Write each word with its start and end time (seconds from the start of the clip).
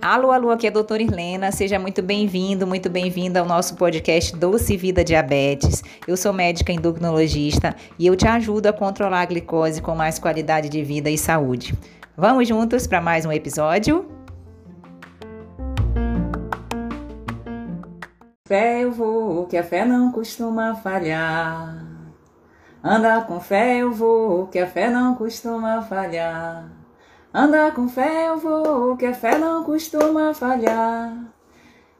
Alô, 0.00 0.30
alô, 0.30 0.50
aqui 0.50 0.66
é 0.66 0.70
a 0.70 0.72
doutora 0.72 1.02
Irlena. 1.02 1.50
Seja 1.50 1.78
muito 1.78 2.00
bem-vindo, 2.00 2.64
muito 2.64 2.88
bem-vinda 2.88 3.40
ao 3.40 3.46
nosso 3.46 3.74
podcast 3.74 4.36
Doce 4.36 4.76
Vida 4.76 5.02
Diabetes. 5.02 5.82
Eu 6.06 6.16
sou 6.16 6.32
médica 6.32 6.70
endocrinologista 6.70 7.74
e 7.98 8.06
eu 8.06 8.14
te 8.14 8.28
ajudo 8.28 8.68
a 8.68 8.72
controlar 8.72 9.22
a 9.22 9.24
glicose 9.24 9.82
com 9.82 9.96
mais 9.96 10.20
qualidade 10.20 10.68
de 10.68 10.84
vida 10.84 11.10
e 11.10 11.18
saúde. 11.18 11.74
Vamos 12.16 12.46
juntos 12.46 12.86
para 12.86 13.00
mais 13.00 13.26
um 13.26 13.32
episódio? 13.32 14.06
Fé 18.46 18.84
eu 18.84 18.92
vou, 18.92 19.46
que 19.46 19.56
a 19.56 19.64
fé 19.64 19.84
não 19.84 20.12
costuma 20.12 20.76
falhar. 20.76 21.93
Anda 22.86 23.22
com 23.22 23.40
fé 23.40 23.78
eu 23.78 23.90
vou, 23.90 24.46
que 24.48 24.58
a 24.58 24.66
fé 24.66 24.90
não 24.90 25.14
costuma 25.14 25.80
falhar. 25.80 26.68
Anda 27.32 27.72
com 27.72 27.88
fé 27.88 28.28
eu 28.28 28.36
vou, 28.36 28.94
que 28.98 29.06
a 29.06 29.14
fé 29.14 29.38
não 29.38 29.64
costuma 29.64 30.34
falhar. 30.34 31.16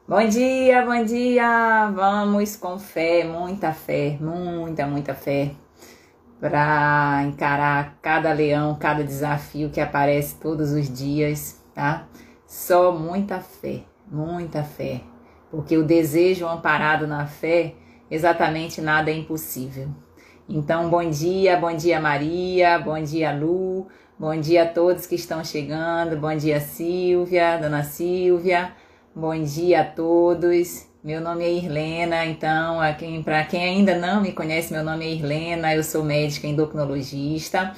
Bom 0.07 0.27
dia, 0.27 0.85
bom 0.85 1.03
dia. 1.03 1.89
Vamos 1.89 2.55
com 2.55 2.77
fé, 2.77 3.23
muita 3.23 3.73
fé, 3.73 4.19
muita, 4.21 4.85
muita 4.85 5.15
fé 5.15 5.53
para 6.39 7.23
encarar 7.23 7.97
cada 7.99 8.31
leão, 8.31 8.77
cada 8.79 9.03
desafio 9.03 9.71
que 9.71 9.81
aparece 9.81 10.35
todos 10.35 10.71
os 10.71 10.87
dias, 10.87 11.59
tá? 11.73 12.05
Só 12.45 12.91
muita 12.91 13.39
fé, 13.39 13.81
muita 14.05 14.63
fé, 14.63 15.01
porque 15.49 15.77
o 15.77 15.83
desejo 15.83 16.47
amparado 16.47 17.07
na 17.07 17.25
fé, 17.25 17.73
exatamente 18.11 18.81
nada 18.81 19.09
é 19.09 19.15
impossível. 19.15 19.89
Então, 20.47 20.89
bom 20.89 21.09
dia, 21.09 21.57
bom 21.57 21.75
dia 21.75 21.99
Maria, 21.99 22.77
bom 22.79 23.01
dia 23.01 23.31
Lu, 23.31 23.87
Bom 24.17 24.39
dia 24.39 24.63
a 24.63 24.65
todos 24.65 25.05
que 25.05 25.15
estão 25.15 25.43
chegando. 25.43 26.15
Bom 26.15 26.33
dia, 26.37 26.61
Silvia, 26.61 27.57
Dona 27.57 27.83
Silvia. 27.83 28.71
Bom 29.13 29.37
dia 29.43 29.81
a 29.81 29.83
todos. 29.83 30.87
Meu 31.03 31.19
nome 31.19 31.43
é 31.43 31.51
Irlena, 31.51 32.25
então, 32.25 32.77
para 33.25 33.43
quem 33.43 33.61
ainda 33.61 33.93
não 33.97 34.21
me 34.21 34.31
conhece, 34.31 34.71
meu 34.71 34.85
nome 34.85 35.03
é 35.03 35.09
Irlena, 35.09 35.75
eu 35.75 35.83
sou 35.83 36.01
médica 36.01 36.47
endocrinologista. 36.47 37.75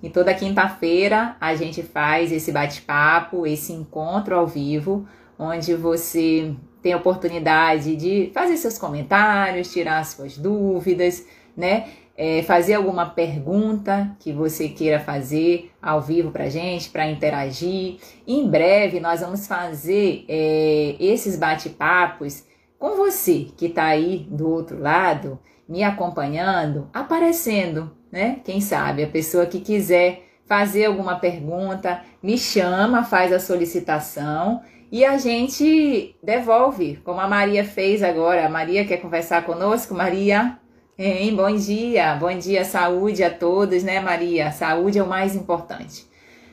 E 0.00 0.08
toda 0.08 0.32
quinta-feira 0.32 1.36
a 1.40 1.56
gente 1.56 1.82
faz 1.82 2.30
esse 2.30 2.52
bate-papo, 2.52 3.44
esse 3.44 3.72
encontro 3.72 4.36
ao 4.36 4.46
vivo, 4.46 5.04
onde 5.36 5.74
você 5.74 6.54
tem 6.80 6.92
a 6.92 6.96
oportunidade 6.96 7.96
de 7.96 8.30
fazer 8.32 8.56
seus 8.56 8.78
comentários, 8.78 9.72
tirar 9.72 10.06
suas 10.06 10.38
dúvidas, 10.38 11.26
né? 11.56 11.88
É, 12.16 12.42
fazer 12.42 12.74
alguma 12.74 13.06
pergunta 13.06 14.14
que 14.20 14.32
você 14.32 14.68
queira 14.68 15.00
fazer 15.00 15.72
ao 15.80 16.00
vivo 16.00 16.30
para 16.30 16.48
gente, 16.48 16.90
para 16.90 17.10
interagir. 17.10 17.96
Em 18.26 18.48
breve 18.48 19.00
nós 19.00 19.20
vamos 19.20 19.46
fazer 19.46 20.24
é, 20.28 20.96
esses 21.00 21.36
bate-papos 21.36 22.44
com 22.78 22.96
você 22.96 23.46
que 23.56 23.66
está 23.66 23.84
aí 23.84 24.26
do 24.30 24.50
outro 24.50 24.80
lado, 24.80 25.38
me 25.68 25.82
acompanhando, 25.82 26.90
aparecendo, 26.92 27.90
né? 28.10 28.40
Quem 28.44 28.60
sabe 28.60 29.04
a 29.04 29.08
pessoa 29.08 29.46
que 29.46 29.60
quiser 29.60 30.24
fazer 30.44 30.86
alguma 30.86 31.16
pergunta, 31.16 32.02
me 32.22 32.36
chama, 32.36 33.04
faz 33.04 33.32
a 33.32 33.40
solicitação 33.40 34.60
e 34.90 35.06
a 35.06 35.16
gente 35.16 36.14
devolve, 36.22 36.96
como 37.02 37.18
a 37.18 37.26
Maria 37.26 37.64
fez 37.64 38.02
agora. 38.02 38.44
A 38.44 38.50
Maria 38.50 38.84
quer 38.84 38.98
conversar 38.98 39.46
conosco? 39.46 39.94
Maria? 39.94 40.58
Hein, 40.98 41.34
bom 41.34 41.56
dia, 41.56 42.14
bom 42.16 42.36
dia, 42.36 42.66
saúde 42.66 43.24
a 43.24 43.30
todos, 43.30 43.82
né, 43.82 43.98
Maria? 43.98 44.52
Saúde 44.52 44.98
é 44.98 45.02
o 45.02 45.08
mais 45.08 45.34
importante. 45.34 46.06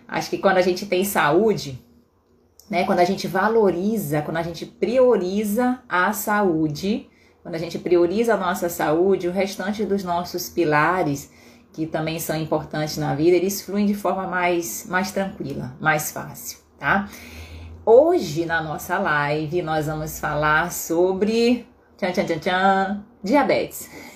Acho 0.08 0.30
que 0.30 0.38
quando 0.38 0.60
a 0.60 0.62
gente 0.62 0.86
tem 0.86 1.04
saúde, 1.04 1.78
né, 2.70 2.86
quando 2.86 3.00
a 3.00 3.04
gente 3.04 3.28
valoriza, 3.28 4.22
quando 4.22 4.38
a 4.38 4.42
gente 4.42 4.66
prioriza 4.66 5.82
a 5.90 6.14
saúde, 6.14 7.10
quando 7.44 7.56
a 7.56 7.58
gente 7.58 7.78
prioriza 7.78 8.36
a 8.36 8.38
nossa 8.38 8.70
saúde, 8.70 9.28
o 9.28 9.32
restante 9.32 9.84
dos 9.84 10.06
nossos 10.06 10.48
pilares, 10.48 11.30
que 11.74 11.86
também 11.86 12.18
são 12.18 12.38
importantes 12.38 12.96
na 12.96 13.14
vida, 13.14 13.36
eles 13.36 13.62
fluem 13.62 13.86
de 13.86 13.94
forma 13.94 14.26
mais, 14.26 14.86
mais 14.88 15.12
tranquila, 15.12 15.76
mais 15.82 16.14
fácil, 16.14 16.60
tá? 16.80 17.10
Hoje, 17.86 18.46
na 18.46 18.64
nossa 18.64 18.98
live, 19.00 19.62
nós 19.62 19.88
vamos 19.88 20.18
falar 20.18 20.72
sobre. 20.72 21.68
Tchan, 22.00 22.14
tchan, 22.14 22.26
tchan, 22.26 22.40
tchan 22.40 23.04
diabetes. 23.22 23.90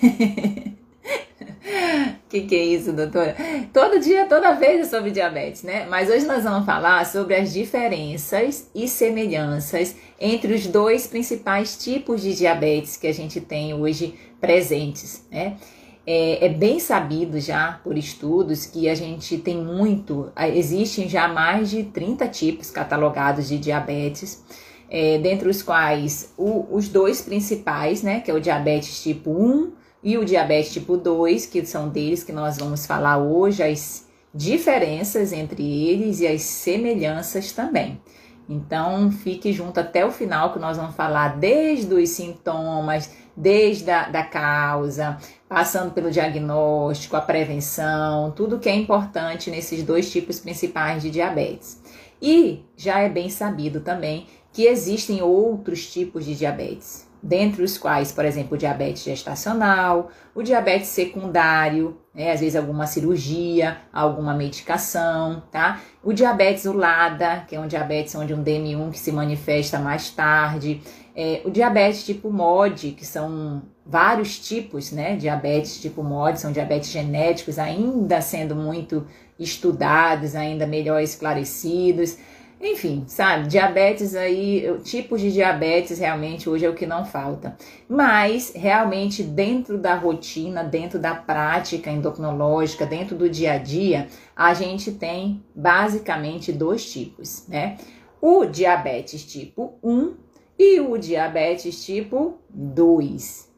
que 2.30 2.40
que 2.40 2.54
é 2.54 2.64
isso, 2.64 2.94
doutora? 2.94 3.36
Todo 3.74 4.00
dia, 4.00 4.24
toda 4.24 4.54
vez 4.54 4.80
é 4.80 4.84
sobre 4.88 5.10
diabetes, 5.10 5.62
né? 5.62 5.84
Mas 5.84 6.08
hoje 6.08 6.24
nós 6.24 6.44
vamos 6.44 6.64
falar 6.64 7.04
sobre 7.04 7.34
as 7.34 7.52
diferenças 7.52 8.70
e 8.74 8.88
semelhanças 8.88 9.96
entre 10.18 10.54
os 10.54 10.66
dois 10.66 11.06
principais 11.06 11.76
tipos 11.76 12.22
de 12.22 12.34
diabetes 12.34 12.96
que 12.96 13.06
a 13.06 13.12
gente 13.12 13.38
tem 13.38 13.74
hoje 13.74 14.14
presentes, 14.40 15.22
né? 15.30 15.58
É, 16.06 16.46
é, 16.46 16.48
bem 16.48 16.80
sabido 16.80 17.38
já 17.38 17.80
por 17.84 17.98
estudos 17.98 18.64
que 18.64 18.88
a 18.88 18.94
gente 18.94 19.36
tem 19.36 19.58
muito, 19.58 20.32
existem 20.54 21.06
já 21.06 21.28
mais 21.28 21.68
de 21.68 21.82
30 21.82 22.28
tipos 22.28 22.70
catalogados 22.70 23.46
de 23.46 23.58
diabetes 23.58 24.42
é, 24.96 25.18
dentre 25.18 25.48
os 25.48 25.60
quais 25.60 26.32
o, 26.38 26.68
os 26.70 26.88
dois 26.88 27.20
principais, 27.20 28.00
né, 28.00 28.20
que 28.20 28.30
é 28.30 28.34
o 28.34 28.38
diabetes 28.38 29.02
tipo 29.02 29.28
1 29.28 29.72
e 30.04 30.16
o 30.16 30.24
diabetes 30.24 30.72
tipo 30.72 30.96
2, 30.96 31.46
que 31.46 31.66
são 31.66 31.88
deles 31.88 32.22
que 32.22 32.30
nós 32.30 32.58
vamos 32.58 32.86
falar 32.86 33.18
hoje, 33.18 33.60
as 33.60 34.06
diferenças 34.32 35.32
entre 35.32 35.64
eles 35.88 36.20
e 36.20 36.28
as 36.28 36.42
semelhanças 36.42 37.50
também. 37.50 38.00
Então, 38.48 39.10
fique 39.10 39.52
junto 39.52 39.80
até 39.80 40.06
o 40.06 40.12
final 40.12 40.52
que 40.52 40.60
nós 40.60 40.76
vamos 40.76 40.94
falar 40.94 41.38
desde 41.38 41.92
os 41.92 42.10
sintomas, 42.10 43.10
desde 43.36 43.90
a 43.90 44.08
da 44.08 44.22
causa, 44.22 45.18
passando 45.48 45.90
pelo 45.90 46.08
diagnóstico, 46.08 47.16
a 47.16 47.20
prevenção, 47.20 48.30
tudo 48.30 48.60
que 48.60 48.68
é 48.68 48.74
importante 48.76 49.50
nesses 49.50 49.82
dois 49.82 50.08
tipos 50.08 50.38
principais 50.38 51.02
de 51.02 51.10
diabetes. 51.10 51.82
E 52.22 52.64
já 52.76 53.00
é 53.00 53.08
bem 53.08 53.28
sabido 53.28 53.80
também 53.80 54.26
que 54.54 54.66
existem 54.66 55.20
outros 55.20 55.92
tipos 55.92 56.24
de 56.24 56.36
diabetes, 56.36 57.08
dentre 57.20 57.60
os 57.60 57.76
quais, 57.76 58.12
por 58.12 58.24
exemplo, 58.24 58.54
o 58.54 58.56
diabetes 58.56 59.02
gestacional, 59.02 60.12
o 60.32 60.44
diabetes 60.44 60.90
secundário, 60.90 61.98
né, 62.14 62.30
às 62.30 62.38
vezes 62.38 62.54
alguma 62.54 62.86
cirurgia, 62.86 63.78
alguma 63.92 64.32
medicação, 64.32 65.42
tá? 65.50 65.80
O 66.04 66.12
diabetes 66.12 66.66
ulada, 66.66 67.44
que 67.48 67.56
é 67.56 67.60
um 67.60 67.66
diabetes 67.66 68.14
onde 68.14 68.32
um 68.32 68.44
DM1 68.44 68.92
que 68.92 68.98
se 68.98 69.10
manifesta 69.10 69.80
mais 69.80 70.10
tarde, 70.10 70.80
é, 71.16 71.42
o 71.44 71.50
diabetes 71.50 72.04
tipo 72.04 72.30
MOD, 72.30 72.92
que 72.92 73.04
são 73.04 73.62
vários 73.84 74.38
tipos, 74.38 74.92
né? 74.92 75.16
Diabetes 75.16 75.80
tipo 75.80 76.00
MOD, 76.00 76.38
são 76.38 76.52
diabetes 76.52 76.90
genéticos 76.90 77.58
ainda 77.58 78.20
sendo 78.20 78.54
muito 78.54 79.04
estudados, 79.36 80.36
ainda 80.36 80.64
melhor 80.64 81.02
esclarecidos. 81.02 82.16
Enfim, 82.66 83.04
sabe, 83.06 83.46
diabetes 83.46 84.14
aí, 84.14 84.80
tipos 84.82 85.20
de 85.20 85.30
diabetes 85.30 85.98
realmente 85.98 86.48
hoje 86.48 86.64
é 86.64 86.68
o 86.70 86.74
que 86.74 86.86
não 86.86 87.04
falta. 87.04 87.58
Mas 87.86 88.54
realmente 88.56 89.22
dentro 89.22 89.76
da 89.76 89.94
rotina, 89.94 90.64
dentro 90.64 90.98
da 90.98 91.14
prática 91.14 91.90
endocrinológica, 91.90 92.86
dentro 92.86 93.16
do 93.16 93.28
dia 93.28 93.52
a 93.52 93.58
dia, 93.58 94.08
a 94.34 94.54
gente 94.54 94.92
tem 94.92 95.44
basicamente 95.54 96.52
dois 96.52 96.90
tipos, 96.90 97.46
né? 97.48 97.76
O 98.18 98.46
diabetes 98.46 99.26
tipo 99.26 99.78
1 99.82 100.14
e 100.58 100.80
o 100.80 100.96
diabetes 100.96 101.84
tipo 101.84 102.38
2. 102.48 103.52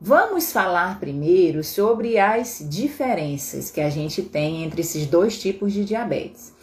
Vamos 0.00 0.50
falar 0.50 0.98
primeiro 0.98 1.62
sobre 1.62 2.18
as 2.18 2.66
diferenças 2.70 3.70
que 3.70 3.82
a 3.82 3.90
gente 3.90 4.22
tem 4.22 4.64
entre 4.64 4.80
esses 4.80 5.06
dois 5.06 5.38
tipos 5.38 5.74
de 5.74 5.84
diabetes. 5.84 6.55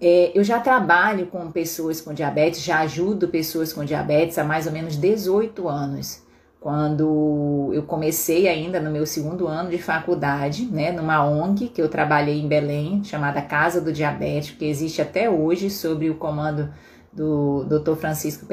É, 0.00 0.32
eu 0.34 0.42
já 0.42 0.58
trabalho 0.58 1.26
com 1.26 1.50
pessoas 1.50 2.00
com 2.00 2.14
diabetes, 2.14 2.62
já 2.62 2.80
ajudo 2.80 3.28
pessoas 3.28 3.72
com 3.72 3.84
diabetes 3.84 4.38
há 4.38 4.44
mais 4.44 4.66
ou 4.66 4.72
menos 4.72 4.96
18 4.96 5.68
anos. 5.68 6.22
Quando 6.58 7.70
eu 7.72 7.82
comecei 7.84 8.46
ainda 8.48 8.80
no 8.80 8.90
meu 8.90 9.06
segundo 9.06 9.46
ano 9.46 9.70
de 9.70 9.78
faculdade, 9.78 10.66
né, 10.66 10.92
numa 10.92 11.24
ONG 11.24 11.68
que 11.68 11.80
eu 11.80 11.88
trabalhei 11.88 12.38
em 12.38 12.48
Belém, 12.48 13.02
chamada 13.02 13.40
Casa 13.40 13.80
do 13.80 13.92
Diabético, 13.92 14.58
que 14.58 14.66
existe 14.66 15.00
até 15.00 15.28
hoje 15.28 15.70
sob 15.70 16.08
o 16.10 16.16
comando 16.16 16.70
do 17.12 17.64
Dr. 17.64 17.94
Francisco 17.94 18.46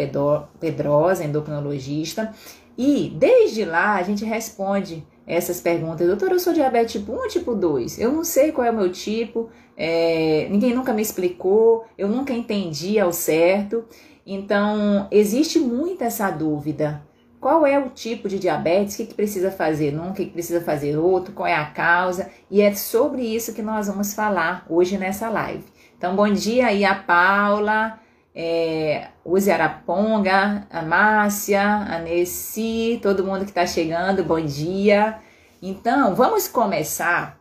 Pedrosa, 0.59 1.23
endocrinologista. 1.23 2.33
E 2.77 3.13
desde 3.17 3.65
lá 3.65 3.95
a 3.95 4.03
gente 4.03 4.23
responde 4.23 5.05
essas 5.27 5.59
perguntas. 5.59 6.07
Doutor, 6.07 6.31
eu 6.31 6.39
sou 6.39 6.53
diabetes 6.53 6.93
tipo 6.93 7.11
1 7.11 7.15
ou 7.15 7.27
tipo 7.27 7.53
2? 7.53 7.99
Eu 7.99 8.11
não 8.13 8.23
sei 8.23 8.53
qual 8.53 8.65
é 8.65 8.71
o 8.71 8.75
meu 8.75 8.89
tipo, 8.89 9.49
é, 9.75 10.47
ninguém 10.49 10.73
nunca 10.73 10.93
me 10.93 11.01
explicou, 11.01 11.85
eu 11.97 12.07
nunca 12.07 12.31
entendi 12.31 12.97
ao 12.97 13.11
certo. 13.11 13.83
Então, 14.25 15.07
existe 15.11 15.59
muito 15.59 16.03
essa 16.03 16.31
dúvida 16.31 17.05
qual 17.39 17.65
é 17.65 17.77
o 17.77 17.89
tipo 17.89 18.27
de 18.27 18.39
diabetes, 18.39 18.95
o 18.95 18.97
que, 18.97 19.05
que 19.05 19.13
precisa 19.13 19.51
fazer 19.51 19.91
num, 19.91 20.09
o 20.09 20.13
que, 20.13 20.25
que 20.25 20.31
precisa 20.31 20.59
fazer 20.59 20.97
outro, 20.97 21.33
qual 21.33 21.47
é 21.47 21.53
a 21.53 21.65
causa, 21.65 22.29
e 22.49 22.61
é 22.61 22.73
sobre 22.73 23.21
isso 23.21 23.53
que 23.53 23.61
nós 23.61 23.87
vamos 23.87 24.13
falar 24.13 24.65
hoje 24.67 24.97
nessa 24.97 25.29
live. 25.29 25.63
Então, 25.97 26.15
bom 26.15 26.31
dia 26.31 26.67
aí 26.67 26.83
a 26.83 26.95
Paula, 26.95 27.99
é, 28.39 29.07
o 29.25 29.39
Zaraponga, 29.39 30.67
a 30.69 30.83
Márcia, 30.83 31.59
a 31.59 31.97
Nessi, 31.97 32.99
todo 33.01 33.25
mundo 33.25 33.39
que 33.39 33.49
está 33.49 33.65
chegando, 33.65 34.23
bom 34.23 34.39
dia. 34.39 35.17
Então, 35.59 36.13
vamos 36.13 36.47
começar 36.47 37.39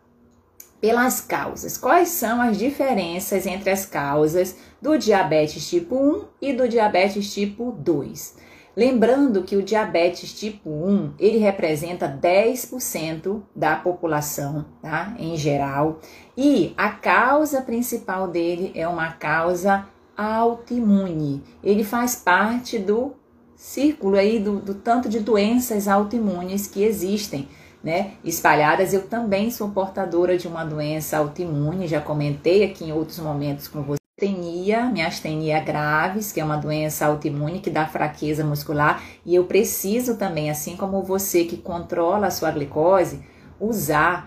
pelas 0.80 1.20
causas. 1.20 1.76
Quais 1.76 2.08
são 2.08 2.40
as 2.40 2.56
diferenças 2.56 3.46
entre 3.46 3.68
as 3.68 3.84
causas 3.84 4.56
do 4.80 4.96
diabetes 4.96 5.68
tipo 5.68 5.96
1 5.96 6.24
e 6.40 6.54
do 6.54 6.66
diabetes 6.66 7.34
tipo 7.34 7.72
2? 7.72 8.34
Lembrando 8.74 9.42
que 9.42 9.56
o 9.56 9.62
diabetes 9.62 10.32
tipo 10.32 10.70
1, 10.70 11.12
ele 11.18 11.36
representa 11.36 12.08
10% 12.08 13.42
da 13.54 13.76
população, 13.76 14.64
tá? 14.80 15.14
Em 15.18 15.36
geral, 15.36 16.00
e 16.34 16.72
a 16.74 16.88
causa 16.88 17.60
principal 17.60 18.28
dele 18.28 18.72
é 18.74 18.88
uma 18.88 19.12
causa 19.12 19.86
autoimune. 20.16 21.42
Ele 21.62 21.84
faz 21.84 22.16
parte 22.16 22.78
do 22.78 23.14
círculo 23.54 24.16
aí 24.16 24.38
do, 24.38 24.58
do 24.58 24.74
tanto 24.74 25.08
de 25.08 25.20
doenças 25.20 25.88
autoimunes 25.88 26.66
que 26.66 26.82
existem. 26.82 27.48
Né, 27.84 28.14
espalhadas. 28.24 28.92
Eu 28.92 29.06
também 29.06 29.48
sou 29.48 29.68
portadora 29.68 30.36
de 30.36 30.48
uma 30.48 30.64
doença 30.64 31.18
autoimune, 31.18 31.86
já 31.86 32.00
comentei 32.00 32.64
aqui 32.64 32.86
em 32.86 32.92
outros 32.92 33.20
momentos 33.20 33.68
com 33.68 33.80
você 33.80 34.00
astenia, 34.18 34.86
miastenia 34.86 35.60
graves, 35.60 36.32
que 36.32 36.40
é 36.40 36.44
uma 36.44 36.56
doença 36.56 37.04
autoimune 37.04 37.60
que 37.60 37.68
dá 37.68 37.86
fraqueza 37.86 38.42
muscular, 38.42 39.02
e 39.26 39.34
eu 39.34 39.44
preciso 39.44 40.16
também, 40.16 40.50
assim 40.50 40.74
como 40.74 41.02
você 41.02 41.44
que 41.44 41.58
controla 41.58 42.28
a 42.28 42.30
sua 42.30 42.50
glicose, 42.50 43.20
usar, 43.60 44.26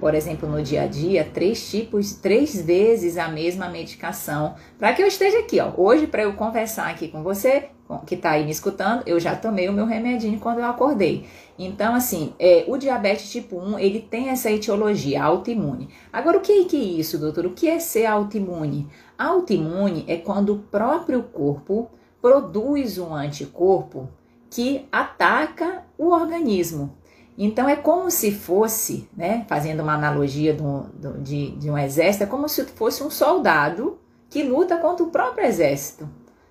por 0.00 0.14
exemplo, 0.14 0.48
no 0.48 0.62
dia 0.62 0.82
a 0.82 0.86
dia, 0.86 1.24
três 1.24 1.70
tipos, 1.70 2.12
três 2.12 2.60
vezes 2.60 3.16
a 3.16 3.28
mesma 3.28 3.68
medicação, 3.68 4.54
para 4.78 4.92
que 4.92 5.02
eu 5.02 5.06
esteja 5.06 5.38
aqui, 5.38 5.60
ó, 5.60 5.72
hoje 5.76 6.06
para 6.06 6.22
eu 6.22 6.34
conversar 6.34 6.88
aqui 6.88 7.08
com 7.08 7.22
você, 7.22 7.68
que 8.06 8.14
está 8.14 8.32
aí 8.32 8.44
me 8.44 8.50
escutando, 8.50 9.02
eu 9.06 9.18
já 9.18 9.34
tomei 9.34 9.68
o 9.68 9.72
meu 9.72 9.86
remedinho 9.86 10.38
quando 10.38 10.58
eu 10.58 10.64
acordei. 10.66 11.26
Então, 11.58 11.94
assim, 11.94 12.34
é, 12.38 12.64
o 12.68 12.76
diabetes 12.76 13.30
tipo 13.30 13.56
1, 13.56 13.78
ele 13.78 14.00
tem 14.00 14.28
essa 14.28 14.50
etiologia 14.50 15.22
autoimune. 15.22 15.88
Agora, 16.12 16.38
o 16.38 16.40
que 16.40 16.52
é, 16.52 16.64
que 16.64 16.76
é 16.76 17.00
isso, 17.00 17.18
doutor? 17.18 17.46
O 17.46 17.52
que 17.52 17.68
é 17.68 17.78
ser 17.78 18.06
autoimune? 18.06 18.88
Autoimune 19.16 20.04
é 20.06 20.16
quando 20.16 20.54
o 20.54 20.58
próprio 20.58 21.22
corpo 21.22 21.90
produz 22.20 22.98
um 22.98 23.14
anticorpo 23.14 24.08
que 24.50 24.86
ataca 24.92 25.84
o 25.96 26.08
organismo. 26.08 26.96
Então, 27.40 27.68
é 27.68 27.76
como 27.76 28.10
se 28.10 28.32
fosse, 28.32 29.08
né, 29.16 29.46
fazendo 29.48 29.80
uma 29.80 29.94
analogia 29.94 30.52
do, 30.52 30.80
do, 30.92 31.18
de, 31.18 31.52
de 31.52 31.70
um 31.70 31.78
exército, 31.78 32.24
é 32.24 32.26
como 32.26 32.48
se 32.48 32.64
fosse 32.64 33.00
um 33.00 33.10
soldado 33.10 33.96
que 34.28 34.42
luta 34.42 34.76
contra 34.76 35.06
o 35.06 35.10
próprio 35.10 35.46
exército. 35.46 36.08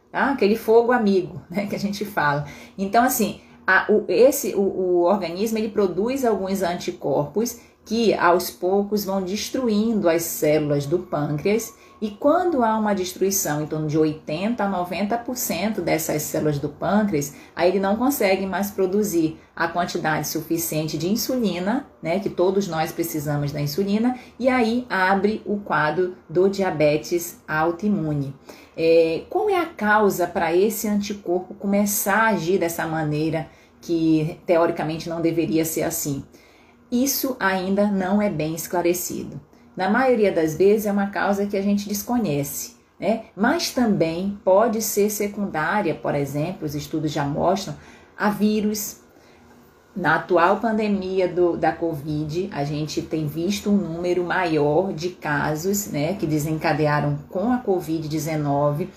Tá? 0.10 0.32
Aquele 0.32 0.56
fogo 0.56 0.94
amigo, 0.94 1.42
né, 1.52 1.68
que 1.68 1.76
a 1.76 1.80
gente 1.80 2.06
fala. 2.06 2.46
Então, 2.78 3.04
assim, 3.04 3.42
a, 3.68 3.86
o, 3.92 4.06
esse, 4.08 4.56
o, 4.56 4.62
o 4.62 5.04
organismo 5.04 5.58
ele 5.58 5.68
produz 5.68 6.24
alguns 6.24 6.62
anticorpos 6.62 7.60
que 7.88 8.14
aos 8.14 8.50
poucos 8.50 9.06
vão 9.06 9.22
destruindo 9.22 10.10
as 10.10 10.24
células 10.24 10.86
do 10.86 11.00
pâncreas 11.00 11.74
e 12.02 12.12
quando 12.12 12.62
há 12.62 12.78
uma 12.78 12.94
destruição 12.94 13.62
em 13.62 13.66
torno 13.66 13.88
de 13.88 13.98
80 13.98 14.62
a 14.62 14.70
90% 14.70 15.80
dessas 15.80 16.22
células 16.22 16.60
do 16.60 16.68
pâncreas, 16.68 17.34
aí 17.56 17.70
ele 17.70 17.80
não 17.80 17.96
consegue 17.96 18.46
mais 18.46 18.70
produzir 18.70 19.40
a 19.56 19.70
quantidade 19.70 20.28
suficiente 20.28 20.98
de 20.98 21.08
insulina, 21.10 21.88
né, 22.02 22.20
que 22.20 22.30
todos 22.30 22.68
nós 22.68 22.92
precisamos 22.92 23.54
da 23.54 23.62
insulina, 23.62 24.16
e 24.38 24.50
aí 24.50 24.86
abre 24.90 25.42
o 25.46 25.58
quadro 25.58 26.16
do 26.30 26.50
diabetes 26.50 27.42
autoimune. 27.48 28.36
É, 28.76 29.24
qual 29.30 29.50
é 29.50 29.58
a 29.58 29.66
causa 29.66 30.28
para 30.28 30.54
esse 30.54 30.90
anticorpo 30.90 31.56
começar 31.56 32.26
a 32.26 32.28
agir 32.28 32.60
dessa 32.60 32.86
maneira 32.86 33.48
que 33.82 34.38
teoricamente 34.46 35.10
não 35.10 35.22
deveria 35.22 35.64
ser 35.64 35.84
assim? 35.84 36.24
Isso 36.92 37.36
ainda 37.40 37.88
não 37.88 38.22
é 38.22 38.30
bem 38.30 38.56
esclarecido. 38.56 39.40
Na 39.76 39.90
maioria 39.90 40.32
das 40.32 40.56
vezes 40.56 40.86
é 40.86 40.92
uma 40.92 41.08
causa 41.08 41.46
que 41.46 41.58
a 41.58 41.62
gente 41.62 41.88
desconhece, 41.88 42.78
né? 43.00 43.26
Mas 43.36 43.72
também 43.72 44.38
pode 44.44 44.82
ser 44.82 45.10
secundária, 45.10 45.94
por 45.94 46.16
exemplo, 46.16 46.66
os 46.66 46.74
estudos 46.74 47.12
já 47.12 47.24
mostram, 47.24 47.76
a 48.18 48.30
vírus, 48.30 49.02
na 49.98 50.16
atual 50.16 50.58
pandemia 50.58 51.28
do, 51.28 51.58
da 51.58 51.72
Covid, 51.72 52.50
a 52.52 52.64
gente 52.64 53.02
tem 53.02 53.26
visto 53.26 53.70
um 53.70 53.78
número 53.78 54.24
maior 54.24 54.94
de 54.94 55.10
casos 55.10 55.88
né, 55.88 56.14
que 56.14 56.28
desencadearam 56.28 57.18
com 57.30 57.52
a 57.52 57.64
Covid-19 57.64 58.88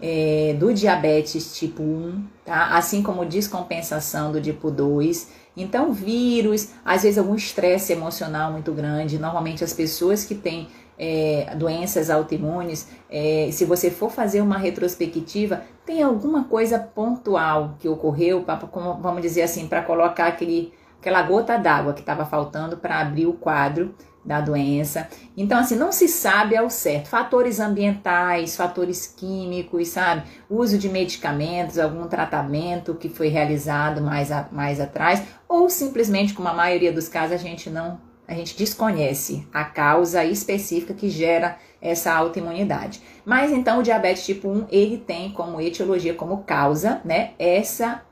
é, 0.00 0.56
do 0.58 0.72
diabetes 0.72 1.54
tipo 1.54 1.82
1, 1.82 2.24
tá? 2.46 2.76
assim 2.76 3.02
como 3.02 3.26
descompensação 3.26 4.32
do 4.32 4.40
tipo 4.40 4.70
2. 4.70 5.28
Então, 5.56 5.92
vírus, 5.92 6.70
às 6.84 7.02
vezes 7.02 7.18
algum 7.18 7.34
estresse 7.34 7.92
emocional 7.92 8.52
muito 8.52 8.72
grande. 8.72 9.18
Normalmente, 9.18 9.64
as 9.64 9.72
pessoas 9.72 10.24
que 10.24 10.34
têm 10.34 10.68
é, 10.98 11.52
doenças 11.56 12.08
autoimunes, 12.08 12.88
é, 13.10 13.48
se 13.52 13.64
você 13.64 13.90
for 13.90 14.10
fazer 14.10 14.40
uma 14.40 14.56
retrospectiva, 14.56 15.62
tem 15.84 16.02
alguma 16.02 16.44
coisa 16.44 16.78
pontual 16.78 17.74
que 17.78 17.88
ocorreu, 17.88 18.42
pra, 18.42 18.56
como, 18.56 18.94
vamos 18.94 19.22
dizer 19.22 19.42
assim, 19.42 19.66
para 19.66 19.82
colocar 19.82 20.28
aquele, 20.28 20.72
aquela 21.00 21.22
gota 21.22 21.58
d'água 21.58 21.92
que 21.92 22.00
estava 22.00 22.24
faltando 22.24 22.76
para 22.76 23.00
abrir 23.00 23.26
o 23.26 23.32
quadro 23.32 23.94
da 24.26 24.40
doença. 24.40 25.08
Então, 25.36 25.60
assim, 25.60 25.76
não 25.76 25.92
se 25.92 26.08
sabe 26.08 26.56
ao 26.56 26.68
certo. 26.68 27.08
Fatores 27.08 27.60
ambientais, 27.60 28.56
fatores 28.56 29.06
químicos, 29.06 29.88
sabe? 29.88 30.24
Uso 30.50 30.76
de 30.76 30.88
medicamentos, 30.88 31.78
algum 31.78 32.08
tratamento 32.08 32.94
que 32.94 33.08
foi 33.08 33.28
realizado 33.28 34.02
mais, 34.02 34.32
a, 34.32 34.48
mais 34.50 34.80
atrás, 34.80 35.22
ou 35.48 35.70
simplesmente, 35.70 36.34
como 36.34 36.48
a 36.48 36.54
maioria 36.54 36.92
dos 36.92 37.08
casos, 37.08 37.32
a 37.32 37.38
gente 37.38 37.70
não 37.70 38.04
a 38.28 38.34
gente 38.34 38.56
desconhece 38.56 39.46
a 39.54 39.64
causa 39.64 40.24
específica 40.24 40.92
que 40.92 41.08
gera 41.08 41.58
essa 41.80 42.12
autoimunidade. 42.12 43.00
Mas 43.24 43.52
então 43.52 43.78
o 43.78 43.82
diabetes 43.84 44.26
tipo 44.26 44.48
1, 44.48 44.66
ele 44.68 44.98
tem 44.98 45.30
como 45.30 45.60
etiologia, 45.60 46.12
como 46.12 46.42
causa, 46.42 47.00
né, 47.04 47.34
essa 47.38 48.02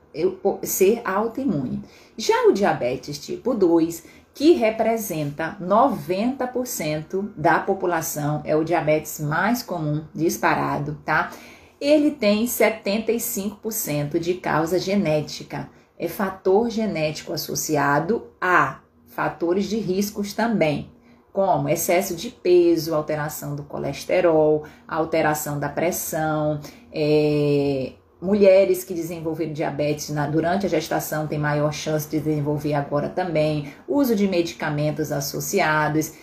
ser 0.63 1.01
autoimune. 1.03 1.83
Já 2.17 2.47
o 2.47 2.53
diabetes 2.53 3.19
tipo 3.19 3.53
2, 3.53 4.05
que 4.35 4.51
representa 4.51 5.57
90% 5.61 7.31
da 7.37 7.57
população, 7.57 8.41
é 8.43 8.53
o 8.53 8.65
diabetes 8.65 9.21
mais 9.21 9.63
comum 9.63 10.03
disparado, 10.13 10.99
tá? 11.05 11.31
Ele 11.79 12.11
tem 12.11 12.45
75% 12.45 14.19
de 14.19 14.33
causa 14.33 14.77
genética. 14.77 15.69
É 15.97 16.09
fator 16.09 16.69
genético 16.69 17.31
associado 17.31 18.27
a 18.41 18.81
fatores 19.07 19.69
de 19.69 19.77
riscos 19.77 20.33
também, 20.33 20.91
como 21.31 21.69
excesso 21.69 22.13
de 22.13 22.29
peso, 22.29 22.93
alteração 22.93 23.55
do 23.55 23.63
colesterol, 23.63 24.65
alteração 24.85 25.57
da 25.57 25.69
pressão, 25.69 26.59
é, 26.91 27.93
mulheres 28.25 28.83
que 28.83 28.93
desenvolveram 28.93 29.53
diabetes 29.53 30.09
na, 30.09 30.27
durante 30.27 30.65
a 30.65 30.69
gestação 30.69 31.27
têm 31.27 31.37
maior 31.37 31.71
chance 31.71 32.09
de 32.09 32.19
desenvolver 32.19 32.73
agora 32.73 33.07
também, 33.07 33.71
uso 33.87 34.15
de 34.15 34.27
medicamentos 34.27 35.11
associados, 35.11 36.13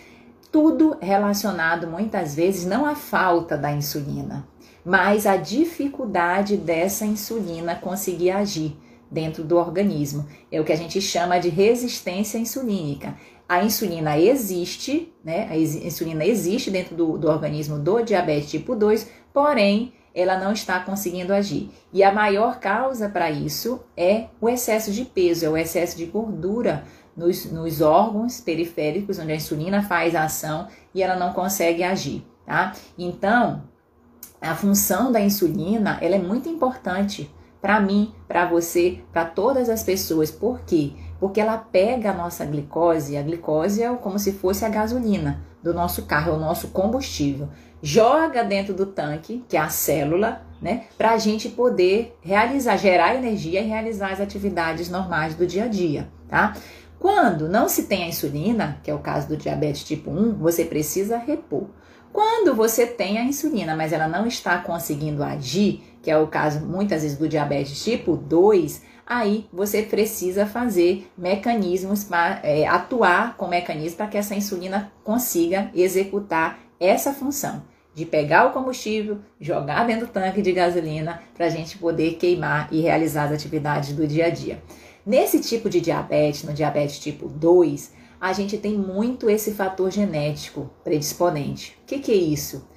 tudo 0.51 0.97
relacionado 1.01 1.87
muitas 1.87 2.35
vezes 2.35 2.65
não 2.65 2.85
à 2.85 2.93
falta 2.93 3.57
da 3.57 3.71
insulina, 3.71 4.45
mas 4.85 5.25
à 5.25 5.37
dificuldade 5.37 6.57
dessa 6.57 7.05
insulina 7.05 7.73
conseguir 7.73 8.31
agir 8.31 8.77
dentro 9.09 9.43
do 9.43 9.57
organismo. 9.57 10.27
É 10.51 10.59
o 10.59 10.63
que 10.63 10.73
a 10.73 10.77
gente 10.77 10.99
chama 10.99 11.39
de 11.39 11.47
resistência 11.47 12.37
insulínica. 12.37 13.15
A 13.47 13.63
insulina 13.63 14.17
existe, 14.17 15.13
né? 15.23 15.47
A 15.49 15.57
insulina 15.57 16.25
existe 16.25 16.69
dentro 16.69 16.95
do, 16.95 17.17
do 17.17 17.27
organismo 17.29 17.79
do 17.79 18.01
diabetes 18.01 18.51
tipo 18.51 18.75
2, 18.75 19.09
porém 19.33 19.93
ela 20.13 20.37
não 20.37 20.53
está 20.53 20.79
conseguindo 20.79 21.33
agir. 21.33 21.71
E 21.91 22.03
a 22.03 22.11
maior 22.11 22.59
causa 22.59 23.09
para 23.09 23.31
isso 23.31 23.81
é 23.97 24.27
o 24.39 24.47
excesso 24.47 24.91
de 24.91 25.05
peso, 25.05 25.45
é 25.45 25.49
o 25.49 25.57
excesso 25.57 25.97
de 25.97 26.05
gordura 26.05 26.83
nos, 27.15 27.51
nos 27.51 27.81
órgãos 27.81 28.39
periféricos, 28.39 29.19
onde 29.19 29.31
a 29.31 29.35
insulina 29.35 29.81
faz 29.81 30.15
a 30.15 30.23
ação 30.23 30.67
e 30.93 31.01
ela 31.01 31.15
não 31.15 31.33
consegue 31.33 31.83
agir, 31.83 32.25
tá? 32.45 32.73
Então, 32.97 33.63
a 34.41 34.55
função 34.55 35.11
da 35.11 35.21
insulina, 35.21 35.97
ela 36.01 36.15
é 36.15 36.19
muito 36.19 36.49
importante 36.49 37.33
para 37.61 37.79
mim, 37.79 38.13
para 38.27 38.45
você, 38.45 38.99
para 39.13 39.23
todas 39.23 39.69
as 39.69 39.83
pessoas. 39.83 40.29
Por 40.29 40.59
quê? 40.65 40.91
Porque 41.17 41.39
ela 41.39 41.57
pega 41.57 42.11
a 42.11 42.13
nossa 42.13 42.45
glicose, 42.45 43.15
a 43.15 43.21
glicose 43.21 43.81
é 43.81 43.95
como 43.95 44.19
se 44.19 44.33
fosse 44.33 44.65
a 44.65 44.69
gasolina 44.69 45.41
do 45.63 45.73
nosso 45.73 46.03
carro, 46.03 46.33
é 46.33 46.35
o 46.35 46.39
nosso 46.39 46.67
combustível. 46.67 47.47
Joga 47.85 48.45
dentro 48.45 48.73
do 48.73 48.85
tanque, 48.85 49.43
que 49.49 49.57
é 49.57 49.59
a 49.59 49.67
célula, 49.67 50.41
né? 50.61 50.85
Para 50.97 51.11
a 51.11 51.17
gente 51.17 51.49
poder 51.49 52.17
realizar, 52.21 52.77
gerar 52.77 53.13
energia 53.13 53.59
e 53.59 53.67
realizar 53.67 54.13
as 54.13 54.21
atividades 54.21 54.89
normais 54.89 55.35
do 55.35 55.45
dia 55.45 55.65
a 55.65 55.67
dia, 55.67 56.07
tá? 56.29 56.55
Quando 56.97 57.49
não 57.49 57.67
se 57.67 57.83
tem 57.83 58.05
a 58.05 58.07
insulina, 58.07 58.79
que 58.81 58.89
é 58.89 58.93
o 58.93 58.99
caso 58.99 59.27
do 59.27 59.35
diabetes 59.35 59.83
tipo 59.83 60.09
1, 60.09 60.35
você 60.35 60.63
precisa 60.63 61.17
repor. 61.17 61.65
Quando 62.13 62.55
você 62.55 62.87
tem 62.87 63.17
a 63.17 63.23
insulina, 63.25 63.75
mas 63.75 63.91
ela 63.91 64.07
não 64.07 64.25
está 64.25 64.59
conseguindo 64.59 65.21
agir, 65.21 65.83
que 66.01 66.09
é 66.09 66.17
o 66.17 66.27
caso 66.27 66.61
muitas 66.61 67.01
vezes 67.01 67.17
do 67.17 67.27
diabetes 67.27 67.83
tipo 67.83 68.15
2, 68.15 68.81
aí 69.05 69.45
você 69.51 69.81
precisa 69.81 70.45
fazer 70.45 71.11
mecanismos 71.17 72.05
para 72.05 72.39
é, 72.43 72.65
atuar 72.65 73.35
com 73.35 73.45
mecanismos 73.45 73.95
para 73.95 74.07
que 74.07 74.17
essa 74.17 74.35
insulina 74.35 74.89
consiga 75.03 75.69
executar 75.75 76.59
essa 76.79 77.11
função 77.11 77.72
de 77.93 78.05
pegar 78.05 78.47
o 78.47 78.51
combustível, 78.51 79.19
jogar 79.39 79.85
dentro 79.85 80.07
do 80.07 80.11
tanque 80.11 80.41
de 80.41 80.51
gasolina 80.51 81.21
para 81.35 81.45
a 81.45 81.49
gente 81.49 81.77
poder 81.77 82.15
queimar 82.15 82.67
e 82.71 82.81
realizar 82.81 83.25
as 83.25 83.33
atividades 83.33 83.93
do 83.93 84.07
dia 84.07 84.27
a 84.27 84.29
dia. 84.29 84.61
Nesse 85.05 85.39
tipo 85.39 85.69
de 85.69 85.81
diabetes, 85.81 86.43
no 86.43 86.53
diabetes 86.53 86.97
tipo 86.97 87.27
2, 87.27 87.93
a 88.19 88.31
gente 88.31 88.57
tem 88.57 88.73
muito 88.77 89.29
esse 89.29 89.51
fator 89.51 89.91
genético 89.91 90.71
predisponente. 90.83 91.77
O 91.83 91.85
que, 91.85 91.99
que 91.99 92.11
é 92.11 92.15
isso? 92.15 92.67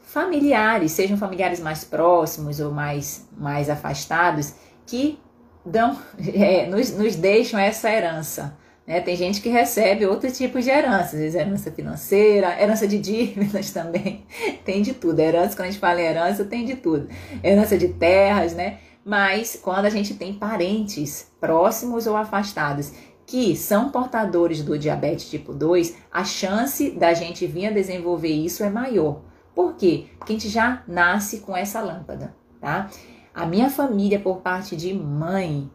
Familiares, 0.00 0.92
sejam 0.92 1.16
familiares 1.16 1.60
mais 1.60 1.84
próximos 1.84 2.60
ou 2.60 2.72
mais, 2.72 3.28
mais 3.36 3.70
afastados, 3.70 4.54
que 4.84 5.18
dão, 5.64 5.96
é, 6.34 6.66
nos, 6.66 6.90
nos 6.90 7.16
deixam 7.16 7.58
essa 7.58 7.90
herança. 7.90 8.58
Né? 8.86 9.00
Tem 9.00 9.16
gente 9.16 9.40
que 9.40 9.48
recebe 9.48 10.04
outro 10.06 10.30
tipo 10.30 10.60
de 10.60 10.68
herança, 10.68 11.16
herança 11.16 11.70
financeira, 11.70 12.60
herança 12.60 12.86
de 12.86 12.98
dívidas 12.98 13.70
também, 13.72 14.26
tem 14.64 14.82
de 14.82 14.92
tudo. 14.92 15.18
Herança, 15.20 15.56
quando 15.56 15.68
a 15.68 15.70
gente 15.70 15.80
fala 15.80 16.00
herança, 16.00 16.44
tem 16.44 16.64
de 16.64 16.76
tudo. 16.76 17.08
Herança 17.42 17.78
de 17.78 17.88
terras, 17.88 18.54
né? 18.54 18.78
Mas 19.04 19.58
quando 19.62 19.84
a 19.84 19.90
gente 19.90 20.14
tem 20.14 20.34
parentes 20.34 21.30
próximos 21.40 22.06
ou 22.06 22.16
afastados 22.16 22.92
que 23.26 23.56
são 23.56 23.90
portadores 23.90 24.62
do 24.62 24.78
diabetes 24.78 25.30
tipo 25.30 25.52
2, 25.52 25.96
a 26.12 26.24
chance 26.24 26.90
da 26.90 27.14
gente 27.14 27.46
vir 27.46 27.66
a 27.66 27.70
desenvolver 27.70 28.28
isso 28.28 28.62
é 28.62 28.70
maior. 28.70 29.22
Por 29.54 29.76
quê? 29.76 30.06
Porque 30.18 30.32
a 30.32 30.36
gente 30.36 30.48
já 30.48 30.82
nasce 30.86 31.40
com 31.40 31.56
essa 31.56 31.80
lâmpada, 31.80 32.34
tá? 32.60 32.90
A 33.34 33.46
minha 33.46 33.70
família, 33.70 34.18
por 34.18 34.38
parte 34.38 34.76
de 34.76 34.92
mãe, 34.92 35.70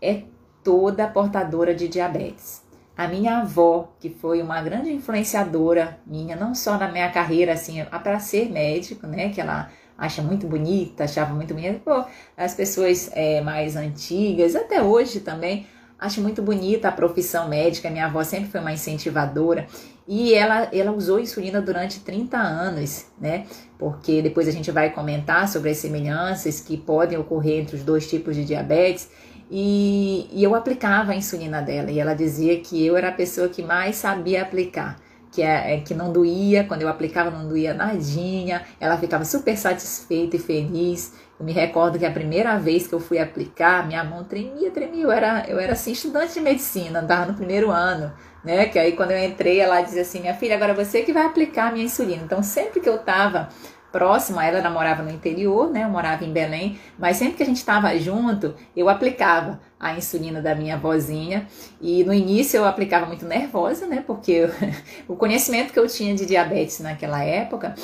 é 0.00 0.22
toda 0.64 1.06
portadora 1.06 1.74
de 1.74 1.86
diabetes. 1.86 2.64
A 2.96 3.06
minha 3.06 3.38
avó, 3.38 3.92
que 4.00 4.08
foi 4.08 4.40
uma 4.40 4.62
grande 4.62 4.90
influenciadora 4.92 5.98
minha, 6.06 6.34
não 6.34 6.54
só 6.54 6.78
na 6.78 6.90
minha 6.90 7.10
carreira, 7.10 7.52
assim, 7.52 7.84
para 7.84 8.18
ser 8.18 8.50
médico, 8.50 9.06
né? 9.06 9.28
Que 9.28 9.40
ela 9.40 9.70
acha 9.98 10.22
muito 10.22 10.46
bonita, 10.46 11.04
achava 11.04 11.34
muito 11.34 11.52
bonita. 11.52 11.80
Pô, 11.84 12.04
as 12.36 12.54
pessoas 12.54 13.10
é, 13.12 13.40
mais 13.40 13.76
antigas, 13.76 14.56
até 14.56 14.82
hoje 14.82 15.20
também, 15.20 15.66
Acho 15.98 16.20
muito 16.20 16.42
bonita 16.42 16.88
a 16.88 16.92
profissão 16.92 17.48
médica. 17.48 17.88
Minha 17.88 18.06
avó 18.06 18.22
sempre 18.24 18.50
foi 18.50 18.60
uma 18.60 18.72
incentivadora. 18.72 19.66
E 20.06 20.34
ela, 20.34 20.68
ela 20.70 20.92
usou 20.92 21.18
insulina 21.18 21.62
durante 21.62 22.00
30 22.00 22.36
anos, 22.36 23.06
né? 23.18 23.46
Porque 23.78 24.20
depois 24.20 24.46
a 24.46 24.50
gente 24.50 24.70
vai 24.70 24.90
comentar 24.90 25.48
sobre 25.48 25.70
as 25.70 25.78
semelhanças 25.78 26.60
que 26.60 26.76
podem 26.76 27.16
ocorrer 27.16 27.60
entre 27.60 27.76
os 27.76 27.82
dois 27.82 28.06
tipos 28.08 28.36
de 28.36 28.44
diabetes. 28.44 29.08
E, 29.56 30.28
e 30.32 30.42
eu 30.42 30.52
aplicava 30.52 31.12
a 31.12 31.14
insulina 31.14 31.62
dela. 31.62 31.88
E 31.88 32.00
ela 32.00 32.12
dizia 32.12 32.58
que 32.58 32.84
eu 32.84 32.96
era 32.96 33.10
a 33.10 33.12
pessoa 33.12 33.48
que 33.48 33.62
mais 33.62 33.94
sabia 33.94 34.42
aplicar 34.42 34.96
que, 35.34 35.42
é, 35.42 35.74
é, 35.74 35.80
que 35.80 35.94
não 35.94 36.12
doía, 36.12 36.62
quando 36.62 36.82
eu 36.82 36.88
aplicava 36.88 37.28
não 37.28 37.48
doía 37.48 37.74
nadinha, 37.74 38.62
ela 38.78 38.96
ficava 38.96 39.24
super 39.24 39.56
satisfeita 39.56 40.36
e 40.36 40.38
feliz. 40.38 41.12
Eu 41.38 41.44
me 41.44 41.52
recordo 41.52 41.98
que 41.98 42.06
a 42.06 42.10
primeira 42.10 42.56
vez 42.56 42.86
que 42.86 42.92
eu 42.92 43.00
fui 43.00 43.18
aplicar, 43.18 43.84
minha 43.84 44.04
mão 44.04 44.22
tremia, 44.22 44.70
tremia. 44.70 45.02
Eu 45.02 45.10
era, 45.10 45.44
eu 45.48 45.58
era 45.58 45.72
assim, 45.72 45.90
estudante 45.90 46.34
de 46.34 46.40
medicina, 46.40 47.00
andava 47.00 47.26
no 47.26 47.34
primeiro 47.34 47.68
ano, 47.72 48.12
né? 48.44 48.66
Que 48.66 48.78
aí 48.78 48.92
quando 48.92 49.10
eu 49.10 49.18
entrei, 49.18 49.58
ela 49.58 49.80
dizia 49.80 50.02
assim: 50.02 50.20
minha 50.20 50.34
filha, 50.34 50.54
agora 50.54 50.72
você 50.72 51.02
que 51.02 51.12
vai 51.12 51.26
aplicar 51.26 51.70
a 51.70 51.72
minha 51.72 51.84
insulina. 51.84 52.22
Então, 52.22 52.40
sempre 52.40 52.78
que 52.78 52.88
eu 52.88 52.98
tava 52.98 53.48
próxima, 53.94 54.44
ela 54.44 54.68
morava 54.68 55.04
no 55.04 55.10
interior, 55.12 55.70
né? 55.70 55.84
Eu 55.84 55.88
morava 55.88 56.24
em 56.24 56.32
Belém, 56.32 56.76
mas 56.98 57.16
sempre 57.16 57.36
que 57.36 57.44
a 57.44 57.46
gente 57.46 57.58
estava 57.58 57.96
junto, 57.96 58.52
eu 58.76 58.88
aplicava 58.88 59.60
a 59.78 59.96
insulina 59.96 60.42
da 60.42 60.52
minha 60.52 60.76
vozinha. 60.76 61.46
E 61.80 62.02
no 62.02 62.12
início 62.12 62.56
eu 62.56 62.64
aplicava 62.64 63.06
muito 63.06 63.24
nervosa, 63.24 63.86
né? 63.86 64.02
Porque 64.04 64.32
eu, 64.32 64.50
o 65.06 65.14
conhecimento 65.14 65.72
que 65.72 65.78
eu 65.78 65.86
tinha 65.86 66.12
de 66.12 66.26
diabetes 66.26 66.80
naquela 66.80 67.22
época 67.22 67.76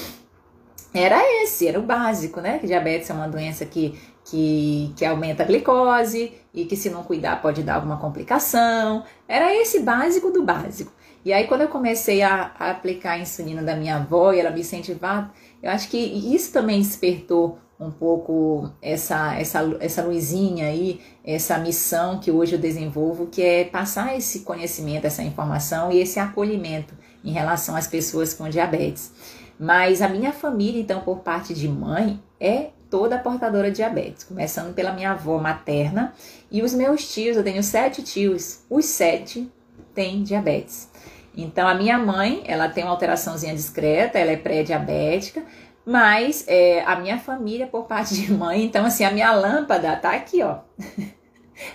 era 0.93 1.23
esse, 1.45 1.69
era 1.69 1.79
o 1.79 1.83
básico, 1.83 2.41
né? 2.41 2.59
Que 2.59 2.67
diabetes 2.67 3.09
é 3.09 3.13
uma 3.13 3.29
doença 3.29 3.65
que, 3.65 3.97
que, 4.25 4.93
que 4.97 5.05
aumenta 5.05 5.45
a 5.45 5.47
glicose 5.47 6.33
e 6.53 6.65
que 6.65 6.75
se 6.75 6.91
não 6.91 7.05
cuidar 7.05 7.41
pode 7.41 7.63
dar 7.63 7.77
alguma 7.77 7.99
complicação. 7.99 9.05
Era 9.29 9.55
esse 9.55 9.79
básico 9.79 10.33
do 10.33 10.43
básico. 10.43 10.91
E 11.25 11.33
aí 11.33 11.47
quando 11.47 11.61
eu 11.61 11.69
comecei 11.69 12.21
a, 12.21 12.51
a 12.59 12.71
aplicar 12.73 13.13
a 13.13 13.19
insulina 13.19 13.63
da 13.63 13.77
minha 13.77 13.97
avó 13.97 14.33
e 14.33 14.41
ela 14.41 14.51
me 14.51 14.61
incentivava, 14.61 15.31
eu 15.63 15.71
acho 15.71 15.89
que 15.89 15.99
isso 15.99 16.53
também 16.53 16.81
despertou 16.81 17.59
um 17.79 17.91
pouco 17.91 18.71
essa, 18.83 19.35
essa, 19.37 19.77
essa 19.81 20.03
luzinha 20.03 20.67
aí, 20.67 21.01
essa 21.25 21.59
missão 21.59 22.21
que 22.21 22.31
hoje 22.31 22.55
eu 22.55 22.59
desenvolvo, 22.59 23.27
que 23.27 23.43
é 23.43 23.65
passar 23.65 24.15
esse 24.15 24.41
conhecimento, 24.41 25.07
essa 25.07 25.23
informação 25.23 25.91
e 25.91 25.99
esse 25.99 26.21
acolhimento 26.21 26.95
em 27.25 27.33
relação 27.33 27.75
às 27.75 27.87
pessoas 27.87 28.35
com 28.35 28.49
diabetes. 28.51 29.13
Mas 29.59 30.03
a 30.03 30.09
minha 30.09 30.33
família, 30.33 30.81
então, 30.81 31.01
por 31.01 31.21
parte 31.21 31.55
de 31.55 31.69
mãe, 31.69 32.23
é 32.39 32.71
toda 32.91 33.19
portadora 33.19 33.71
de 33.71 33.77
diabetes, 33.77 34.25
começando 34.25 34.75
pela 34.75 34.93
minha 34.93 35.13
avó 35.13 35.39
materna 35.39 36.13
e 36.51 36.63
os 36.63 36.75
meus 36.75 37.11
tios, 37.13 37.37
eu 37.37 37.45
tenho 37.45 37.63
sete 37.63 38.03
tios, 38.03 38.61
os 38.69 38.85
sete 38.85 39.51
têm 39.95 40.23
diabetes. 40.23 40.90
Então, 41.37 41.67
a 41.69 41.75
minha 41.75 41.99
mãe, 41.99 42.43
ela 42.47 42.69
tem 42.69 42.85
uma 42.85 42.93
alteraçãozinha 42.93 43.55
discreta, 43.55 44.19
ela 44.19 44.33
é 44.33 44.37
pré-diabética, 44.37 45.43
mas 45.85 46.45
é, 46.47 46.83
a 46.85 46.97
minha 46.97 47.19
família, 47.19 47.67
por 47.67 47.85
parte 47.85 48.15
de 48.15 48.33
mãe, 48.33 48.65
então, 48.65 48.85
assim, 48.85 49.05
a 49.05 49.11
minha 49.11 49.33
lâmpada 49.33 49.95
tá 49.97 50.13
aqui, 50.13 50.43
ó. 50.43 50.59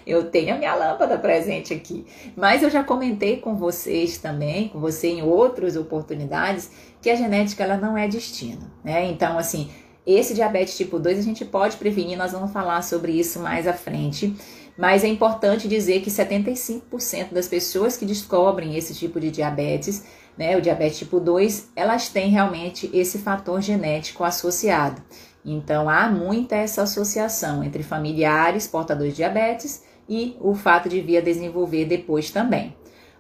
Eu 0.05 0.31
tenho 0.31 0.55
a 0.55 0.57
minha 0.57 0.73
lâmpada 0.73 1.17
presente 1.17 1.73
aqui. 1.73 2.07
Mas 2.35 2.63
eu 2.63 2.71
já 2.71 2.83
comentei 2.83 3.37
com 3.37 3.55
vocês 3.55 4.17
também, 4.17 4.69
com 4.69 4.79
você 4.79 5.09
em 5.09 5.21
outras 5.21 5.75
oportunidades, 5.75 6.71
que 7.01 7.09
a 7.09 7.15
genética 7.15 7.63
ela 7.63 7.77
não 7.77 7.95
é 7.95 8.07
destino, 8.07 8.71
né? 8.83 9.05
Então, 9.05 9.37
assim, 9.37 9.69
esse 10.05 10.33
diabetes 10.33 10.77
tipo 10.77 10.99
2 10.99 11.19
a 11.19 11.21
gente 11.21 11.43
pode 11.43 11.77
prevenir, 11.77 12.17
nós 12.17 12.31
vamos 12.31 12.51
falar 12.51 12.81
sobre 12.83 13.11
isso 13.11 13.39
mais 13.39 13.67
à 13.67 13.73
frente. 13.73 14.35
Mas 14.77 15.03
é 15.03 15.07
importante 15.07 15.67
dizer 15.67 16.01
que 16.01 16.09
75% 16.09 17.31
das 17.31 17.47
pessoas 17.47 17.95
que 17.95 18.05
descobrem 18.05 18.75
esse 18.75 18.93
tipo 18.93 19.19
de 19.19 19.31
diabetes, 19.31 20.05
né, 20.37 20.57
o 20.57 20.61
diabetes 20.61 20.99
tipo 20.99 21.19
2, 21.19 21.71
elas 21.75 22.09
têm 22.09 22.29
realmente 22.29 22.89
esse 22.93 23.19
fator 23.19 23.61
genético 23.61 24.23
associado. 24.23 25.01
Então 25.45 25.89
há 25.89 26.09
muita 26.09 26.55
essa 26.55 26.81
associação 26.81 27.63
entre 27.63 27.83
familiares 27.83 28.67
portadores 28.67 29.13
de 29.13 29.17
diabetes 29.17 29.83
e 30.09 30.35
o 30.41 30.55
fato 30.55 30.89
de 30.89 30.99
vir 31.01 31.17
a 31.17 31.21
desenvolver 31.21 31.85
depois 31.85 32.29
também. 32.31 32.75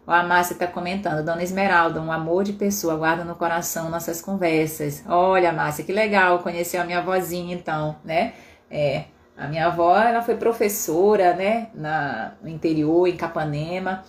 A 0.07 0.21
Márcia 0.21 0.53
está 0.53 0.67
comentando, 0.67 1.25
Dona 1.25 1.41
Esmeralda, 1.41 1.99
um 1.99 2.11
amor 2.11 2.43
de 2.43 2.53
pessoa, 2.53 2.95
guarda 2.95 3.23
no 3.23 3.35
coração 3.35 3.89
nossas 3.89 4.21
conversas. 4.21 5.03
Olha, 5.07 5.51
Márcia, 5.51 5.83
que 5.83 5.91
legal, 5.91 6.39
conheceu 6.39 6.81
a 6.81 6.85
minha 6.85 7.01
vozinha 7.01 7.55
então, 7.55 7.95
né? 8.05 8.33
É, 8.69 9.05
a 9.37 9.47
minha 9.47 9.67
avó, 9.67 9.97
ela 9.97 10.21
foi 10.21 10.35
professora, 10.35 11.33
né, 11.33 11.69
na, 11.73 12.33
no 12.41 12.47
interior, 12.47 13.07
em 13.07 13.17
Capanema, 13.17 14.03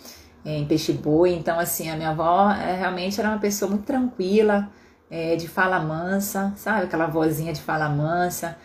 em 0.44 0.64
Peixe 0.66 0.92
Boi. 0.92 1.34
Então, 1.34 1.58
assim, 1.58 1.90
a 1.90 1.96
minha 1.96 2.10
avó 2.10 2.50
é, 2.50 2.76
realmente 2.76 3.18
era 3.20 3.30
uma 3.30 3.38
pessoa 3.38 3.70
muito 3.70 3.84
tranquila, 3.84 4.70
é, 5.10 5.36
de 5.36 5.48
fala 5.48 5.80
mansa, 5.80 6.52
sabe? 6.56 6.84
Aquela 6.84 7.06
vozinha 7.06 7.52
de 7.52 7.60
fala 7.60 7.88
mansa, 7.88 8.56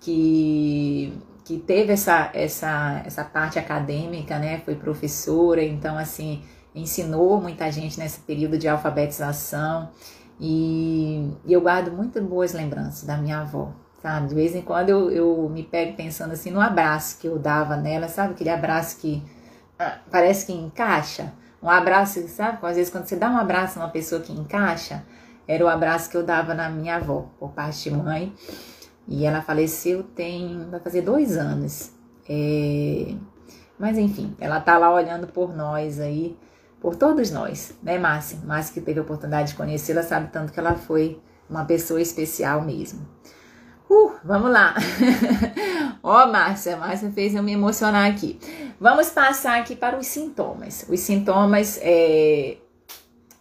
que, 0.00 1.12
que 1.44 1.58
teve 1.58 1.92
essa, 1.92 2.30
essa, 2.34 3.02
essa 3.04 3.24
parte 3.24 3.58
acadêmica, 3.58 4.38
né? 4.38 4.60
Foi 4.64 4.74
professora, 4.74 5.62
então, 5.62 5.96
assim, 5.96 6.42
ensinou 6.74 7.40
muita 7.40 7.70
gente 7.70 7.98
nesse 7.98 8.20
período 8.20 8.58
de 8.58 8.68
alfabetização. 8.68 9.90
E, 10.38 11.30
e 11.46 11.52
eu 11.52 11.60
guardo 11.60 11.92
muito 11.92 12.20
boas 12.22 12.52
lembranças 12.52 13.04
da 13.04 13.16
minha 13.16 13.40
avó, 13.40 13.72
sabe? 14.02 14.28
De 14.28 14.34
vez 14.34 14.54
em 14.54 14.62
quando 14.62 14.88
eu, 14.88 15.10
eu 15.10 15.48
me 15.48 15.62
pego 15.62 15.96
pensando 15.96 16.32
assim 16.32 16.50
no 16.50 16.60
abraço 16.60 17.18
que 17.18 17.26
eu 17.26 17.38
dava 17.38 17.76
nela, 17.76 18.08
sabe? 18.08 18.32
Aquele 18.32 18.50
abraço 18.50 18.98
que 18.98 19.22
ah, 19.78 19.98
parece 20.10 20.46
que 20.46 20.52
encaixa. 20.52 21.32
Um 21.62 21.68
abraço, 21.68 22.26
sabe? 22.28 22.58
Às 22.62 22.76
vezes 22.76 22.90
quando 22.90 23.06
você 23.06 23.16
dá 23.16 23.30
um 23.30 23.36
abraço 23.36 23.78
numa 23.78 23.88
pessoa 23.88 24.20
que 24.20 24.32
encaixa, 24.32 25.04
era 25.46 25.64
o 25.64 25.68
abraço 25.68 26.10
que 26.10 26.16
eu 26.16 26.22
dava 26.22 26.54
na 26.54 26.68
minha 26.68 26.96
avó, 26.96 27.28
por 27.38 27.50
parte 27.50 27.88
de 27.88 27.96
mãe. 27.96 28.32
E 29.06 29.24
ela 29.24 29.42
faleceu 29.42 30.02
tem, 30.02 30.66
vai 30.70 30.80
fazer 30.80 31.02
dois 31.02 31.36
anos. 31.36 31.90
É... 32.28 33.14
Mas 33.78 33.98
enfim, 33.98 34.36
ela 34.38 34.60
tá 34.60 34.78
lá 34.78 34.92
olhando 34.92 35.26
por 35.26 35.54
nós 35.54 35.98
aí, 35.98 36.38
por 36.80 36.94
todos 36.96 37.30
nós, 37.30 37.74
né, 37.82 37.98
Márcia? 37.98 38.38
Márcia 38.44 38.74
que 38.74 38.80
teve 38.80 39.00
a 39.00 39.02
oportunidade 39.02 39.48
de 39.48 39.54
conhecê-la 39.54 40.02
sabe 40.02 40.30
tanto 40.30 40.52
que 40.52 40.60
ela 40.60 40.74
foi 40.74 41.20
uma 41.48 41.64
pessoa 41.64 42.00
especial 42.00 42.62
mesmo. 42.62 43.06
Uh, 43.90 44.12
vamos 44.22 44.52
lá. 44.52 44.76
Ó, 46.00 46.22
oh, 46.22 46.26
Márcia, 46.28 46.76
Márcia 46.76 47.10
fez 47.10 47.34
eu 47.34 47.42
me 47.42 47.52
emocionar 47.52 48.08
aqui. 48.08 48.38
Vamos 48.80 49.10
passar 49.10 49.58
aqui 49.58 49.74
para 49.74 49.98
os 49.98 50.06
sintomas. 50.06 50.86
Os 50.88 51.00
sintomas, 51.00 51.76
é, 51.82 52.58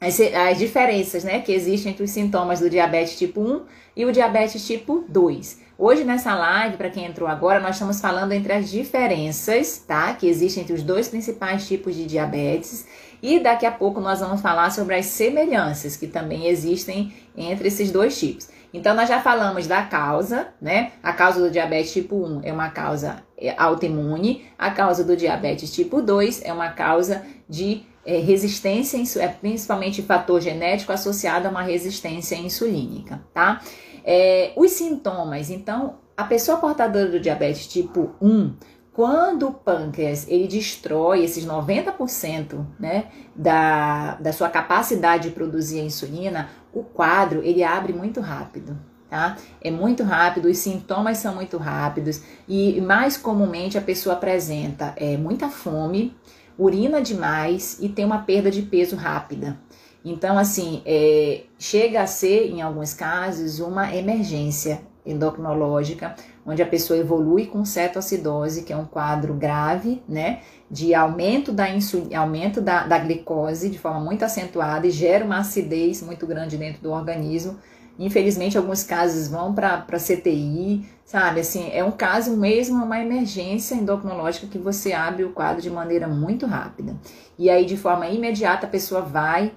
as, 0.02 0.20
as 0.20 0.58
diferenças, 0.58 1.24
né, 1.24 1.40
que 1.40 1.52
existem 1.52 1.92
entre 1.92 2.04
os 2.04 2.10
sintomas 2.10 2.60
do 2.60 2.68
diabetes 2.68 3.16
tipo 3.16 3.40
1 3.40 3.62
e 3.96 4.06
o 4.06 4.12
diabetes 4.12 4.66
tipo 4.66 5.06
2. 5.08 5.70
Hoje 5.78 6.04
nessa 6.04 6.34
live, 6.34 6.78
para 6.78 6.90
quem 6.90 7.06
entrou 7.06 7.30
agora, 7.30 7.60
nós 7.60 7.76
estamos 7.76 8.02
falando 8.02 8.32
entre 8.32 8.52
as 8.52 8.70
diferenças, 8.72 9.78
tá, 9.88 10.14
que 10.16 10.28
existem 10.28 10.64
entre 10.64 10.74
os 10.74 10.82
dois 10.82 11.08
principais 11.08 11.68
tipos 11.68 11.96
de 11.96 12.06
diabetes 12.06 12.86
e 13.22 13.40
daqui 13.40 13.66
a 13.66 13.72
pouco 13.72 14.02
nós 14.02 14.20
vamos 14.20 14.42
falar 14.42 14.72
sobre 14.72 14.96
as 14.96 15.06
semelhanças 15.06 15.96
que 15.96 16.08
também 16.08 16.48
existem 16.48 17.14
entre 17.38 17.68
esses 17.68 17.92
dois 17.92 18.20
tipos. 18.20 18.50
Então, 18.74 18.96
nós 18.96 19.10
já 19.10 19.20
falamos 19.20 19.68
da 19.68 19.84
causa, 19.84 20.50
né? 20.62 20.92
A 21.02 21.12
causa 21.12 21.42
do 21.42 21.50
diabetes 21.50 21.92
tipo 21.92 22.16
1 22.16 22.42
é 22.44 22.54
uma 22.54 22.70
causa 22.70 23.24
é, 23.38 23.54
autoimune, 23.58 24.46
a 24.58 24.70
causa 24.72 25.04
do 25.04 25.18
diabetes 25.18 25.72
tipo 25.72 26.02
2 26.02 26.44
é 26.44 26.54
uma 26.54 26.70
causa 26.70 27.24
de 27.48 27.84
é, 28.06 28.18
resistência, 28.18 28.98
é 29.22 29.28
principalmente 29.28 30.02
fator 30.02 30.40
genético 30.40 30.92
associado 30.92 31.48
a 31.48 31.52
uma 31.52 31.64
resistência 31.64 32.36
insulínica, 32.36 33.22
tá? 33.34 33.62
É, 34.04 34.54
os 34.56 34.72
sintomas, 34.72 35.50
então, 35.50 35.98
a 36.16 36.24
pessoa 36.24 36.58
portadora 36.58 37.08
do 37.08 37.20
diabetes 37.20 37.68
tipo 37.68 38.12
1 38.22 38.54
quando 39.00 39.48
o 39.48 39.54
pâncreas 39.54 40.28
ele 40.28 40.46
destrói 40.46 41.24
esses 41.24 41.46
90% 41.46 42.66
né, 42.78 43.06
da, 43.34 44.16
da 44.16 44.34
sua 44.34 44.50
capacidade 44.50 45.30
de 45.30 45.34
produzir 45.34 45.80
a 45.80 45.86
insulina, 45.86 46.50
o 46.74 46.84
quadro 46.84 47.42
ele 47.42 47.64
abre 47.64 47.94
muito 47.94 48.20
rápido. 48.20 48.78
Tá? 49.10 49.38
É 49.62 49.72
muito 49.72 50.04
rápido, 50.04 50.50
os 50.50 50.58
sintomas 50.58 51.18
são 51.18 51.34
muito 51.34 51.58
rápidos 51.58 52.22
e 52.46 52.82
mais 52.82 53.16
comumente 53.16 53.78
a 53.78 53.82
pessoa 53.82 54.16
apresenta 54.16 54.94
é, 54.98 55.16
muita 55.16 55.48
fome, 55.48 56.14
urina 56.58 57.02
demais 57.02 57.78
e 57.80 57.88
tem 57.88 58.04
uma 58.04 58.24
perda 58.24 58.52
de 58.52 58.64
peso 58.64 58.98
rápida. 58.98 59.58
Então, 60.04 60.38
assim, 60.38 60.82
é, 60.86 61.44
chega 61.58 62.02
a 62.02 62.08
ser, 62.08 62.50
em 62.50 62.62
alguns 62.62 62.94
casos, 62.94 63.62
uma 63.62 63.96
emergência 63.96 64.82
endocrinológica, 65.06 66.16
onde 66.50 66.64
a 66.64 66.66
pessoa 66.66 67.00
evolui 67.00 67.46
com 67.46 67.64
cetoacidose, 67.64 68.64
que 68.64 68.74
é 68.74 68.76
um 68.76 68.86
quadro 68.86 69.36
grave, 69.36 70.02
né, 70.10 70.40
de 70.70 70.96
aumento 70.96 71.52
da 71.52 71.70
insulina, 71.70 72.20
aumento 72.20 72.60
da, 72.60 72.88
da 72.88 72.98
glicose 72.98 73.70
de 73.70 73.78
forma 73.78 74.00
muito 74.00 74.26
acentuada 74.26 74.88
e 74.88 74.92
gera 74.92 75.24
uma 75.24 75.40
acidez 75.40 76.02
muito 76.02 76.26
grande 76.26 76.58
dentro 76.58 76.82
do 76.82 76.92
organismo. 76.92 77.58
Infelizmente, 78.00 78.58
alguns 78.58 78.82
casos 78.82 79.28
vão 79.28 79.54
para 79.54 79.86
CTI, 80.00 80.86
sabe? 81.06 81.42
Assim, 81.42 81.70
é 81.72 81.84
um 81.84 81.92
caso 81.92 82.36
mesmo, 82.36 82.84
uma 82.84 83.00
emergência 83.00 83.76
endocrinológica 83.76 84.48
que 84.48 84.58
você 84.58 84.94
abre 84.94 85.26
o 85.26 85.34
quadro 85.34 85.62
de 85.62 85.70
maneira 85.70 86.08
muito 86.08 86.46
rápida. 86.46 86.96
E 87.38 87.50
aí, 87.50 87.66
de 87.66 87.76
forma 87.76 88.08
imediata, 88.08 88.66
a 88.66 88.70
pessoa 88.70 89.02
vai 89.02 89.52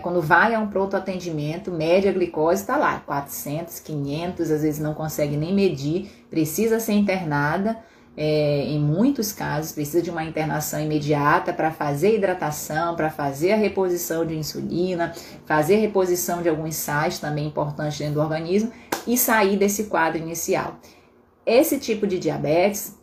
quando 0.00 0.22
vai 0.22 0.54
a 0.54 0.60
um 0.60 0.68
pronto 0.68 0.96
atendimento, 0.96 1.70
mede 1.72 2.06
a 2.06 2.12
glicose, 2.12 2.62
está 2.62 2.76
lá, 2.76 3.00
400, 3.00 3.80
500, 3.80 4.50
às 4.50 4.62
vezes 4.62 4.80
não 4.80 4.94
consegue 4.94 5.36
nem 5.36 5.52
medir, 5.52 6.08
precisa 6.30 6.78
ser 6.78 6.92
internada. 6.92 7.76
É, 8.14 8.64
em 8.66 8.78
muitos 8.78 9.32
casos, 9.32 9.72
precisa 9.72 10.02
de 10.02 10.10
uma 10.10 10.22
internação 10.22 10.78
imediata 10.78 11.50
para 11.50 11.70
fazer 11.70 12.14
hidratação, 12.14 12.94
para 12.94 13.10
fazer 13.10 13.52
a 13.52 13.56
reposição 13.56 14.26
de 14.26 14.36
insulina, 14.36 15.14
fazer 15.46 15.76
reposição 15.76 16.42
de 16.42 16.48
alguns 16.50 16.76
sais 16.76 17.18
também 17.18 17.46
importantes 17.46 17.98
dentro 17.98 18.16
do 18.16 18.20
organismo 18.20 18.70
e 19.06 19.16
sair 19.16 19.56
desse 19.56 19.84
quadro 19.84 20.20
inicial. 20.20 20.76
Esse 21.44 21.78
tipo 21.78 22.06
de 22.06 22.18
diabetes, 22.18 22.98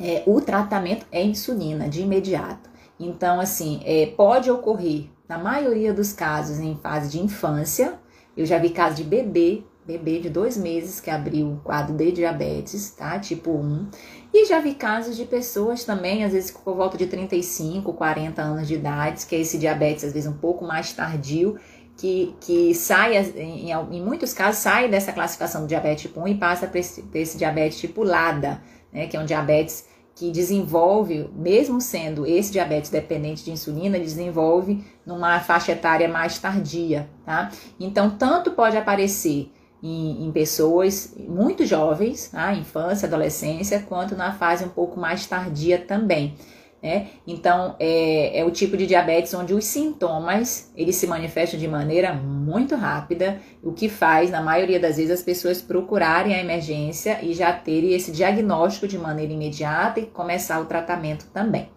é, 0.00 0.22
o 0.26 0.40
tratamento 0.40 1.06
é 1.12 1.22
insulina 1.22 1.88
de 1.88 2.00
imediato. 2.00 2.70
Então, 2.98 3.38
assim, 3.38 3.82
é, 3.84 4.06
pode 4.16 4.50
ocorrer 4.50 5.10
na 5.32 5.38
maioria 5.38 5.94
dos 5.94 6.12
casos 6.12 6.60
em 6.60 6.76
fase 6.76 7.10
de 7.10 7.18
infância. 7.18 7.94
Eu 8.36 8.44
já 8.44 8.58
vi 8.58 8.68
casos 8.68 8.98
de 8.98 9.04
bebê, 9.04 9.62
bebê 9.86 10.18
de 10.18 10.28
dois 10.28 10.58
meses 10.58 11.00
que 11.00 11.08
abriu 11.08 11.52
o 11.52 11.56
quadro 11.64 11.96
de 11.96 12.12
diabetes, 12.12 12.90
tá? 12.90 13.18
Tipo 13.18 13.52
1. 13.52 13.88
E 14.34 14.44
já 14.44 14.60
vi 14.60 14.74
casos 14.74 15.16
de 15.16 15.24
pessoas 15.24 15.84
também, 15.84 16.22
às 16.22 16.34
vezes 16.34 16.50
por 16.50 16.76
volta 16.76 16.98
de 16.98 17.06
35, 17.06 17.94
40 17.94 18.42
anos 18.42 18.68
de 18.68 18.74
idade, 18.74 19.24
que 19.24 19.34
é 19.34 19.40
esse 19.40 19.56
diabetes 19.56 20.04
às 20.04 20.12
vezes 20.12 20.30
um 20.30 20.36
pouco 20.36 20.66
mais 20.66 20.92
tardio, 20.92 21.58
que, 21.96 22.34
que 22.38 22.74
sai, 22.74 23.16
em, 23.16 23.70
em 23.70 24.02
muitos 24.02 24.34
casos, 24.34 24.60
sai 24.60 24.90
dessa 24.90 25.14
classificação 25.14 25.62
do 25.62 25.66
diabetes 25.66 26.02
tipo 26.02 26.20
1 26.20 26.28
e 26.28 26.34
passa 26.34 26.66
para 26.66 26.78
esse, 26.78 27.02
esse 27.14 27.38
diabetes 27.38 27.80
tipo 27.80 28.02
LADA, 28.02 28.62
né? 28.92 29.06
Que 29.06 29.16
é 29.16 29.20
um 29.20 29.24
diabetes 29.24 29.86
que 30.14 30.30
desenvolve, 30.30 31.28
mesmo 31.34 31.80
sendo 31.80 32.26
esse 32.26 32.52
diabetes 32.52 32.90
dependente 32.90 33.44
de 33.44 33.50
insulina, 33.50 33.98
desenvolve 33.98 34.84
numa 35.06 35.40
faixa 35.40 35.72
etária 35.72 36.08
mais 36.08 36.38
tardia, 36.38 37.08
tá? 37.24 37.50
Então, 37.80 38.10
tanto 38.10 38.52
pode 38.52 38.76
aparecer 38.76 39.50
em, 39.82 40.26
em 40.26 40.30
pessoas 40.30 41.14
muito 41.16 41.66
jovens, 41.66 42.28
tá? 42.28 42.54
infância, 42.54 43.06
adolescência, 43.06 43.84
quanto 43.88 44.14
na 44.14 44.32
fase 44.32 44.64
um 44.64 44.68
pouco 44.68 45.00
mais 45.00 45.26
tardia 45.26 45.78
também. 45.78 46.36
Né? 46.82 47.10
Então, 47.24 47.76
é, 47.78 48.40
é 48.40 48.44
o 48.44 48.50
tipo 48.50 48.76
de 48.76 48.88
diabetes 48.88 49.32
onde 49.34 49.54
os 49.54 49.64
sintomas 49.64 50.72
eles 50.74 50.96
se 50.96 51.06
manifestam 51.06 51.58
de 51.58 51.68
maneira 51.68 52.12
muito 52.12 52.74
rápida, 52.74 53.40
o 53.62 53.72
que 53.72 53.88
faz, 53.88 54.30
na 54.30 54.42
maioria 54.42 54.80
das 54.80 54.96
vezes, 54.96 55.12
as 55.12 55.22
pessoas 55.22 55.62
procurarem 55.62 56.34
a 56.34 56.40
emergência 56.40 57.20
e 57.22 57.34
já 57.34 57.52
terem 57.52 57.92
esse 57.92 58.10
diagnóstico 58.10 58.88
de 58.88 58.98
maneira 58.98 59.32
imediata 59.32 60.00
e 60.00 60.06
começar 60.06 60.60
o 60.60 60.64
tratamento 60.64 61.26
também. 61.32 61.68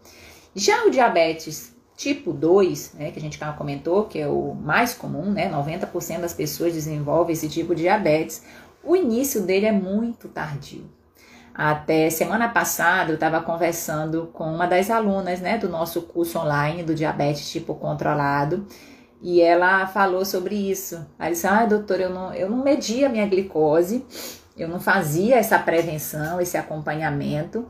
Já 0.56 0.86
o 0.86 0.90
diabetes 0.90 1.76
tipo 1.96 2.34
2, 2.34 2.94
né, 2.96 3.12
que 3.12 3.20
a 3.20 3.22
gente 3.22 3.40
comentou, 3.58 4.06
que 4.06 4.20
é 4.20 4.28
o 4.28 4.54
mais 4.54 4.94
comum, 4.94 5.32
né, 5.32 5.50
90% 5.50 6.22
das 6.22 6.34
pessoas 6.34 6.74
desenvolvem 6.74 7.34
esse 7.34 7.48
tipo 7.48 7.74
de 7.74 7.84
diabetes, 7.84 8.44
o 8.84 8.96
início 8.96 9.42
dele 9.42 9.66
é 9.66 9.72
muito 9.72 10.28
tardio. 10.28 10.90
Até 11.58 12.10
semana 12.10 12.50
passada 12.50 13.12
eu 13.12 13.16
estava 13.16 13.40
conversando 13.40 14.30
com 14.34 14.44
uma 14.44 14.68
das 14.68 14.90
alunas 14.90 15.40
né, 15.40 15.58
do 15.58 15.70
nosso 15.70 16.02
curso 16.02 16.38
online 16.38 16.84
do 16.84 16.94
diabetes 16.94 17.50
tipo 17.50 17.76
controlado 17.76 18.68
e 19.22 19.42
ela 19.42 19.88
falou 19.88 20.26
sobre 20.26 20.54
isso. 20.54 21.06
Ela 21.18 21.30
disse: 21.30 21.48
Ah, 21.48 21.66
doutor, 21.66 22.02
eu 22.02 22.10
não, 22.10 22.34
eu 22.34 22.50
não 22.50 22.62
media 22.62 23.08
minha 23.08 23.26
glicose, 23.26 24.06
eu 24.58 24.68
não 24.68 24.82
fazia 24.82 25.38
essa 25.38 25.58
prevenção, 25.58 26.42
esse 26.42 26.58
acompanhamento. 26.58 27.66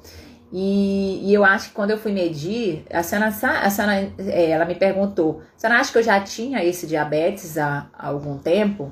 E, 0.52 1.22
e, 1.24 1.34
eu 1.34 1.46
acho 1.46 1.70
que 1.70 1.76
quando 1.76 1.92
eu 1.92 1.98
fui 1.98 2.12
medir, 2.12 2.86
a 2.92 3.04
senhora, 3.04 3.28
a 3.28 3.70
senhora, 3.70 4.12
é, 4.18 4.50
ela 4.50 4.66
me 4.66 4.74
perguntou: 4.76 5.44
a 5.56 5.60
senhora 5.60 5.80
acha 5.80 5.92
que 5.92 5.98
eu 6.00 6.04
já 6.04 6.20
tinha 6.20 6.64
esse 6.64 6.88
diabetes 6.88 7.56
há, 7.58 7.88
há 7.94 8.08
algum 8.08 8.38
tempo? 8.40 8.92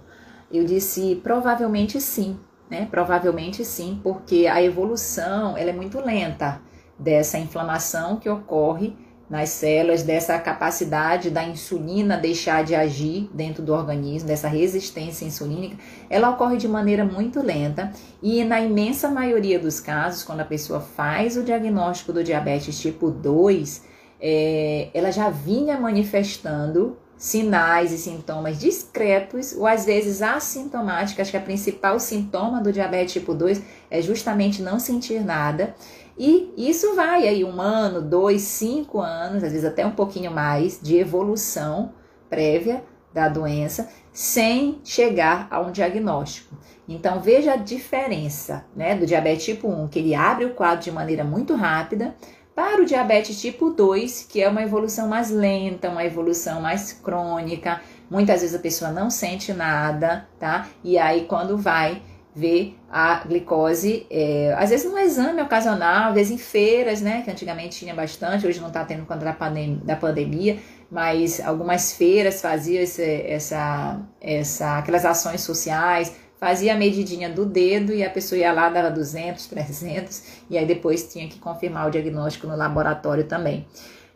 Eu 0.51 0.63
disse: 0.65 1.19
provavelmente 1.23 1.99
sim 1.99 2.37
né? 2.73 2.87
Provavelmente 2.89 3.63
sim, 3.63 3.99
porque 4.01 4.47
a 4.47 4.59
evolução 4.59 5.55
ela 5.55 5.69
é 5.69 5.73
muito 5.73 5.99
lenta 5.99 6.59
dessa 6.97 7.37
inflamação 7.37 8.17
que 8.17 8.27
ocorre 8.27 8.95
nas 9.29 9.49
células, 9.49 10.01
dessa 10.01 10.37
capacidade 10.39 11.29
da 11.29 11.43
insulina 11.43 12.17
deixar 12.17 12.63
de 12.63 12.73
agir 12.73 13.29
dentro 13.31 13.63
do 13.63 13.73
organismo, 13.73 14.27
dessa 14.27 14.47
resistência 14.47 15.23
insulínica, 15.23 15.77
ela 16.09 16.31
ocorre 16.31 16.57
de 16.57 16.67
maneira 16.67 17.05
muito 17.05 17.41
lenta 17.41 17.91
e 18.21 18.43
na 18.43 18.59
imensa 18.59 19.07
maioria 19.07 19.59
dos 19.59 19.79
casos, 19.79 20.23
quando 20.23 20.41
a 20.41 20.45
pessoa 20.45 20.79
faz 20.81 21.37
o 21.37 21.43
diagnóstico 21.43 22.11
do 22.11 22.23
diabetes 22.23 22.79
tipo 22.79 23.11
2, 23.11 23.83
é, 24.19 24.89
ela 24.93 25.11
já 25.11 25.29
vinha 25.29 25.79
manifestando 25.79 26.97
sinais 27.17 27.91
e 27.91 27.97
sintomas 27.97 28.59
discretos 28.59 29.53
ou 29.53 29.65
às 29.65 29.85
vezes 29.85 30.21
assintomáticos. 30.21 31.29
Que 31.29 31.37
a 31.37 31.41
principal 31.41 31.99
sintoma 31.99 32.61
do 32.61 32.71
diabetes 32.71 33.13
tipo 33.13 33.33
2 33.33 33.61
é 33.89 34.01
justamente 34.01 34.61
não 34.61 34.79
sentir 34.79 35.23
nada. 35.23 35.75
E 36.17 36.53
isso 36.57 36.95
vai 36.95 37.27
aí 37.27 37.43
um 37.43 37.59
ano, 37.59 38.01
dois, 38.01 38.41
cinco 38.41 38.99
anos, 38.99 39.43
às 39.43 39.51
vezes 39.51 39.65
até 39.65 39.85
um 39.85 39.91
pouquinho 39.91 40.31
mais 40.31 40.79
de 40.81 40.97
evolução 40.97 41.91
prévia 42.29 42.83
da 43.13 43.29
doença, 43.29 43.89
sem 44.11 44.79
chegar 44.83 45.47
a 45.49 45.59
um 45.59 45.71
diagnóstico. 45.71 46.55
Então 46.87 47.21
veja 47.21 47.53
a 47.53 47.57
diferença 47.57 48.65
né, 48.75 48.95
do 48.95 49.05
diabetes 49.05 49.45
tipo 49.45 49.67
1, 49.67 49.87
que 49.87 49.99
ele 49.99 50.13
abre 50.13 50.45
o 50.45 50.53
quadro 50.53 50.83
de 50.83 50.91
maneira 50.91 51.23
muito 51.23 51.55
rápida, 51.55 52.15
para 52.55 52.81
o 52.81 52.85
diabetes 52.85 53.39
tipo 53.41 53.71
2, 53.71 54.27
que 54.29 54.41
é 54.41 54.47
uma 54.47 54.61
evolução 54.61 55.07
mais 55.07 55.29
lenta, 55.29 55.89
uma 55.89 56.05
evolução 56.05 56.61
mais 56.61 56.93
crônica, 56.93 57.81
muitas 58.09 58.41
vezes 58.41 58.55
a 58.55 58.59
pessoa 58.59 58.91
não 58.91 59.09
sente 59.09 59.51
nada, 59.53 60.27
tá? 60.39 60.67
E 60.83 60.97
aí 60.97 61.25
quando 61.25 61.57
vai 61.57 62.01
ver 62.35 62.75
a 62.89 63.23
glicose, 63.25 64.07
é, 64.09 64.55
às 64.57 64.69
vezes 64.69 64.89
num 64.89 64.97
exame 64.97 65.41
ocasional, 65.41 66.09
às 66.09 66.13
vezes 66.15 66.31
em 66.31 66.37
feiras, 66.37 67.01
né? 67.01 67.21
Que 67.23 67.31
antigamente 67.31 67.79
tinha 67.79 67.93
bastante, 67.93 68.45
hoje 68.45 68.59
não 68.59 68.67
está 68.67 68.83
tendo 68.83 69.05
quando 69.05 69.23
da, 69.23 69.33
pandem 69.33 69.81
da 69.83 69.95
pandemia, 69.95 70.57
mas 70.89 71.39
algumas 71.39 71.93
feiras 71.93 72.41
faziam 72.41 72.81
esse, 72.81 73.03
essa, 73.03 73.99
essa, 74.21 74.77
aquelas 74.77 75.05
ações 75.05 75.41
sociais, 75.41 76.15
fazia 76.43 76.73
a 76.73 76.77
medidinha 76.77 77.29
do 77.29 77.45
dedo 77.45 77.93
e 77.93 78.03
a 78.03 78.09
pessoa 78.09 78.37
ia 78.37 78.51
lá, 78.51 78.67
dava 78.67 78.91
200, 78.91 79.45
300, 79.45 80.23
e 80.49 80.57
aí 80.57 80.65
depois 80.65 81.09
tinha 81.09 81.25
que 81.25 81.39
confirmar 81.39 81.87
o 81.87 81.89
diagnóstico 81.89 82.47
no 82.47 82.57
laboratório 82.57 83.23
também. 83.23 83.65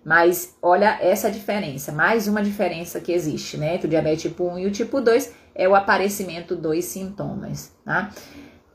Mas 0.04 0.58
olha 0.62 0.98
essa 1.00 1.32
diferença, 1.32 1.94
mais 1.94 2.28
uma 2.28 2.44
diferença 2.44 3.00
que 3.00 3.14
existe, 3.14 3.56
né, 3.56 3.76
entre 3.76 3.88
o 3.88 3.90
diabetes 3.90 4.24
tipo 4.24 4.44
1 4.44 4.60
e 4.60 4.66
o 4.66 4.72
tipo 4.72 5.00
2 5.00 5.34
é 5.56 5.70
o 5.70 5.74
aparecimento 5.74 6.54
dos 6.54 6.84
sintomas, 6.84 7.72
tá? 7.86 8.12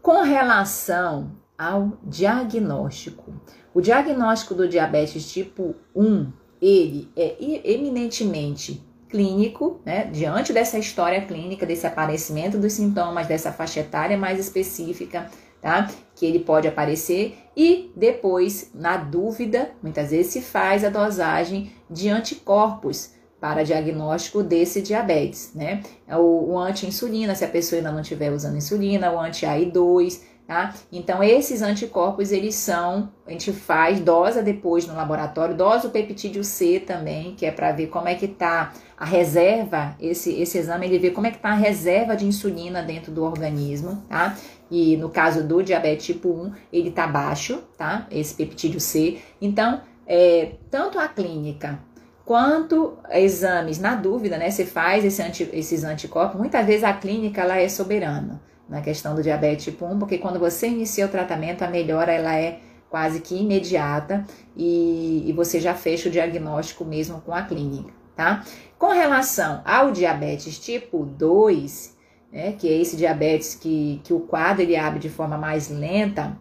Com 0.00 0.22
relação 0.22 1.32
ao 1.58 1.98
diagnóstico, 2.04 3.34
o 3.74 3.82
diagnóstico 3.82 4.54
do 4.54 4.66
diabetes 4.66 5.30
tipo 5.30 5.74
1, 5.94 6.32
ele 6.58 7.10
é 7.14 7.36
eminentemente 7.70 8.82
clínico, 9.12 9.80
né? 9.84 10.08
Diante 10.10 10.52
dessa 10.52 10.78
história 10.78 11.20
clínica, 11.20 11.66
desse 11.66 11.86
aparecimento 11.86 12.58
dos 12.58 12.72
sintomas, 12.72 13.26
dessa 13.26 13.52
faixa 13.52 13.80
etária 13.80 14.16
mais 14.16 14.40
específica, 14.40 15.30
tá? 15.60 15.88
Que 16.16 16.24
ele 16.24 16.40
pode 16.40 16.66
aparecer 16.66 17.36
e 17.54 17.92
depois, 17.94 18.70
na 18.74 18.96
dúvida, 18.96 19.70
muitas 19.82 20.10
vezes 20.10 20.32
se 20.32 20.40
faz 20.40 20.82
a 20.82 20.88
dosagem 20.88 21.70
de 21.88 22.08
anticorpos 22.08 23.10
para 23.38 23.64
diagnóstico 23.64 24.42
desse 24.42 24.80
diabetes, 24.80 25.52
né? 25.54 25.82
O, 26.08 26.52
o 26.52 26.58
anti-insulina, 26.58 27.34
se 27.34 27.44
a 27.44 27.48
pessoa 27.48 27.78
ainda 27.78 27.92
não 27.92 28.00
estiver 28.00 28.32
usando 28.32 28.56
insulina, 28.56 29.12
o 29.12 29.20
anti-AI2, 29.20 30.20
tá? 30.46 30.74
Então, 30.90 31.22
esses 31.22 31.62
anticorpos, 31.62 32.32
eles 32.32 32.54
são, 32.54 33.10
a 33.26 33.30
gente 33.30 33.52
faz, 33.52 34.00
dosa 34.00 34.42
depois 34.42 34.86
no 34.86 34.94
laboratório, 34.94 35.56
dosa 35.56 35.88
o 35.88 35.90
peptídeo 35.90 36.44
C 36.44 36.80
também, 36.80 37.34
que 37.34 37.46
é 37.46 37.50
para 37.50 37.72
ver 37.72 37.86
como 37.88 38.08
é 38.08 38.14
que 38.14 38.28
tá 38.28 38.72
a 38.96 39.04
reserva, 39.04 39.96
esse, 40.00 40.32
esse 40.40 40.58
exame, 40.58 40.86
ele 40.86 40.98
vê 40.98 41.10
como 41.10 41.26
é 41.26 41.30
que 41.30 41.38
tá 41.38 41.50
a 41.50 41.54
reserva 41.54 42.16
de 42.16 42.26
insulina 42.26 42.82
dentro 42.82 43.12
do 43.12 43.24
organismo, 43.24 44.02
tá? 44.08 44.36
E 44.70 44.96
no 44.96 45.10
caso 45.10 45.46
do 45.46 45.62
diabetes 45.62 46.06
tipo 46.06 46.28
1, 46.28 46.52
ele 46.72 46.90
tá 46.90 47.06
baixo, 47.06 47.62
tá? 47.76 48.06
Esse 48.10 48.34
peptídeo 48.34 48.80
C. 48.80 49.18
Então, 49.40 49.80
é, 50.06 50.52
tanto 50.70 50.98
a 50.98 51.08
clínica 51.08 51.78
quanto 52.24 52.96
exames, 53.10 53.78
na 53.78 53.94
dúvida, 53.94 54.38
né? 54.38 54.50
Você 54.50 54.64
faz 54.64 55.04
esse 55.04 55.22
anti, 55.22 55.48
esses 55.52 55.84
anticorpos, 55.84 56.38
muitas 56.38 56.66
vezes 56.66 56.84
a 56.84 56.92
clínica 56.92 57.42
ela 57.42 57.58
é 57.58 57.68
soberana 57.68 58.40
na 58.72 58.80
questão 58.80 59.14
do 59.14 59.22
diabetes 59.22 59.66
tipo 59.66 59.84
1, 59.84 59.98
porque 59.98 60.16
quando 60.16 60.38
você 60.38 60.66
inicia 60.66 61.04
o 61.04 61.08
tratamento, 61.10 61.62
a 61.62 61.68
melhora 61.68 62.10
ela 62.10 62.34
é 62.34 62.58
quase 62.88 63.20
que 63.20 63.36
imediata 63.36 64.24
e, 64.56 65.24
e 65.26 65.32
você 65.34 65.60
já 65.60 65.74
fecha 65.74 66.08
o 66.08 66.12
diagnóstico 66.12 66.82
mesmo 66.82 67.20
com 67.20 67.34
a 67.34 67.42
clínica, 67.42 67.92
tá? 68.16 68.42
Com 68.78 68.88
relação 68.88 69.60
ao 69.66 69.92
diabetes 69.92 70.58
tipo 70.58 71.04
2, 71.04 71.98
né, 72.32 72.52
que 72.52 72.66
é 72.66 72.72
esse 72.72 72.96
diabetes 72.96 73.54
que, 73.54 74.00
que 74.04 74.14
o 74.14 74.20
quadro 74.20 74.62
ele 74.62 74.74
abre 74.74 74.98
de 74.98 75.10
forma 75.10 75.36
mais 75.36 75.68
lenta, 75.68 76.34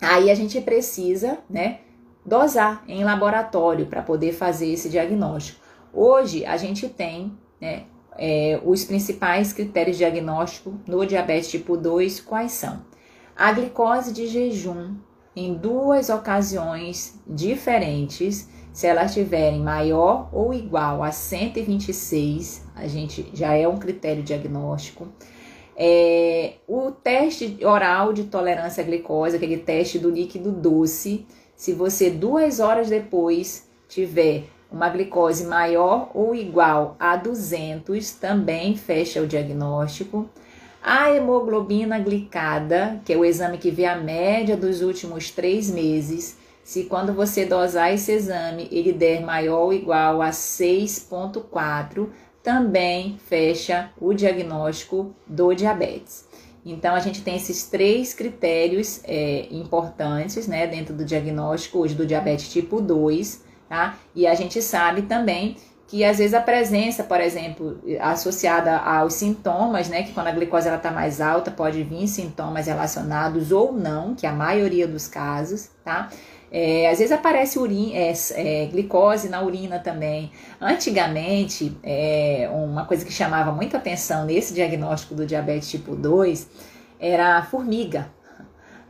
aí 0.00 0.30
a 0.30 0.34
gente 0.36 0.60
precisa, 0.60 1.38
né, 1.50 1.80
dosar 2.24 2.84
em 2.86 3.02
laboratório 3.02 3.86
para 3.86 4.00
poder 4.00 4.32
fazer 4.32 4.72
esse 4.72 4.88
diagnóstico. 4.88 5.60
Hoje 5.92 6.46
a 6.46 6.56
gente 6.56 6.88
tem, 6.88 7.36
né, 7.60 7.86
é, 8.18 8.60
os 8.64 8.84
principais 8.84 9.52
critérios 9.52 9.96
de 9.96 10.04
diagnóstico 10.04 10.74
no 10.86 11.06
diabetes 11.06 11.48
tipo 11.48 11.76
2, 11.76 12.20
quais 12.20 12.52
são? 12.52 12.82
A 13.36 13.52
glicose 13.52 14.12
de 14.12 14.26
jejum 14.26 14.96
em 15.36 15.54
duas 15.54 16.10
ocasiões 16.10 17.20
diferentes, 17.24 18.48
se 18.72 18.88
elas 18.88 19.14
tiverem 19.14 19.60
maior 19.60 20.28
ou 20.32 20.52
igual 20.52 21.04
a 21.04 21.12
126, 21.12 22.64
a 22.74 22.88
gente 22.88 23.30
já 23.32 23.54
é 23.54 23.68
um 23.68 23.76
critério 23.76 24.22
diagnóstico. 24.22 25.06
É, 25.76 26.54
o 26.66 26.90
teste 26.90 27.64
oral 27.64 28.12
de 28.12 28.24
tolerância 28.24 28.82
à 28.82 28.86
glicose, 28.86 29.36
aquele 29.36 29.58
teste 29.58 29.96
do 29.96 30.10
líquido 30.10 30.50
doce, 30.50 31.24
se 31.54 31.72
você 31.72 32.10
duas 32.10 32.58
horas 32.58 32.88
depois 32.88 33.68
tiver 33.88 34.44
uma 34.70 34.88
glicose 34.88 35.44
maior 35.44 36.10
ou 36.14 36.34
igual 36.34 36.96
a 36.98 37.16
200 37.16 38.12
também 38.12 38.76
fecha 38.76 39.22
o 39.22 39.26
diagnóstico. 39.26 40.28
A 40.82 41.10
hemoglobina 41.10 41.98
glicada, 41.98 43.00
que 43.04 43.12
é 43.12 43.16
o 43.16 43.24
exame 43.24 43.58
que 43.58 43.70
vê 43.70 43.84
a 43.84 43.96
média 43.96 44.56
dos 44.56 44.80
últimos 44.80 45.30
três 45.30 45.70
meses, 45.70 46.38
se 46.62 46.84
quando 46.84 47.12
você 47.14 47.44
dosar 47.46 47.92
esse 47.92 48.12
exame 48.12 48.68
ele 48.70 48.92
der 48.92 49.22
maior 49.22 49.64
ou 49.64 49.72
igual 49.72 50.20
a 50.20 50.30
6,4, 50.30 52.08
também 52.42 53.18
fecha 53.26 53.90
o 54.00 54.12
diagnóstico 54.12 55.14
do 55.26 55.52
diabetes. 55.54 56.28
Então, 56.64 56.94
a 56.94 57.00
gente 57.00 57.22
tem 57.22 57.36
esses 57.36 57.64
três 57.64 58.12
critérios 58.12 59.00
é, 59.04 59.46
importantes 59.50 60.46
né, 60.46 60.66
dentro 60.66 60.94
do 60.94 61.04
diagnóstico 61.04 61.78
hoje 61.78 61.94
do 61.94 62.04
diabetes 62.04 62.52
tipo 62.52 62.80
2 62.80 63.47
tá? 63.68 63.96
E 64.14 64.26
a 64.26 64.34
gente 64.34 64.60
sabe 64.62 65.02
também 65.02 65.56
que 65.88 66.04
às 66.04 66.18
vezes 66.18 66.34
a 66.34 66.40
presença, 66.40 67.02
por 67.02 67.18
exemplo, 67.18 67.80
associada 68.00 68.76
aos 68.76 69.14
sintomas, 69.14 69.88
né, 69.88 70.02
que 70.02 70.12
quando 70.12 70.26
a 70.26 70.32
glicose 70.32 70.68
ela 70.68 70.76
está 70.76 70.90
mais 70.90 71.18
alta, 71.18 71.50
pode 71.50 71.82
vir 71.82 72.06
sintomas 72.06 72.66
relacionados 72.66 73.50
ou 73.50 73.72
não, 73.72 74.14
que 74.14 74.26
é 74.26 74.28
a 74.28 74.32
maioria 74.32 74.86
dos 74.86 75.08
casos, 75.08 75.70
tá? 75.82 76.10
É, 76.50 76.88
às 76.90 76.98
vezes 76.98 77.12
aparece 77.12 77.58
urina, 77.58 77.94
é, 77.94 78.12
é, 78.34 78.66
glicose 78.66 79.28
na 79.28 79.42
urina 79.42 79.78
também. 79.78 80.30
Antigamente, 80.60 81.76
é, 81.82 82.50
uma 82.52 82.84
coisa 82.84 83.04
que 83.04 83.12
chamava 83.12 83.50
muita 83.52 83.78
atenção 83.78 84.24
nesse 84.24 84.54
diagnóstico 84.54 85.14
do 85.14 85.26
diabetes 85.26 85.70
tipo 85.70 85.94
2 85.94 86.48
era 87.00 87.38
a 87.38 87.42
formiga, 87.42 88.10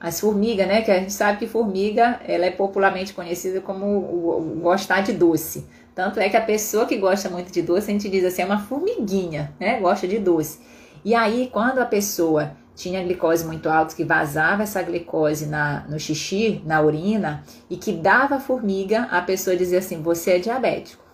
as 0.01 0.21
formigas, 0.21 0.67
né? 0.67 0.83
Que 0.83 0.91
a 0.91 0.99
gente 0.99 1.13
sabe 1.13 1.39
que 1.39 1.47
formiga 1.47 2.21
ela 2.27 2.47
é 2.47 2.51
popularmente 2.51 3.13
conhecida 3.13 3.61
como 3.61 3.87
o, 3.87 4.39
o, 4.39 4.61
gostar 4.61 5.03
de 5.03 5.13
doce. 5.13 5.67
Tanto 5.95 6.21
é 6.21 6.29
que 6.29 6.37
a 6.37 6.41
pessoa 6.41 6.87
que 6.87 6.97
gosta 6.97 7.29
muito 7.29 7.53
de 7.53 7.61
doce, 7.63 7.91
a 7.91 7.93
gente 7.93 8.09
diz 8.09 8.25
assim, 8.25 8.43
é 8.43 8.45
uma 8.45 8.61
formiguinha, 8.61 9.53
né? 9.59 9.81
Gosta 9.81 10.07
de 10.07 10.19
doce. 10.19 10.61
E 11.05 11.15
aí, 11.15 11.49
quando 11.53 11.79
a 11.79 11.85
pessoa 11.85 12.53
tinha 12.75 13.03
glicose 13.03 13.45
muito 13.45 13.69
alta, 13.69 13.95
que 13.95 14.05
vazava 14.05 14.63
essa 14.63 14.81
glicose 14.83 15.47
na, 15.47 15.85
no 15.89 15.99
xixi, 15.99 16.63
na 16.65 16.81
urina, 16.81 17.43
e 17.69 17.77
que 17.77 17.93
dava 17.93 18.39
formiga, 18.39 19.09
a 19.11 19.21
pessoa 19.21 19.57
dizia 19.57 19.81
assim: 19.81 20.01
você 20.01 20.33
é 20.33 20.39
diabético. 20.39 21.08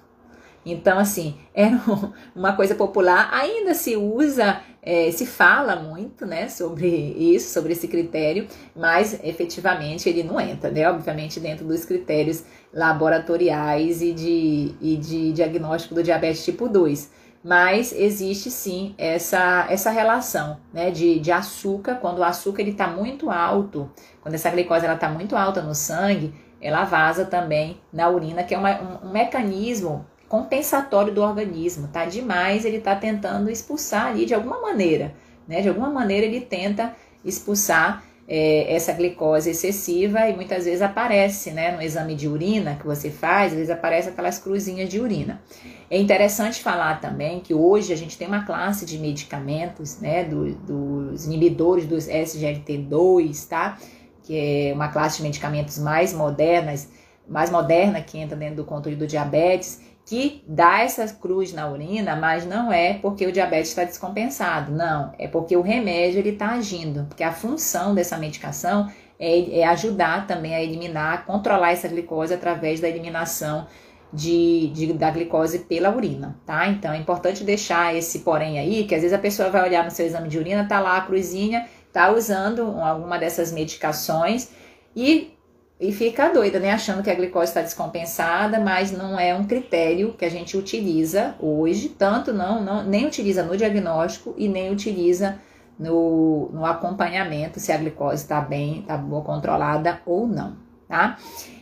Então, 0.65 0.99
assim, 0.99 1.37
era 1.55 1.79
uma 2.35 2.55
coisa 2.55 2.75
popular, 2.75 3.29
ainda 3.33 3.75
se 3.75 3.97
usa 3.97 4.61
é, 4.85 5.11
se 5.11 5.25
fala 5.25 5.77
muito 5.77 6.27
né, 6.27 6.49
sobre 6.49 6.89
isso, 6.89 7.53
sobre 7.53 7.73
esse 7.73 7.89
critério, 7.89 8.47
mas 8.77 9.19
efetivamente 9.25 10.09
ele 10.09 10.23
não 10.23 10.39
entra, 10.39 10.71
né? 10.71 10.89
Obviamente, 10.91 11.41
dentro 11.41 11.67
dos 11.67 11.87
critérios 11.87 12.45
laboratoriais 12.73 14.03
e 14.03 14.13
de, 14.13 14.75
e 14.81 14.97
de 14.97 15.33
diagnóstico 15.33 15.95
do 15.95 16.03
diabetes 16.03 16.45
tipo 16.45 16.69
2. 16.69 17.11
Mas 17.43 17.93
existe 17.93 18.51
sim 18.51 18.95
essa, 18.97 19.67
essa 19.71 19.91
relação 19.91 20.59
né, 20.73 20.91
de, 20.91 21.19
de 21.19 21.33
açúcar, 21.33 21.97
quando 21.97 22.19
o 22.19 22.25
açúcar 22.25 22.63
está 22.63 22.87
muito 22.87 23.31
alto, 23.31 23.91
quando 24.23 24.35
essa 24.35 24.51
glicose 24.51 24.87
está 24.87 25.09
muito 25.09 25.35
alta 25.35 25.63
no 25.63 25.75
sangue, 25.75 26.35
ela 26.61 26.85
vaza 26.85 27.27
também 27.27 27.81
na 27.93 28.09
urina, 28.09 28.43
que 28.43 28.55
é 28.55 28.59
uma, 28.59 28.81
um, 28.81 29.09
um 29.09 29.13
mecanismo 29.13 30.07
compensatório 30.35 31.15
do 31.15 31.23
organismo, 31.23 31.87
tá 31.87 32.07
demais, 32.07 32.65
ele 32.65 32.79
está 32.79 32.97
tentando 32.97 33.49
expulsar 33.49 34.09
ali 34.09 34.27
de 34.27 34.35
alguma 34.35 34.61
maneira, 34.61 35.15
né? 35.47 35.61
De 35.61 35.69
alguma 35.69 35.89
maneira 35.89 36.27
ele 36.27 36.41
tenta 36.41 36.93
expulsar 37.25 38.03
é, 38.27 38.75
essa 38.75 38.93
glicose 38.93 39.51
excessiva 39.51 40.29
e 40.29 40.35
muitas 40.35 40.65
vezes 40.65 40.83
aparece, 40.83 41.53
né, 41.53 41.71
no 41.71 41.81
exame 41.81 42.17
de 42.17 42.27
urina 42.27 42.75
que 42.75 42.85
você 42.85 43.11
faz, 43.11 43.53
às 43.53 43.59
vezes 43.59 43.71
aparece 43.71 44.09
aquelas 44.09 44.37
cruzinhas 44.41 44.89
de 44.89 44.99
urina. 44.99 45.41
É 45.89 45.97
interessante 45.97 46.61
falar 46.61 47.01
também 47.01 47.39
que 47.39 47.55
hoje 47.55 47.93
a 47.93 47.97
gente 47.97 48.19
tem 48.19 48.27
uma 48.27 48.45
classe 48.45 48.85
de 48.85 48.99
medicamentos, 48.99 50.01
né, 50.01 50.25
do, 50.25 50.53
dos 50.53 51.27
inibidores 51.27 51.87
dos 51.87 52.09
SGLT2, 52.09 53.47
tá? 53.47 53.79
Que 54.25 54.71
é 54.71 54.73
uma 54.75 54.89
classe 54.89 55.19
de 55.19 55.23
medicamentos 55.23 55.79
mais 55.79 56.13
modernas, 56.13 56.89
mais 57.29 57.51
moderna 57.51 58.01
que 58.01 58.19
entra 58.19 58.37
dentro 58.37 58.57
do 58.57 58.65
controle 58.65 58.97
do 58.97 59.07
diabetes, 59.07 59.94
que 60.07 60.45
dá 60.47 60.81
essa 60.81 61.07
cruz 61.15 61.53
na 61.53 61.69
urina, 61.71 62.15
mas 62.15 62.45
não 62.45 62.71
é 62.71 62.95
porque 62.95 63.27
o 63.27 63.33
diabetes 63.33 63.71
está 63.71 63.85
descompensado, 63.85 64.71
não, 64.71 65.15
é 65.19 65.27
porque 65.27 65.57
o 65.57 65.63
remédio 65.63 66.19
ele 66.19 66.31
está 66.31 66.51
agindo, 66.51 67.07
porque 67.09 67.25
a 67.25 67.33
função 67.33 67.95
dessa 67.95 68.19
medicação 68.19 68.91
é, 69.19 69.61
é, 69.61 69.65
ajudar 69.65 70.27
também 70.27 70.55
a 70.55 70.63
eliminar, 70.63 71.15
a 71.15 71.19
controlar 71.19 71.73
essa 71.73 71.89
glicose 71.89 72.35
através 72.35 72.81
da 72.81 72.89
eliminação 72.89 73.67
de, 74.13 74.69
de, 74.75 74.93
da 74.93 75.11
glicose 75.11 75.61
pela 75.61 75.95
urina, 75.95 76.37
tá? 76.45 76.69
Então 76.69 76.93
é 76.93 76.99
importante 76.99 77.43
deixar 77.43 77.95
esse 77.95 78.21
porém 78.21 78.59
aí, 78.59 78.85
que 78.85 78.95
às 78.95 79.01
vezes 79.01 79.17
a 79.17 79.21
pessoa 79.21 79.51
vai 79.51 79.67
olhar 79.67 79.85
no 79.85 79.91
seu 79.91 80.07
exame 80.07 80.29
de 80.29 80.39
urina, 80.39 80.69
tá 80.69 80.81
lá 80.81 80.99
a 80.99 81.01
cruzinha, 81.01 81.67
tá 81.93 82.13
usando 82.13 82.79
alguma 82.81 83.19
dessas 83.19 83.51
medicações 83.51 84.51
e 84.95 85.34
e 85.81 85.93
fica 85.93 86.29
doida, 86.29 86.61
né? 86.61 86.71
Achando 86.71 87.03
que 87.03 87.11
a 87.11 87.15
glicose 87.15 87.47
está 87.47 87.61
descompensada, 87.61 88.61
mas 88.61 88.93
não 88.93 89.19
é 89.19 89.35
um 89.35 89.45
critério 89.45 90.15
que 90.15 90.25
a 90.25 90.31
gente 90.31 90.57
utiliza 90.57 91.35
hoje, 91.41 91.89
tanto 91.89 92.33
não, 92.33 92.63
não 92.63 92.85
nem 92.85 93.07
utiliza 93.07 93.43
no 93.43 93.57
diagnóstico 93.57 94.35
e 94.37 94.49
nem 94.49 94.71
utiliza 94.71 95.39
no, 95.79 96.49
no 96.53 96.65
acompanhamento 96.65 97.59
se 97.59 97.73
a 97.73 97.77
glicose 97.77 98.23
está 98.23 98.41
bem, 98.41 98.81
está 98.81 98.97
boa 98.97 99.23
controlada 99.23 100.01
ou 100.07 100.27
não, 100.27 100.57
tá? 100.89 101.19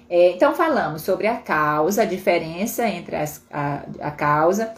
É, 0.09 0.33
então 0.33 0.55
falamos 0.55 1.01
sobre 1.01 1.27
a 1.27 1.39
causa, 1.39 2.03
a 2.03 2.05
diferença 2.05 2.87
entre 2.87 3.17
as, 3.17 3.43
a, 3.51 3.83
a 3.99 4.11
causa, 4.11 4.75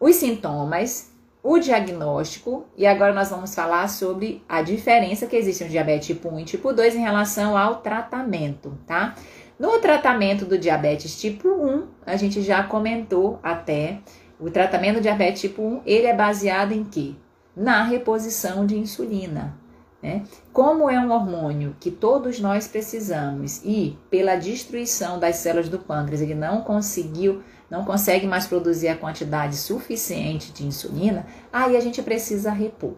os 0.00 0.16
sintomas, 0.16 1.12
o 1.42 1.58
diagnóstico 1.58 2.66
e 2.76 2.86
agora 2.86 3.14
nós 3.14 3.30
vamos 3.30 3.54
falar 3.54 3.88
sobre 3.88 4.42
a 4.48 4.60
diferença 4.62 5.26
que 5.26 5.36
existe 5.36 5.64
no 5.64 5.70
diabetes 5.70 6.06
tipo 6.06 6.28
1 6.28 6.40
e 6.40 6.44
tipo 6.44 6.72
2 6.72 6.96
em 6.96 7.00
relação 7.00 7.56
ao 7.56 7.76
tratamento, 7.76 8.76
tá? 8.86 9.14
No 9.58 9.78
tratamento 9.80 10.44
do 10.44 10.58
diabetes 10.58 11.20
tipo 11.20 11.48
1, 11.48 11.86
a 12.06 12.16
gente 12.16 12.42
já 12.42 12.62
comentou 12.62 13.40
até, 13.42 13.98
o 14.38 14.50
tratamento 14.50 14.96
do 14.96 15.02
diabetes 15.02 15.40
tipo 15.40 15.62
1, 15.62 15.82
ele 15.84 16.06
é 16.06 16.14
baseado 16.14 16.72
em 16.72 16.84
quê? 16.84 17.14
Na 17.56 17.82
reposição 17.82 18.64
de 18.64 18.78
insulina. 18.78 19.58
Né? 20.00 20.22
Como 20.52 20.88
é 20.88 20.98
um 21.00 21.10
hormônio 21.10 21.74
que 21.80 21.90
todos 21.90 22.38
nós 22.38 22.68
precisamos 22.68 23.60
e 23.64 23.98
pela 24.08 24.36
destruição 24.36 25.18
das 25.18 25.36
células 25.36 25.68
do 25.68 25.80
pâncreas 25.80 26.20
ele 26.20 26.36
não 26.36 26.60
conseguiu 26.60 27.42
não 27.70 27.84
consegue 27.84 28.26
mais 28.26 28.46
produzir 28.46 28.88
a 28.88 28.96
quantidade 28.96 29.56
suficiente 29.56 30.52
de 30.52 30.66
insulina, 30.66 31.26
aí 31.52 31.76
a 31.76 31.80
gente 31.80 32.02
precisa 32.02 32.50
repor, 32.50 32.94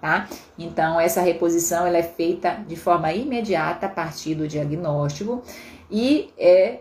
tá? 0.00 0.28
Então, 0.58 0.98
essa 0.98 1.20
reposição 1.20 1.86
ela 1.86 1.98
é 1.98 2.02
feita 2.02 2.64
de 2.66 2.76
forma 2.76 3.12
imediata 3.12 3.86
a 3.86 3.90
partir 3.90 4.34
do 4.34 4.48
diagnóstico 4.48 5.42
e 5.90 6.32
é 6.38 6.80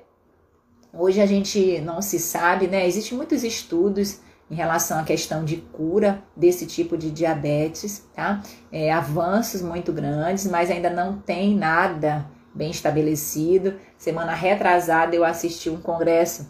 hoje 0.93 1.19
a 1.19 1.25
gente 1.25 1.81
não 1.81 2.01
se 2.01 2.19
sabe, 2.19 2.67
né? 2.67 2.87
Existem 2.87 3.17
muitos 3.17 3.43
estudos 3.43 4.19
em 4.49 4.55
relação 4.55 4.99
à 4.99 5.03
questão 5.03 5.43
de 5.43 5.57
cura 5.57 6.23
desse 6.35 6.67
tipo 6.67 6.95
de 6.95 7.09
diabetes, 7.09 8.07
tá? 8.13 8.41
É, 8.71 8.91
avanços 8.91 9.61
muito 9.61 9.91
grandes, 9.91 10.45
mas 10.45 10.69
ainda 10.69 10.89
não 10.89 11.17
tem 11.17 11.55
nada 11.55 12.29
bem 12.53 12.69
estabelecido. 12.69 13.73
Semana 13.97 14.33
retrasada 14.33 15.15
eu 15.15 15.25
assisti 15.25 15.69
um 15.69 15.81
congresso 15.81 16.47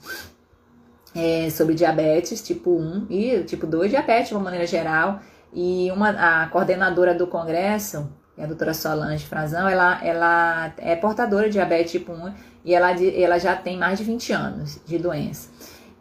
é, 1.16 1.50
sobre 1.50 1.76
diabetes 1.76 2.42
tipo 2.42 2.72
1 2.72 3.08
e 3.10 3.44
tipo 3.44 3.68
2, 3.68 3.92
diabetes 3.92 4.30
de 4.30 4.36
uma 4.36 4.44
maneira 4.44 4.66
geral. 4.66 5.20
E 5.54 5.92
uma, 5.92 6.10
a 6.10 6.48
coordenadora 6.48 7.14
do 7.14 7.28
congresso, 7.28 8.10
a 8.38 8.46
doutora 8.46 8.74
Solange 8.74 9.26
Frazão, 9.26 9.68
ela, 9.70 10.04
ela 10.04 10.74
é 10.78 10.96
portadora 10.96 11.46
de 11.46 11.54
diabetes 11.54 11.92
tipo 11.92 12.12
1 12.12 12.34
e 12.66 12.74
ela, 12.74 12.92
ela 12.92 13.38
já 13.38 13.56
tem 13.56 13.78
mais 13.78 14.00
de 14.00 14.04
20 14.04 14.34
anos 14.34 14.80
de 14.86 14.98
doença. 14.98 15.50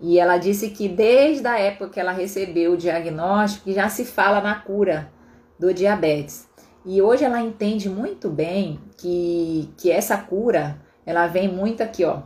E 0.00 0.18
ela 0.18 0.38
disse 0.38 0.70
que 0.70 0.88
desde 0.88 1.46
a 1.46 1.58
época 1.58 1.90
que 1.90 2.00
ela 2.00 2.12
recebeu 2.12 2.72
o 2.72 2.76
diagnóstico, 2.76 3.70
já 3.70 3.88
se 3.88 4.04
fala 4.04 4.40
na 4.40 4.54
cura 4.56 5.12
do 5.58 5.72
diabetes. 5.72 6.48
E 6.84 7.00
hoje 7.00 7.24
ela 7.24 7.40
entende 7.40 7.88
muito 7.88 8.28
bem 8.28 8.80
que, 8.96 9.72
que 9.76 9.92
essa 9.92 10.16
cura, 10.16 10.80
ela 11.06 11.28
vem 11.28 11.46
muito 11.46 11.82
aqui, 11.82 12.04
ó, 12.04 12.22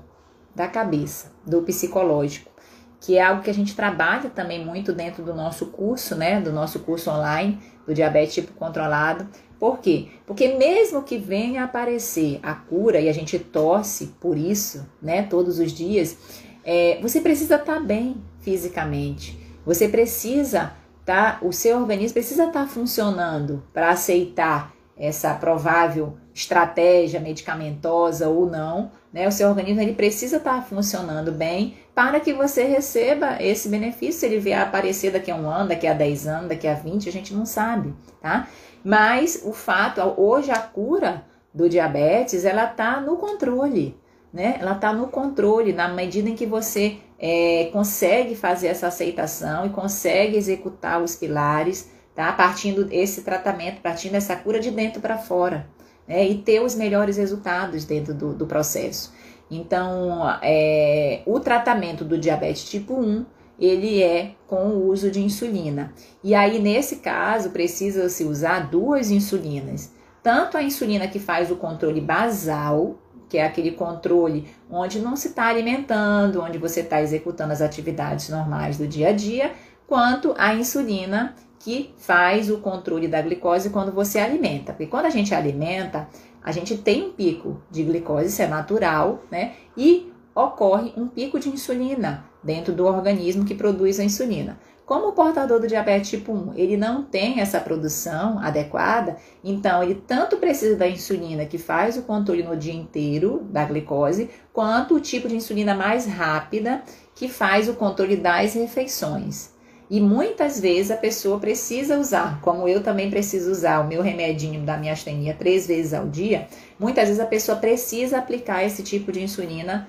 da 0.55 0.67
cabeça, 0.67 1.33
do 1.45 1.61
psicológico 1.61 2.56
que 3.01 3.19
é 3.19 3.23
algo 3.23 3.43
que 3.43 3.51
a 3.51 3.55
gente 3.55 3.75
trabalha 3.75 4.31
também 4.31 4.65
muito 4.65 4.93
dentro 4.93 5.23
do 5.23 5.35
nosso 5.35 5.67
curso, 5.67 6.15
né, 6.15 6.41
do 6.41 6.53
nosso 6.53 6.81
curso 6.81 7.11
online 7.11 7.59
do 7.87 7.95
diabetes 7.95 8.35
tipo 8.35 8.53
controlado. 8.55 9.29
Por 9.59 9.79
quê? 9.79 10.09
Porque 10.27 10.49
mesmo 10.49 11.03
que 11.03 11.17
venha 11.17 11.65
aparecer 11.65 12.41
a 12.43 12.55
cura 12.55 13.01
e 13.01 13.09
a 13.09 13.13
gente 13.13 13.39
torce 13.39 14.09
por 14.21 14.37
isso, 14.37 14.87
né, 15.01 15.23
todos 15.23 15.59
os 15.59 15.73
dias, 15.73 16.17
é, 16.65 16.99
você 17.01 17.21
precisa 17.21 17.57
estar 17.57 17.75
tá 17.75 17.81
bem 17.81 18.17
fisicamente. 18.41 19.39
Você 19.65 19.89
precisa 19.89 20.73
tá, 21.05 21.39
o 21.41 21.53
seu 21.53 21.79
organismo 21.79 22.15
precisa 22.15 22.47
estar 22.47 22.63
tá 22.63 22.67
funcionando 22.67 23.63
para 23.73 23.91
aceitar 23.91 24.75
essa 24.97 25.33
provável 25.35 26.17
estratégia 26.37 27.19
medicamentosa 27.19 28.29
ou 28.29 28.45
não, 28.45 28.91
né? 29.11 29.27
O 29.27 29.33
seu 29.33 29.49
organismo 29.49 29.81
ele 29.81 29.95
precisa 29.95 30.37
estar 30.37 30.57
tá 30.57 30.63
funcionando 30.63 31.33
bem 31.33 31.79
para 31.95 32.21
que 32.21 32.35
você 32.35 32.65
receba 32.65 33.43
esse 33.43 33.71
benefício. 33.71 34.21
Se 34.21 34.27
ele 34.27 34.39
vier 34.39 34.61
aparecer 34.61 35.11
daqui 35.11 35.31
a 35.31 35.35
um 35.35 35.49
ano, 35.49 35.71
daqui 35.71 35.87
a 35.87 35.95
10 35.95 36.27
anos, 36.27 36.49
daqui 36.51 36.69
a 36.69 36.75
20, 36.75 37.09
a 37.09 37.13
gente 37.13 37.33
não 37.33 37.47
sabe, 37.47 37.95
tá? 38.21 38.49
Mas 38.85 39.41
o 39.47 39.53
fato, 39.55 40.03
hoje 40.19 40.51
a 40.51 40.59
cura 40.59 41.25
do 41.55 41.71
diabetes, 41.71 42.45
ela 42.45 42.67
tá 42.67 43.01
no 43.01 43.17
controle, 43.17 43.99
né? 44.31 44.59
Ela 44.61 44.75
tá 44.75 44.93
no 44.93 45.09
controle, 45.09 45.73
na 45.73 45.89
medida 45.89 46.29
em 46.29 46.35
que 46.35 46.45
você 46.45 46.99
é, 47.19 47.71
consegue 47.73 48.37
fazer 48.37 48.67
essa 48.67 48.89
aceitação 48.89 49.65
e 49.65 49.71
consegue 49.71 50.37
executar 50.37 51.03
os 51.03 51.17
pilares, 51.17 51.91
tá? 52.15 52.31
Partindo 52.31 52.85
desse 52.85 53.23
tratamento, 53.23 53.81
partindo 53.81 54.13
dessa 54.13 54.37
cura 54.37 54.61
de 54.61 54.71
dentro 54.71 55.01
para 55.01 55.17
fora, 55.17 55.67
né? 56.07 56.27
E 56.27 56.39
ter 56.39 56.61
os 56.61 56.75
melhores 56.75 57.17
resultados 57.17 57.85
dentro 57.85 58.15
do, 58.15 58.33
do 58.33 58.47
processo. 58.47 59.13
Então, 59.51 60.37
é, 60.43 61.23
o 61.25 61.39
tratamento 61.39 62.05
do 62.05 62.19
diabetes 62.19 62.65
tipo 62.65 62.95
1, 62.95 63.25
ele 63.59 64.03
é 64.03 64.33
com 64.47 64.69
o 64.69 64.89
uso 64.89 65.11
de 65.11 65.21
insulina. 65.21 65.93
E 66.23 66.35
aí, 66.35 66.59
nesse 66.59 66.97
caso, 66.97 67.51
precisa-se 67.51 68.25
usar 68.25 68.71
duas 68.71 69.11
insulinas. 69.11 69.93
Tanto 70.23 70.57
a 70.57 70.63
insulina 70.63 71.07
que 71.07 71.19
faz 71.19 71.51
o 71.51 71.57
controle 71.57 72.01
basal, 72.01 72.99
que 73.29 73.39
é 73.39 73.45
aquele 73.45 73.73
controle 73.73 74.49
onde 74.71 74.99
não 74.99 75.17
se 75.17 75.29
está 75.29 75.47
alimentando, 75.47 76.43
onde 76.43 76.59
você 76.59 76.81
está 76.81 77.01
executando 77.01 77.53
as 77.53 77.63
atividades 77.63 78.29
normais 78.29 78.77
do 78.77 78.87
dia 78.87 79.09
a 79.09 79.13
dia, 79.13 79.53
quanto 79.87 80.35
a 80.37 80.55
insulina 80.55 81.35
que 81.59 81.95
faz 81.97 82.51
o 82.51 82.59
controle 82.59 83.09
da 83.09 83.21
glicose 83.21 83.71
quando 83.71 83.93
você 83.93 84.19
alimenta. 84.19 84.73
Porque 84.73 84.87
quando 84.87 85.07
a 85.07 85.11
gente 85.11 85.35
alimenta, 85.35 86.09
a 86.43 86.53
gente 86.53 86.77
tem 86.79 87.07
um 87.07 87.13
pico 87.13 87.61
de 87.71 87.83
glicose, 87.83 88.29
isso 88.29 88.43
é 88.43 88.47
natural, 88.47 89.23
né? 89.31 89.55
E 89.77 90.13
ocorre 90.35 90.93
um 90.97 91.09
pico 91.09 91.41
de 91.41 91.49
insulina 91.49 92.25
dentro 92.43 92.73
do 92.73 92.85
organismo 92.85 93.45
que 93.45 93.55
produz 93.55 93.99
a 93.99 94.05
insulina. 94.05 94.59
Como 94.87 95.09
o 95.09 95.13
portador 95.13 95.59
do 95.59 95.67
diabetes 95.67 96.11
tipo 96.11 96.33
1, 96.33 96.55
ele 96.55 96.77
não 96.77 97.03
tem 97.03 97.41
essa 97.41 97.59
produção 97.59 98.39
adequada, 98.39 99.17
então 99.43 99.83
ele 99.83 99.97
tanto 99.97 100.37
precisa 100.37 100.77
da 100.77 100.87
insulina 100.87 101.45
que 101.45 101.59
faz 101.59 101.97
o 101.97 102.03
controle 102.03 102.45
no 102.45 102.57
dia 102.57 102.73
inteiro 102.73 103.45
da 103.51 103.65
glicose, 103.65 104.31
quanto 104.53 104.95
o 104.95 105.01
tipo 105.01 105.27
de 105.27 105.35
insulina 105.35 105.75
mais 105.75 106.07
rápida 106.07 106.85
que 107.17 107.29
faz 107.29 107.69
o 107.69 107.75
controle 107.75 108.17
das 108.17 108.55
refeições. 108.55 109.56
E 109.89 110.01
muitas 110.01 110.59
vezes 110.61 110.91
a 110.91 110.97
pessoa 110.97 111.39
precisa 111.39 111.99
usar, 111.99 112.41
como 112.41 112.67
eu 112.67 112.83
também 112.83 113.09
preciso 113.09 113.51
usar 113.51 113.81
o 113.81 113.87
meu 113.87 114.03
remedinho 114.03 114.63
da 114.63 114.77
minha 114.77 114.93
astenia 114.93 115.33
três 115.33 115.67
vezes 115.67 115.95
ao 115.95 116.09
dia, 116.09 116.49
muitas 116.79 117.05
vezes 117.07 117.21
a 117.21 117.27
pessoa 117.27 117.59
precisa 117.59 118.19
aplicar 118.19 118.65
esse 118.65 118.83
tipo 118.83 119.13
de 119.13 119.23
insulina 119.23 119.89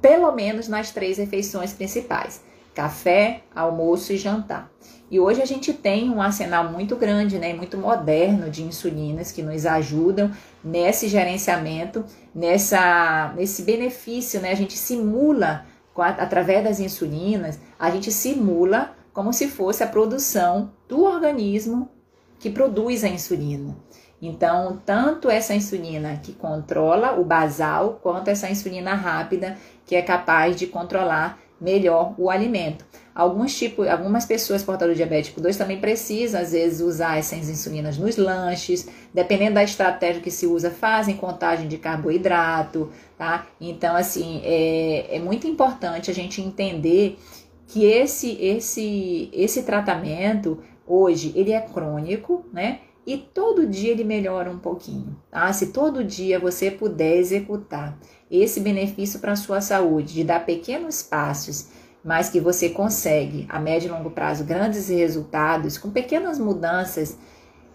pelo 0.00 0.30
menos 0.32 0.68
nas 0.68 0.90
três 0.90 1.18
refeições 1.18 1.72
principais: 1.72 2.42
café, 2.72 3.42
almoço 3.54 4.12
e 4.12 4.16
jantar. 4.16 4.70
E 5.10 5.20
hoje 5.20 5.42
a 5.42 5.44
gente 5.44 5.72
tem 5.72 6.08
um 6.08 6.22
arsenal 6.22 6.70
muito 6.70 6.96
grande, 6.96 7.38
né, 7.38 7.52
muito 7.52 7.76
moderno 7.76 8.48
de 8.48 8.62
insulinas 8.62 9.30
que 9.30 9.42
nos 9.42 9.66
ajudam 9.66 10.30
nesse 10.64 11.06
gerenciamento, 11.06 12.04
nessa, 12.34 13.32
nesse 13.36 13.62
benefício, 13.62 14.40
né? 14.40 14.52
A 14.52 14.56
gente 14.56 14.72
simula 14.78 15.66
através 16.00 16.64
das 16.64 16.80
insulinas, 16.80 17.58
a 17.78 17.90
gente 17.90 18.10
simula 18.10 18.94
como 19.12 19.32
se 19.32 19.48
fosse 19.48 19.82
a 19.82 19.86
produção 19.86 20.72
do 20.88 21.04
organismo 21.04 21.90
que 22.38 22.50
produz 22.50 23.04
a 23.04 23.08
insulina. 23.08 23.76
Então, 24.20 24.80
tanto 24.86 25.28
essa 25.28 25.52
insulina 25.52 26.16
que 26.22 26.32
controla 26.32 27.18
o 27.18 27.24
basal, 27.24 27.98
quanto 28.00 28.28
essa 28.28 28.48
insulina 28.48 28.94
rápida 28.94 29.58
que 29.84 29.96
é 29.96 30.02
capaz 30.02 30.56
de 30.56 30.68
controlar 30.68 31.38
melhor 31.62 32.14
o 32.18 32.28
alimento. 32.28 32.84
Alguns 33.14 33.54
tipos, 33.56 33.86
algumas 33.86 34.24
pessoas 34.24 34.62
portadoras 34.62 34.96
de 34.96 35.02
diabetes 35.02 35.28
tipo 35.28 35.40
2 35.40 35.56
também 35.56 35.78
precisam, 35.78 36.40
às 36.40 36.52
vezes, 36.52 36.80
usar 36.80 37.18
essas 37.18 37.48
insulinas 37.48 37.98
nos 37.98 38.16
lanches, 38.16 38.88
dependendo 39.12 39.54
da 39.54 39.62
estratégia 39.62 40.22
que 40.22 40.30
se 40.30 40.46
usa, 40.46 40.70
fazem 40.70 41.16
contagem 41.16 41.68
de 41.68 41.76
carboidrato, 41.76 42.90
tá? 43.18 43.46
Então, 43.60 43.94
assim, 43.94 44.40
é, 44.44 45.16
é 45.16 45.18
muito 45.18 45.46
importante 45.46 46.10
a 46.10 46.14
gente 46.14 46.40
entender 46.40 47.18
que 47.66 47.84
esse, 47.84 48.32
esse, 48.42 49.30
esse 49.32 49.62
tratamento, 49.62 50.62
hoje, 50.86 51.32
ele 51.36 51.52
é 51.52 51.60
crônico, 51.60 52.46
né? 52.50 52.80
E 53.06 53.16
todo 53.16 53.66
dia 53.66 53.90
ele 53.90 54.04
melhora 54.04 54.50
um 54.50 54.58
pouquinho, 54.58 55.16
tá? 55.30 55.52
Se 55.52 55.72
todo 55.72 56.04
dia 56.04 56.38
você 56.38 56.70
puder 56.70 57.16
executar 57.16 57.98
esse 58.30 58.60
benefício 58.60 59.18
para 59.18 59.32
a 59.32 59.36
sua 59.36 59.60
saúde, 59.60 60.14
de 60.14 60.24
dar 60.24 60.46
pequenos 60.46 61.02
passos, 61.02 61.68
mas 62.04 62.28
que 62.28 62.40
você 62.40 62.68
consegue 62.68 63.46
a 63.48 63.58
médio 63.58 63.88
e 63.88 63.90
longo 63.90 64.10
prazo 64.10 64.44
grandes 64.44 64.88
resultados 64.88 65.76
com 65.78 65.90
pequenas 65.90 66.38
mudanças, 66.38 67.18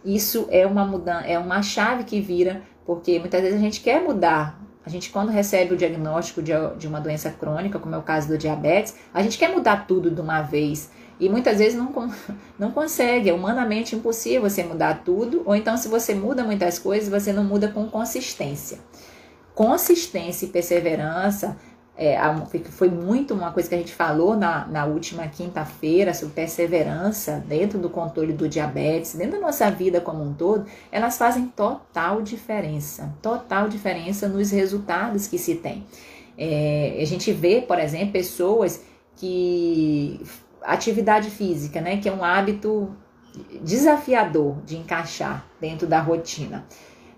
isso 0.04 0.48
é 0.50 0.66
uma 0.66 0.86
mudança, 0.86 1.28
é 1.28 1.38
uma 1.38 1.62
chave 1.62 2.06
que 2.06 2.22
vira 2.22 2.62
porque 2.86 3.20
muitas 3.20 3.42
vezes 3.42 3.58
a 3.58 3.62
gente 3.62 3.82
quer 3.82 4.02
mudar. 4.02 4.62
A 4.86 4.90
gente, 4.90 5.10
quando 5.10 5.30
recebe 5.30 5.74
o 5.74 5.78
diagnóstico 5.78 6.42
de, 6.42 6.54
de 6.78 6.88
uma 6.88 7.02
doença 7.02 7.30
crônica, 7.30 7.78
como 7.78 7.94
é 7.94 7.98
o 7.98 8.02
caso 8.02 8.30
do 8.30 8.38
diabetes, 8.38 8.96
a 9.13 9.22
gente 9.22 9.38
quer 9.38 9.54
mudar 9.54 9.86
tudo 9.86 10.10
de 10.10 10.22
uma 10.22 10.42
vez. 10.42 10.90
E 11.19 11.30
muitas 11.30 11.58
vezes 11.58 11.77
não, 11.77 11.91
não 12.58 12.71
consegue, 12.71 13.30
é 13.30 13.34
humanamente 13.34 13.95
impossível 13.95 14.41
você 14.41 14.63
mudar 14.63 15.03
tudo, 15.03 15.41
ou 15.45 15.56
então, 15.56 15.77
se 15.77 15.88
você 15.88 16.13
muda 16.13 16.43
muitas 16.43 16.77
coisas, 16.80 17.10
você 17.10 17.34
não 17.34 17.43
muda 17.43 17.67
com 17.67 17.88
consistência. 17.88 18.80
Consistência 19.53 20.45
e 20.45 20.49
perseverança 20.49 21.58
é, 21.97 22.15
foi 22.69 22.89
muito 22.89 23.34
uma 23.34 23.51
coisa 23.51 23.67
que 23.67 23.73
a 23.73 23.77
gente 23.80 23.93
falou 23.93 24.38
na, 24.38 24.67
na 24.67 24.86
última 24.86 25.27
quinta-feira 25.27 26.13
sobre 26.13 26.36
perseverança 26.36 27.43
dentro 27.47 27.80
do 27.80 27.89
controle 27.89 28.34
do 28.34 28.47
diabetes, 28.47 29.15
dentro 29.15 29.39
da 29.39 29.39
nossa 29.39 29.71
vida 29.71 29.99
como 29.99 30.23
um 30.23 30.32
todo, 30.32 30.67
elas 30.91 31.17
fazem 31.17 31.47
total 31.47 32.21
diferença, 32.21 33.12
total 33.19 33.67
diferença 33.67 34.27
nos 34.27 34.51
resultados 34.51 35.25
que 35.25 35.39
se 35.39 35.56
tem. 35.56 35.84
É, 36.38 36.99
a 37.01 37.06
gente 37.06 37.32
vê, 37.32 37.62
por 37.62 37.80
exemplo, 37.80 38.12
pessoas 38.12 38.84
que 39.15 40.21
atividade 40.62 41.30
física, 41.30 41.82
né, 41.82 41.98
que 41.98 42.10
é 42.10 42.12
um 42.12 42.24
hábito 42.24 42.96
desafiador 43.62 44.62
de 44.63 44.78
encaixar 44.78 45.46
dentro 45.60 45.88
da 45.88 46.00
rotina. 46.00 46.65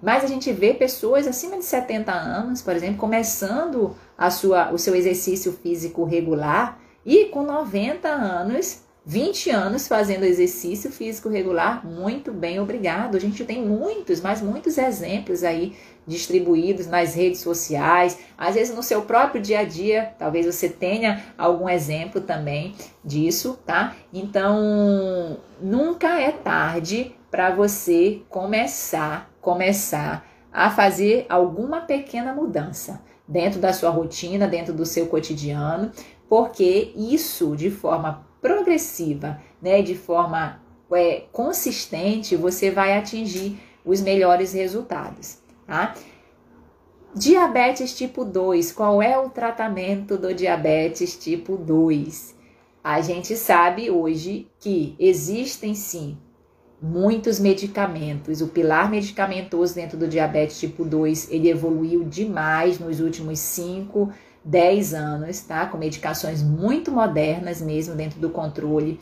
Mas 0.01 0.23
a 0.23 0.27
gente 0.27 0.51
vê 0.51 0.73
pessoas 0.73 1.27
acima 1.27 1.57
de 1.57 1.65
70 1.65 2.11
anos, 2.11 2.61
por 2.61 2.75
exemplo, 2.75 2.97
começando 2.97 3.95
a 4.17 4.31
sua, 4.31 4.71
o 4.71 4.77
seu 4.77 4.95
exercício 4.95 5.51
físico 5.51 6.05
regular 6.05 6.79
e 7.05 7.25
com 7.25 7.43
90 7.43 8.07
anos, 8.07 8.81
20 9.05 9.49
anos 9.49 9.87
fazendo 9.87 10.23
exercício 10.23 10.89
físico 10.91 11.27
regular, 11.27 11.85
muito 11.85 12.31
bem, 12.31 12.59
obrigado. 12.59 13.17
A 13.17 13.19
gente 13.19 13.43
tem 13.43 13.65
muitos, 13.65 14.21
mas 14.21 14.41
muitos 14.41 14.77
exemplos 14.77 15.43
aí 15.43 15.75
distribuídos 16.09 16.87
nas 16.87 17.13
redes 17.13 17.39
sociais, 17.39 18.17
às 18.35 18.55
vezes 18.55 18.75
no 18.75 18.81
seu 18.81 19.03
próprio 19.03 19.39
dia 19.39 19.59
a 19.59 19.63
dia, 19.63 20.13
talvez 20.17 20.45
você 20.45 20.67
tenha 20.67 21.23
algum 21.37 21.69
exemplo 21.69 22.19
também 22.19 22.75
disso, 23.05 23.59
tá? 23.65 23.95
Então, 24.11 25.37
nunca 25.61 26.19
é 26.19 26.31
tarde 26.31 27.15
para 27.29 27.51
você 27.51 28.23
começar, 28.27 29.29
começar 29.39 30.27
a 30.51 30.71
fazer 30.71 31.27
alguma 31.29 31.81
pequena 31.81 32.33
mudança 32.33 33.01
dentro 33.27 33.59
da 33.59 33.71
sua 33.71 33.91
rotina, 33.91 34.47
dentro 34.47 34.73
do 34.73 34.87
seu 34.87 35.05
cotidiano, 35.05 35.91
porque 36.27 36.91
isso 36.97 37.55
de 37.55 37.69
forma 37.69 38.27
progressiva, 38.41 39.39
né, 39.61 39.83
de 39.83 39.93
forma 39.93 40.59
é, 40.91 41.25
consistente, 41.31 42.35
você 42.35 42.71
vai 42.71 42.97
atingir 42.97 43.59
os 43.85 44.01
melhores 44.01 44.53
resultados, 44.53 45.37
tá? 45.69 45.93
Diabetes 47.15 47.95
tipo 47.95 48.25
2, 48.25 48.71
qual 48.71 49.01
é 49.01 49.17
o 49.17 49.29
tratamento 49.29 50.17
do 50.17 50.33
diabetes 50.33 51.15
tipo 51.15 51.55
2? 51.55 52.35
A 52.83 53.01
gente 53.01 53.35
sabe 53.35 53.89
hoje 53.89 54.47
que 54.59 54.95
existem 54.99 55.75
sim 55.75 56.17
muitos 56.81 57.39
medicamentos. 57.39 58.41
O 58.41 58.47
pilar 58.47 58.89
medicamentoso 58.89 59.75
dentro 59.75 59.97
do 59.97 60.07
diabetes 60.07 60.59
tipo 60.59 60.83
2, 60.83 61.31
ele 61.31 61.49
evoluiu 61.49 62.03
demais 62.03 62.79
nos 62.79 62.99
últimos 62.99 63.39
5, 63.39 64.11
10 64.43 64.93
anos, 64.93 65.41
tá? 65.41 65.65
Com 65.65 65.77
medicações 65.77 66.41
muito 66.41 66.91
modernas 66.91 67.61
mesmo 67.61 67.95
dentro 67.95 68.19
do 68.19 68.29
controle. 68.29 68.99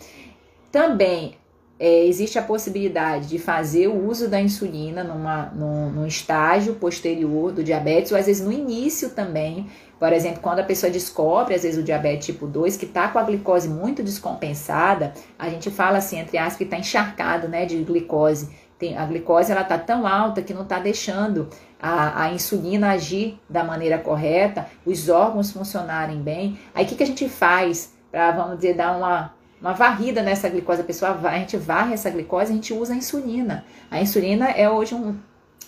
Também 0.72 1.36
é, 1.80 2.06
existe 2.06 2.40
a 2.40 2.42
possibilidade 2.42 3.28
de 3.28 3.38
fazer 3.38 3.88
o 3.88 4.08
uso 4.08 4.28
da 4.28 4.42
insulina 4.42 5.04
numa, 5.04 5.52
num, 5.56 5.92
num 5.92 6.08
estágio 6.08 6.76
posterior 6.76 7.52
do 7.52 7.64
diabetes, 7.64 8.12
ou 8.12 8.18
às 8.18 8.26
vezes 8.26 8.44
no 8.44 8.52
início 8.52 9.12
também, 9.12 9.68
por 10.00 10.14
exemplo, 10.14 10.42
quando 10.42 10.60
a 10.60 10.64
pessoa 10.64 10.92
descobre, 10.92 11.56
às 11.56 11.64
vezes, 11.64 11.80
o 11.80 11.84
diabetes 11.84 12.28
tipo 12.28 12.46
2, 12.46 12.78
que 12.78 12.86
está 12.86 13.08
com 13.08 13.18
a 13.18 13.24
glicose 13.24 13.68
muito 13.68 14.04
descompensada, 14.04 15.14
a 15.38 15.50
gente 15.50 15.72
fala 15.72 15.98
assim, 15.98 16.20
entre 16.20 16.38
aspas, 16.38 16.58
que 16.58 16.64
está 16.64 16.78
encharcado 16.78 17.48
né, 17.48 17.66
de 17.66 17.84
glicose. 17.84 18.50
Tem, 18.78 18.96
a 18.96 19.06
glicose 19.06 19.52
ela 19.52 19.62
está 19.62 19.78
tão 19.78 20.06
alta 20.06 20.42
que 20.44 20.54
não 20.54 20.62
está 20.62 20.78
deixando 20.78 21.50
a, 21.82 22.26
a, 22.26 22.32
insulina 22.32 22.92
agir 22.92 23.40
da 23.50 23.64
maneira 23.64 23.98
correta, 23.98 24.68
os 24.86 25.10
órgãos 25.10 25.52
funcionarem 25.52 26.22
bem. 26.22 26.60
Aí 26.76 26.86
o 26.86 26.88
que, 26.88 26.96
que 26.96 27.02
a 27.02 27.08
gente 27.08 27.28
faz 27.28 27.94
para, 28.12 28.32
vamos 28.32 28.58
dizer, 28.58 28.76
dar 28.76 28.96
uma, 28.96 29.34
uma 29.60 29.74
varrida 29.74 30.22
nessa 30.22 30.50
glicose? 30.50 30.82
A 30.82 30.86
pessoa 30.86 31.20
a 31.24 31.40
gente 31.40 31.58
varre 31.58 31.94
essa 31.94 32.10
glicose, 32.10 32.52
a 32.52 32.56
gente 32.56 32.74
usa 32.74 32.94
a 32.94 32.98
insulina. 32.98 33.66
A 33.90 34.02
insulina 34.02 34.50
é 34.50 34.70
hoje 34.70 34.96
um 34.96 35.16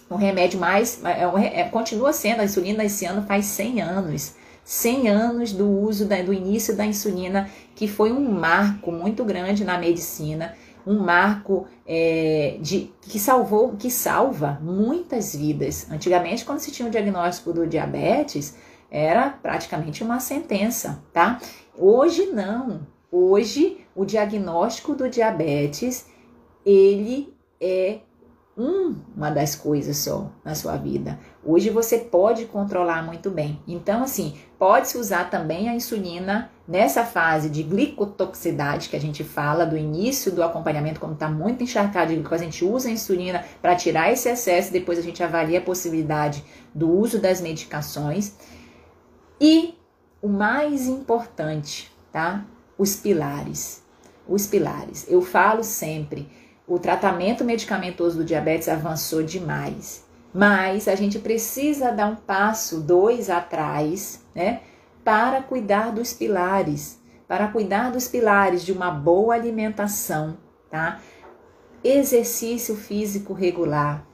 um 0.10 0.16
remédio 0.16 0.60
mais. 0.60 1.02
É 1.04 1.28
um, 1.28 1.38
é, 1.38 1.64
continua 1.66 2.12
sendo 2.12 2.42
a 2.42 2.46
insulina 2.46 2.84
esse 2.84 3.06
ano 3.06 3.22
faz 3.24 3.46
100 3.46 3.82
anos. 3.82 4.36
100 4.64 5.10
anos 5.10 5.52
do 5.52 5.68
uso 5.68 6.06
da, 6.06 6.22
do 6.22 6.34
início 6.34 6.76
da 6.76 6.86
insulina, 6.86 7.50
que 7.76 7.88
foi 7.88 8.12
um 8.12 8.32
marco 8.32 8.92
muito 8.92 9.24
grande 9.24 9.64
na 9.66 9.80
medicina, 9.80 10.54
um 10.86 11.00
marco 11.00 11.68
é, 11.88 12.58
de, 12.62 12.92
que 13.02 13.20
salvou, 13.20 13.76
que 13.78 13.90
salva 13.90 14.60
muitas 14.62 15.36
vidas. 15.36 15.88
Antigamente, 15.90 16.46
quando 16.46 16.60
se 16.60 16.72
tinha 16.72 16.88
o 16.88 16.92
diagnóstico 16.92 17.52
do 17.52 17.66
diabetes, 17.66 18.56
era 18.92 19.30
praticamente 19.30 20.04
uma 20.04 20.20
sentença, 20.20 21.02
tá? 21.12 21.40
Hoje 21.76 22.28
não. 22.28 22.82
Hoje 23.12 23.86
o 23.96 24.06
diagnóstico 24.06 24.94
do 24.94 25.10
diabetes 25.10 26.08
ele 26.66 27.34
é 27.60 28.00
uma 28.56 29.30
das 29.30 29.56
coisas 29.56 29.98
só 29.98 30.30
na 30.44 30.54
sua 30.54 30.76
vida. 30.76 31.18
Hoje 31.44 31.70
você 31.70 31.98
pode 31.98 32.46
controlar 32.46 33.02
muito 33.04 33.32
bem. 33.32 33.60
Então, 33.66 34.04
assim, 34.04 34.38
pode-se 34.58 34.98
usar 34.98 35.30
também 35.30 35.70
a 35.70 35.74
insulina 35.74 36.52
nessa 36.68 37.06
fase 37.06 37.50
de 37.50 37.64
glicotoxicidade 37.64 38.90
que 38.90 38.98
a 38.98 39.00
gente 39.00 39.24
fala 39.24 39.66
do 39.66 39.78
início 39.78 40.32
do 40.32 40.44
acompanhamento, 40.44 41.00
quando 41.00 41.14
está 41.14 41.30
muito 41.30 41.64
encharcado 41.64 42.10
de 42.10 42.18
glicose, 42.18 42.44
a 42.44 42.46
gente 42.46 42.66
usa 42.66 42.90
a 42.90 42.92
insulina 42.92 43.46
para 43.62 43.76
tirar 43.76 44.12
esse 44.12 44.30
excesso, 44.30 44.74
depois 44.74 45.00
a 45.00 45.04
gente 45.04 45.24
avalia 45.24 45.60
a 45.60 45.64
possibilidade 45.64 46.44
do 46.76 46.92
uso 46.92 47.20
das 47.20 47.40
medicações. 47.40 48.36
E 49.40 49.74
o 50.22 50.28
mais 50.28 50.86
importante, 50.86 51.90
tá? 52.12 52.46
Os 52.80 52.96
pilares. 52.96 53.84
Os 54.28 54.48
pilares. 54.48 55.06
Eu 55.08 55.22
falo 55.22 55.64
sempre 55.64 56.32
o 56.70 56.78
tratamento 56.78 57.44
medicamentoso 57.44 58.20
do 58.20 58.24
diabetes 58.24 58.70
avançou 58.70 59.24
demais. 59.24 60.06
Mas 60.32 60.88
a 60.88 60.94
gente 60.94 61.18
precisa 61.18 61.92
dar 61.92 62.06
um 62.06 62.16
passo, 62.16 62.80
dois 62.80 63.30
atrás, 63.30 64.24
né? 64.36 64.62
Para 65.04 65.42
cuidar 65.42 65.92
dos 65.92 66.14
pilares, 66.14 67.02
para 67.28 67.48
cuidar 67.48 67.92
dos 67.92 68.08
pilares 68.08 68.64
de 68.64 68.72
uma 68.72 68.92
boa 68.92 69.34
alimentação, 69.34 70.38
tá? 70.70 71.02
Exercício 71.84 72.76
físico 72.76 73.34
regular, 73.34 74.06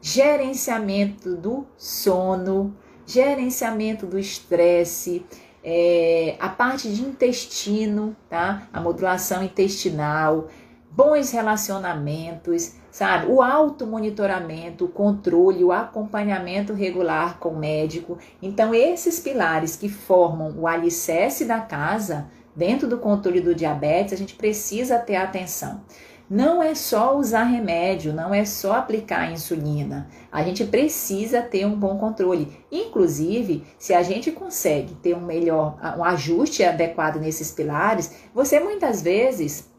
gerenciamento 0.00 1.34
do 1.34 1.66
sono, 1.76 2.76
gerenciamento 3.04 4.06
do 4.06 4.16
estresse, 4.16 5.26
é, 5.68 6.36
a 6.38 6.48
parte 6.48 6.88
de 6.88 7.02
intestino, 7.02 8.14
tá? 8.30 8.68
A 8.72 8.80
modulação 8.80 9.42
intestinal, 9.42 10.46
bons 10.92 11.32
relacionamentos, 11.32 12.74
sabe? 12.88 13.26
O 13.26 13.42
automonitoramento, 13.42 14.84
o 14.84 14.88
controle, 14.88 15.64
o 15.64 15.72
acompanhamento 15.72 16.72
regular 16.72 17.40
com 17.40 17.48
o 17.48 17.58
médico. 17.58 18.16
Então, 18.40 18.72
esses 18.72 19.18
pilares 19.18 19.74
que 19.74 19.88
formam 19.88 20.54
o 20.56 20.68
alicerce 20.68 21.44
da 21.44 21.58
casa, 21.58 22.28
dentro 22.54 22.86
do 22.86 22.98
controle 22.98 23.40
do 23.40 23.52
diabetes, 23.52 24.12
a 24.12 24.16
gente 24.16 24.36
precisa 24.36 25.00
ter 25.00 25.16
atenção. 25.16 25.80
Não 26.28 26.60
é 26.60 26.74
só 26.74 27.16
usar 27.16 27.44
remédio, 27.44 28.12
não 28.12 28.34
é 28.34 28.44
só 28.44 28.72
aplicar 28.72 29.30
insulina. 29.30 30.08
A 30.30 30.42
gente 30.42 30.64
precisa 30.64 31.40
ter 31.40 31.64
um 31.64 31.76
bom 31.76 31.96
controle. 31.98 32.52
Inclusive, 32.70 33.64
se 33.78 33.94
a 33.94 34.02
gente 34.02 34.32
consegue 34.32 34.94
ter 34.96 35.14
um 35.14 35.20
melhor, 35.20 35.78
um 35.96 36.02
ajuste 36.02 36.64
adequado 36.64 37.16
nesses 37.16 37.52
pilares, 37.52 38.12
você 38.34 38.58
muitas 38.58 39.00
vezes 39.00 39.70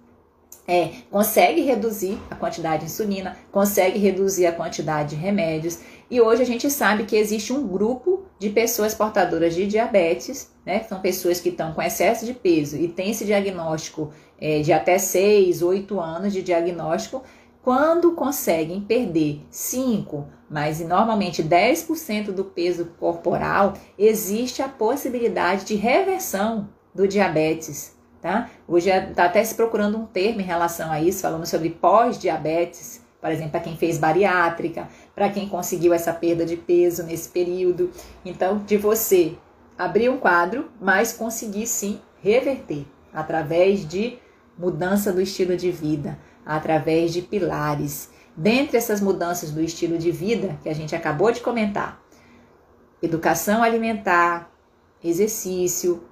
é, 0.66 0.92
consegue 1.10 1.62
reduzir 1.62 2.18
a 2.30 2.36
quantidade 2.36 2.86
de 2.86 2.92
insulina, 2.92 3.38
consegue 3.52 4.00
reduzir 4.00 4.46
a 4.46 4.52
quantidade 4.52 5.12
de 5.12 5.16
remédios. 5.16 5.80
E 6.10 6.22
hoje 6.22 6.42
a 6.42 6.46
gente 6.46 6.70
sabe 6.70 7.04
que 7.04 7.16
existe 7.16 7.52
um 7.52 7.68
grupo 7.68 8.24
de 8.40 8.50
pessoas 8.50 8.96
portadoras 8.96 9.54
de 9.54 9.68
diabetes, 9.68 10.52
né? 10.66 10.80
Que 10.80 10.88
são 10.88 11.02
pessoas 11.02 11.40
que 11.40 11.50
estão 11.50 11.74
com 11.74 11.82
excesso 11.82 12.26
de 12.26 12.34
peso 12.34 12.78
e 12.78 12.88
têm 12.88 13.12
esse 13.12 13.26
diagnóstico 13.26 14.12
é, 14.40 14.60
de 14.60 14.72
até 14.72 14.98
6, 14.98 15.62
8 15.62 16.00
anos 16.00 16.32
de 16.32 16.42
diagnóstico, 16.42 17.24
quando 17.62 18.14
conseguem 18.14 18.80
perder 18.80 19.42
5, 19.50 20.26
mas 20.50 20.80
normalmente 20.80 21.44
10% 21.44 22.32
do 22.32 22.46
peso 22.46 22.94
corporal, 22.98 23.74
existe 23.98 24.62
a 24.62 24.70
possibilidade 24.70 25.66
de 25.66 25.76
reversão 25.76 26.70
do 26.96 27.06
diabetes 27.06 27.98
tá? 28.22 28.50
Hoje 28.68 28.90
está 28.90 29.26
até 29.26 29.44
se 29.44 29.56
procurando 29.56 29.98
um 29.98 30.06
termo 30.06 30.42
em 30.42 30.44
relação 30.44 30.92
a 30.92 31.02
isso, 31.02 31.22
falando 31.22 31.46
sobre 31.46 31.70
pós-diabetes, 31.70 33.06
por 33.20 33.32
exemplo, 33.32 33.52
para 33.52 33.62
quem 33.62 33.76
fez 33.76 33.98
bariátrica, 33.98 34.88
para 35.16 35.30
quem 35.30 35.50
conseguiu 35.50 35.94
essa 35.94 36.14
perda 36.14 36.46
de 36.46 36.56
peso 36.56 37.04
nesse 37.04 37.30
período. 37.30 37.92
Então, 38.24 38.60
de 38.60 38.78
você 38.78 39.36
abrir 39.78 40.10
um 40.10 40.18
quadro, 40.18 40.70
mas 40.80 41.14
conseguir 41.14 41.68
sim 41.68 42.00
reverter 42.22 42.86
através 43.14 43.88
de 43.88 44.20
mudança 44.58 45.12
do 45.12 45.22
estilo 45.22 45.56
de 45.56 45.72
vida, 45.72 46.18
através 46.46 47.14
de 47.14 47.22
pilares. 47.22 48.10
Dentre 48.36 48.78
essas 48.78 49.02
mudanças 49.02 49.52
do 49.52 49.62
estilo 49.62 49.98
de 49.98 50.12
vida 50.12 50.58
que 50.62 50.70
a 50.70 50.74
gente 50.74 50.96
acabou 50.96 51.32
de 51.32 51.42
comentar, 51.42 52.02
educação 53.02 53.64
alimentar, 53.64 54.52
exercício, 55.04 56.04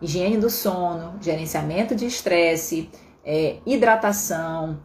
higiene 0.00 0.36
do 0.38 0.50
sono, 0.50 1.14
gerenciamento 1.20 1.94
de 1.94 2.06
estresse, 2.06 2.90
é, 3.24 3.58
hidratação, 3.66 4.80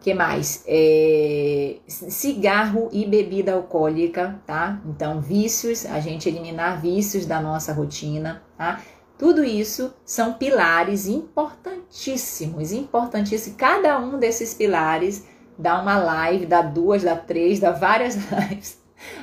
que 0.00 0.14
mais? 0.14 0.64
É, 0.66 1.76
cigarro 1.86 2.88
e 2.92 3.04
bebida 3.04 3.52
alcoólica, 3.52 4.40
tá? 4.46 4.80
Então, 4.86 5.20
vícios, 5.20 5.84
a 5.86 6.00
gente 6.00 6.28
eliminar 6.28 6.80
vícios 6.80 7.26
da 7.26 7.40
nossa 7.40 7.72
rotina, 7.72 8.42
tá? 8.56 8.80
Tudo 9.18 9.44
isso 9.44 9.92
são 10.04 10.34
pilares 10.34 11.08
importantíssimos, 11.08 12.70
importantíssimos. 12.70 13.56
Cada 13.58 13.98
um 13.98 14.16
desses 14.18 14.54
pilares 14.54 15.26
dá 15.58 15.80
uma 15.80 15.98
live, 15.98 16.46
dá 16.46 16.62
duas, 16.62 17.02
dá 17.02 17.16
três, 17.16 17.58
dá 17.58 17.72
várias 17.72 18.14
lives. 18.30 18.78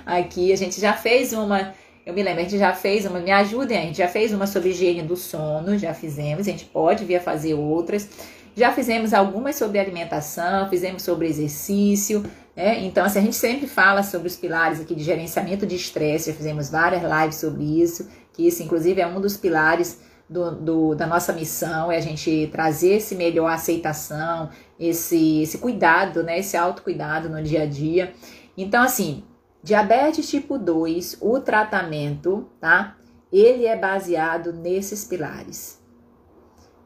Aqui 0.06 0.52
a 0.52 0.58
gente 0.58 0.82
já 0.82 0.94
fez 0.94 1.32
uma, 1.32 1.74
eu 2.06 2.14
me 2.14 2.22
lembro, 2.22 2.42
a 2.42 2.44
gente 2.44 2.58
já 2.58 2.74
fez 2.74 3.06
uma, 3.06 3.20
me 3.20 3.32
ajudem, 3.32 3.78
a 3.78 3.82
gente 3.82 3.98
já 3.98 4.08
fez 4.10 4.34
uma 4.34 4.46
sobre 4.46 4.70
higiene 4.70 5.02
do 5.02 5.16
sono, 5.16 5.78
já 5.78 5.94
fizemos, 5.94 6.48
a 6.48 6.52
gente 6.52 6.66
pode 6.66 7.06
vir 7.06 7.16
a 7.16 7.22
fazer 7.22 7.54
outras. 7.54 8.10
Já 8.56 8.72
fizemos 8.72 9.14
algumas 9.14 9.56
sobre 9.58 9.80
alimentação, 9.80 10.70
fizemos 10.70 11.03
sobre 11.03 11.28
exercício, 11.28 12.24
né? 12.56 12.80
Então, 12.86 13.06
assim, 13.06 13.20
a 13.20 13.22
gente 13.22 13.36
sempre 13.36 13.68
fala 13.68 14.01
sobre 14.01 14.28
os 14.28 14.38
pilares 14.38 14.80
aqui 14.80 14.95
de 14.95 15.03
gerenciamento 15.03 15.68
de 15.68 15.76
estresse, 15.76 16.32
já 16.32 16.38
fizemos 16.38 16.70
várias 16.70 17.03
lives 17.03 17.36
sobre 17.36 17.82
isso 17.82 18.08
que 18.36 18.45
isso, 18.45 18.62
inclusive, 18.62 18.99
é 18.99 19.08
um 19.08 19.22
dos 19.22 19.38
pilares 19.38 20.01
do, 20.30 20.51
do, 20.51 20.95
da 20.95 21.08
nossa 21.08 21.32
missão, 21.32 21.91
é 21.91 21.97
a 21.97 22.01
gente 22.01 22.49
trazer 22.51 22.95
esse 22.95 23.16
melhor 23.16 23.49
aceitação, 23.49 24.49
esse, 24.80 25.41
esse 25.41 25.58
cuidado, 25.58 26.22
né, 26.22 26.39
esse 26.39 26.58
autocuidado 26.58 27.30
no 27.30 27.41
dia 27.41 27.64
a 27.64 27.66
dia. 27.66 28.14
Então, 28.58 28.84
assim, 28.84 29.24
diabetes 29.64 30.30
tipo 30.30 30.58
2, 30.58 31.18
o 31.22 31.39
tratamento, 31.39 32.49
tá? 32.60 32.97
Ele 33.32 33.66
é 33.66 33.76
baseado 33.78 34.51
nesses 34.51 35.06
pilares 35.06 35.75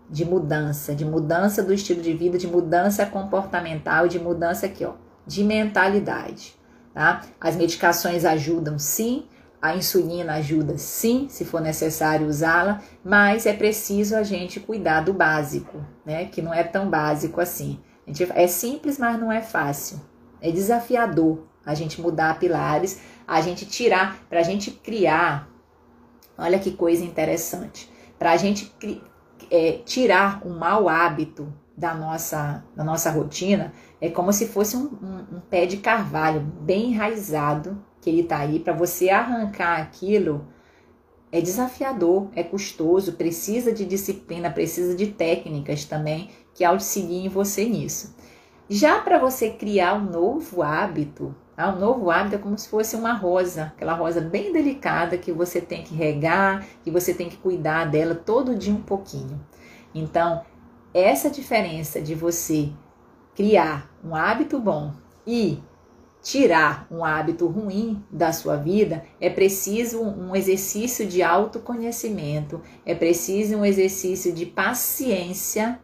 de 0.09 0.25
mudança, 0.25 0.95
de 0.95 1.05
mudança 1.05 1.61
do 1.61 1.73
estilo 1.73 2.01
de 2.01 2.13
vida, 2.13 2.37
de 2.37 2.47
mudança 2.47 3.05
comportamental 3.05 4.07
de 4.07 4.19
mudança 4.19 4.65
aqui, 4.65 4.83
ó, 4.83 4.93
de 5.25 5.43
mentalidade, 5.43 6.55
tá? 6.93 7.21
As 7.39 7.55
medicações 7.55 8.25
ajudam 8.25 8.79
sim, 8.79 9.25
a 9.61 9.75
insulina 9.75 10.35
ajuda 10.35 10.77
sim, 10.77 11.27
se 11.29 11.45
for 11.45 11.61
necessário 11.61 12.27
usá-la, 12.27 12.81
mas 13.03 13.45
é 13.45 13.53
preciso 13.53 14.15
a 14.15 14.23
gente 14.23 14.59
cuidar 14.59 15.01
do 15.01 15.13
básico, 15.13 15.83
né? 16.05 16.25
Que 16.25 16.41
não 16.41 16.53
é 16.53 16.63
tão 16.63 16.89
básico 16.89 17.39
assim. 17.41 17.79
Gente, 18.07 18.27
é 18.33 18.47
simples, 18.47 18.97
mas 18.97 19.19
não 19.19 19.31
é 19.31 19.41
fácil. 19.41 20.01
É 20.41 20.49
desafiador 20.49 21.43
a 21.65 21.75
gente 21.75 22.01
mudar 22.01 22.39
pilares, 22.39 22.99
a 23.27 23.41
gente 23.41 23.65
tirar, 23.65 24.17
para 24.27 24.39
a 24.39 24.43
gente 24.43 24.71
criar. 24.71 25.47
Olha 26.37 26.57
que 26.57 26.71
coisa 26.71 27.03
interessante. 27.03 27.91
Para 28.17 28.31
a 28.31 28.37
gente 28.37 28.73
é, 29.51 29.73
tirar 29.85 30.45
um 30.45 30.57
mau 30.57 30.87
hábito 30.87 31.51
da 31.75 31.93
nossa, 31.93 32.63
da 32.75 32.83
nossa 32.83 33.09
rotina, 33.09 33.73
é 34.01 34.09
como 34.09 34.33
se 34.33 34.47
fosse 34.47 34.75
um, 34.75 34.85
um, 35.01 35.37
um 35.37 35.39
pé 35.39 35.65
de 35.65 35.77
carvalho 35.77 36.41
bem 36.41 36.91
enraizado 36.91 37.81
que 38.01 38.09
ele 38.09 38.21
está 38.21 38.39
aí, 38.39 38.59
para 38.59 38.73
você 38.73 39.09
arrancar 39.09 39.81
aquilo, 39.81 40.47
é 41.31 41.41
desafiador, 41.41 42.27
é 42.35 42.43
custoso, 42.43 43.13
precisa 43.13 43.71
de 43.71 43.85
disciplina, 43.85 44.49
precisa 44.49 44.95
de 44.95 45.07
técnicas 45.07 45.85
também 45.85 46.29
que 46.53 46.63
auxiliem 46.63 47.29
você 47.29 47.65
nisso. 47.65 48.15
Já 48.69 48.99
para 48.99 49.17
você 49.17 49.49
criar 49.49 49.95
um 49.95 50.09
novo 50.09 50.61
hábito, 50.61 51.35
tá? 51.59 51.75
um 51.75 51.79
novo 51.79 52.09
hábito 52.09 52.35
é 52.35 52.39
como 52.39 52.57
se 52.57 52.69
fosse 52.69 52.95
uma 52.95 53.11
rosa, 53.11 53.73
aquela 53.75 53.93
rosa 53.93 54.21
bem 54.21 54.53
delicada 54.53 55.17
que 55.17 55.29
você 55.29 55.59
tem 55.59 55.83
que 55.83 55.93
regar, 55.93 56.65
que 56.83 56.89
você 56.89 57.13
tem 57.13 57.27
que 57.27 57.35
cuidar 57.35 57.85
dela 57.85 58.15
todo 58.15 58.55
dia 58.55 58.73
um 58.73 58.81
pouquinho. 58.81 59.39
Então, 59.93 60.41
essa 60.93 61.29
diferença 61.29 62.01
de 62.01 62.15
você 62.15 62.69
criar 63.35 63.91
um 64.01 64.15
hábito 64.15 64.57
bom 64.57 64.93
e 65.27 65.59
tirar 66.21 66.87
um 66.89 67.03
hábito 67.03 67.45
ruim 67.47 68.01
da 68.09 68.31
sua 68.31 68.55
vida, 68.55 69.03
é 69.19 69.29
preciso 69.29 70.01
um 70.01 70.33
exercício 70.33 71.05
de 71.05 71.21
autoconhecimento, 71.21 72.61
é 72.85 72.95
preciso 72.95 73.57
um 73.57 73.65
exercício 73.65 74.31
de 74.31 74.45
paciência 74.45 75.79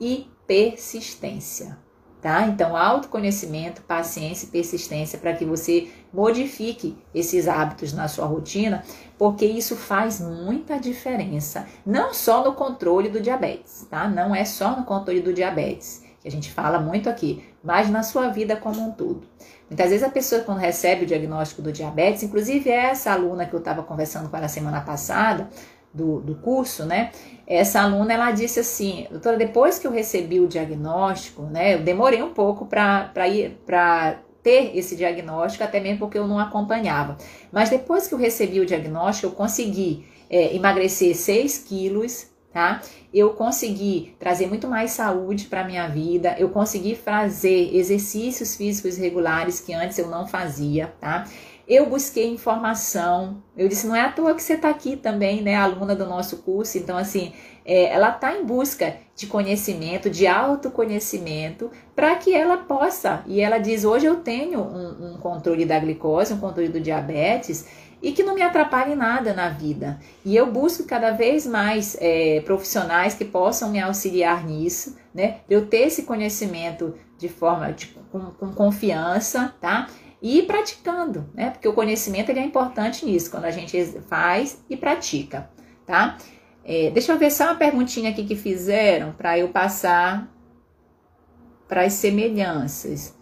e 0.00 0.28
persistência. 0.46 1.85
Tá? 2.26 2.44
Então, 2.48 2.76
autoconhecimento, 2.76 3.82
paciência 3.82 4.46
e 4.46 4.48
persistência 4.48 5.16
para 5.16 5.32
que 5.32 5.44
você 5.44 5.92
modifique 6.12 6.98
esses 7.14 7.46
hábitos 7.46 7.92
na 7.92 8.08
sua 8.08 8.26
rotina, 8.26 8.82
porque 9.16 9.46
isso 9.46 9.76
faz 9.76 10.20
muita 10.20 10.76
diferença, 10.76 11.68
não 11.86 12.12
só 12.12 12.42
no 12.42 12.54
controle 12.54 13.08
do 13.08 13.20
diabetes, 13.20 13.86
tá? 13.88 14.08
Não 14.08 14.34
é 14.34 14.44
só 14.44 14.76
no 14.76 14.84
controle 14.84 15.20
do 15.20 15.32
diabetes, 15.32 16.02
que 16.20 16.26
a 16.26 16.30
gente 16.32 16.50
fala 16.50 16.80
muito 16.80 17.08
aqui, 17.08 17.44
mas 17.62 17.88
na 17.88 18.02
sua 18.02 18.26
vida 18.26 18.56
como 18.56 18.82
um 18.82 18.90
todo. 18.90 19.22
Muitas 19.70 19.90
vezes 19.90 20.02
a 20.02 20.10
pessoa, 20.10 20.42
quando 20.42 20.58
recebe 20.58 21.04
o 21.04 21.06
diagnóstico 21.06 21.62
do 21.62 21.70
diabetes, 21.70 22.24
inclusive 22.24 22.68
essa 22.68 23.12
aluna 23.12 23.46
que 23.46 23.54
eu 23.54 23.60
estava 23.60 23.84
conversando 23.84 24.28
com 24.28 24.36
ela 24.36 24.48
semana 24.48 24.80
passada, 24.80 25.48
do, 25.96 26.20
do 26.20 26.34
curso, 26.36 26.84
né? 26.84 27.10
Essa 27.46 27.80
aluna, 27.80 28.12
ela 28.12 28.30
disse 28.30 28.60
assim, 28.60 29.06
doutora, 29.10 29.36
depois 29.36 29.78
que 29.78 29.86
eu 29.86 29.90
recebi 29.90 30.40
o 30.40 30.46
diagnóstico, 30.46 31.42
né? 31.42 31.74
Eu 31.74 31.82
demorei 31.82 32.22
um 32.22 32.34
pouco 32.34 32.66
para 32.66 33.28
ir 33.28 33.58
para 33.64 34.18
ter 34.42 34.76
esse 34.76 34.94
diagnóstico, 34.94 35.64
até 35.64 35.80
mesmo 35.80 36.00
porque 36.00 36.18
eu 36.18 36.26
não 36.28 36.38
acompanhava. 36.38 37.16
Mas 37.50 37.70
depois 37.70 38.06
que 38.06 38.14
eu 38.14 38.18
recebi 38.18 38.60
o 38.60 38.66
diagnóstico, 38.66 39.26
eu 39.28 39.32
consegui 39.32 40.06
é, 40.30 40.54
emagrecer 40.54 41.16
6 41.16 41.58
quilos, 41.60 42.26
tá? 42.52 42.80
Eu 43.12 43.30
consegui 43.30 44.14
trazer 44.18 44.46
muito 44.46 44.68
mais 44.68 44.92
saúde 44.92 45.46
para 45.46 45.64
minha 45.64 45.88
vida, 45.88 46.36
eu 46.38 46.50
consegui 46.50 46.94
fazer 46.94 47.74
exercícios 47.74 48.54
físicos 48.54 48.96
regulares 48.96 49.60
que 49.60 49.72
antes 49.72 49.98
eu 49.98 50.08
não 50.08 50.26
fazia, 50.26 50.94
tá? 51.00 51.24
Eu 51.68 51.86
busquei 51.86 52.32
informação, 52.32 53.42
eu 53.56 53.68
disse, 53.68 53.88
não 53.88 53.96
é 53.96 54.02
à 54.02 54.12
toa 54.12 54.34
que 54.34 54.42
você 54.42 54.52
está 54.54 54.70
aqui 54.70 54.96
também, 54.96 55.42
né, 55.42 55.56
aluna 55.56 55.96
do 55.96 56.06
nosso 56.06 56.36
curso, 56.38 56.78
então 56.78 56.96
assim, 56.96 57.32
é, 57.64 57.92
ela 57.92 58.10
está 58.10 58.36
em 58.36 58.44
busca 58.44 58.94
de 59.16 59.26
conhecimento, 59.26 60.08
de 60.08 60.28
autoconhecimento, 60.28 61.68
para 61.94 62.14
que 62.14 62.32
ela 62.32 62.58
possa, 62.58 63.24
e 63.26 63.40
ela 63.40 63.58
diz, 63.58 63.84
hoje 63.84 64.06
eu 64.06 64.16
tenho 64.16 64.60
um, 64.60 65.14
um 65.14 65.18
controle 65.18 65.64
da 65.64 65.78
glicose, 65.80 66.32
um 66.32 66.38
controle 66.38 66.68
do 66.68 66.80
diabetes, 66.80 67.66
e 68.02 68.12
que 68.12 68.22
não 68.22 68.34
me 68.34 68.42
atrapalhe 68.42 68.94
nada 68.94 69.32
na 69.32 69.48
vida. 69.48 69.98
E 70.24 70.36
eu 70.36 70.46
busco 70.46 70.84
cada 70.84 71.12
vez 71.12 71.46
mais 71.46 71.96
é, 72.00 72.40
profissionais 72.42 73.14
que 73.14 73.24
possam 73.24 73.70
me 73.70 73.80
auxiliar 73.80 74.44
nisso, 74.44 74.96
né? 75.14 75.38
Eu 75.48 75.66
ter 75.66 75.86
esse 75.86 76.02
conhecimento 76.02 76.94
de 77.18 77.28
forma 77.28 77.72
de, 77.72 77.86
com, 78.12 78.20
com, 78.32 78.52
confiança, 78.52 79.54
tá? 79.60 79.88
E 80.20 80.38
ir 80.38 80.46
praticando, 80.46 81.28
né? 81.34 81.50
Porque 81.50 81.68
o 81.68 81.72
conhecimento 81.72 82.30
ele 82.30 82.40
é 82.40 82.44
importante 82.44 83.04
nisso, 83.04 83.30
quando 83.30 83.44
a 83.44 83.50
gente 83.50 83.76
faz 84.08 84.62
e 84.68 84.76
pratica, 84.76 85.50
tá? 85.84 86.16
É, 86.64 86.90
deixa 86.90 87.12
eu 87.12 87.18
ver 87.18 87.30
só 87.30 87.44
uma 87.44 87.54
perguntinha 87.54 88.10
aqui 88.10 88.24
que 88.24 88.34
fizeram 88.34 89.12
para 89.12 89.38
eu 89.38 89.48
passar 89.50 90.28
para 91.68 91.82
as 91.82 91.92
semelhanças. 91.92 93.14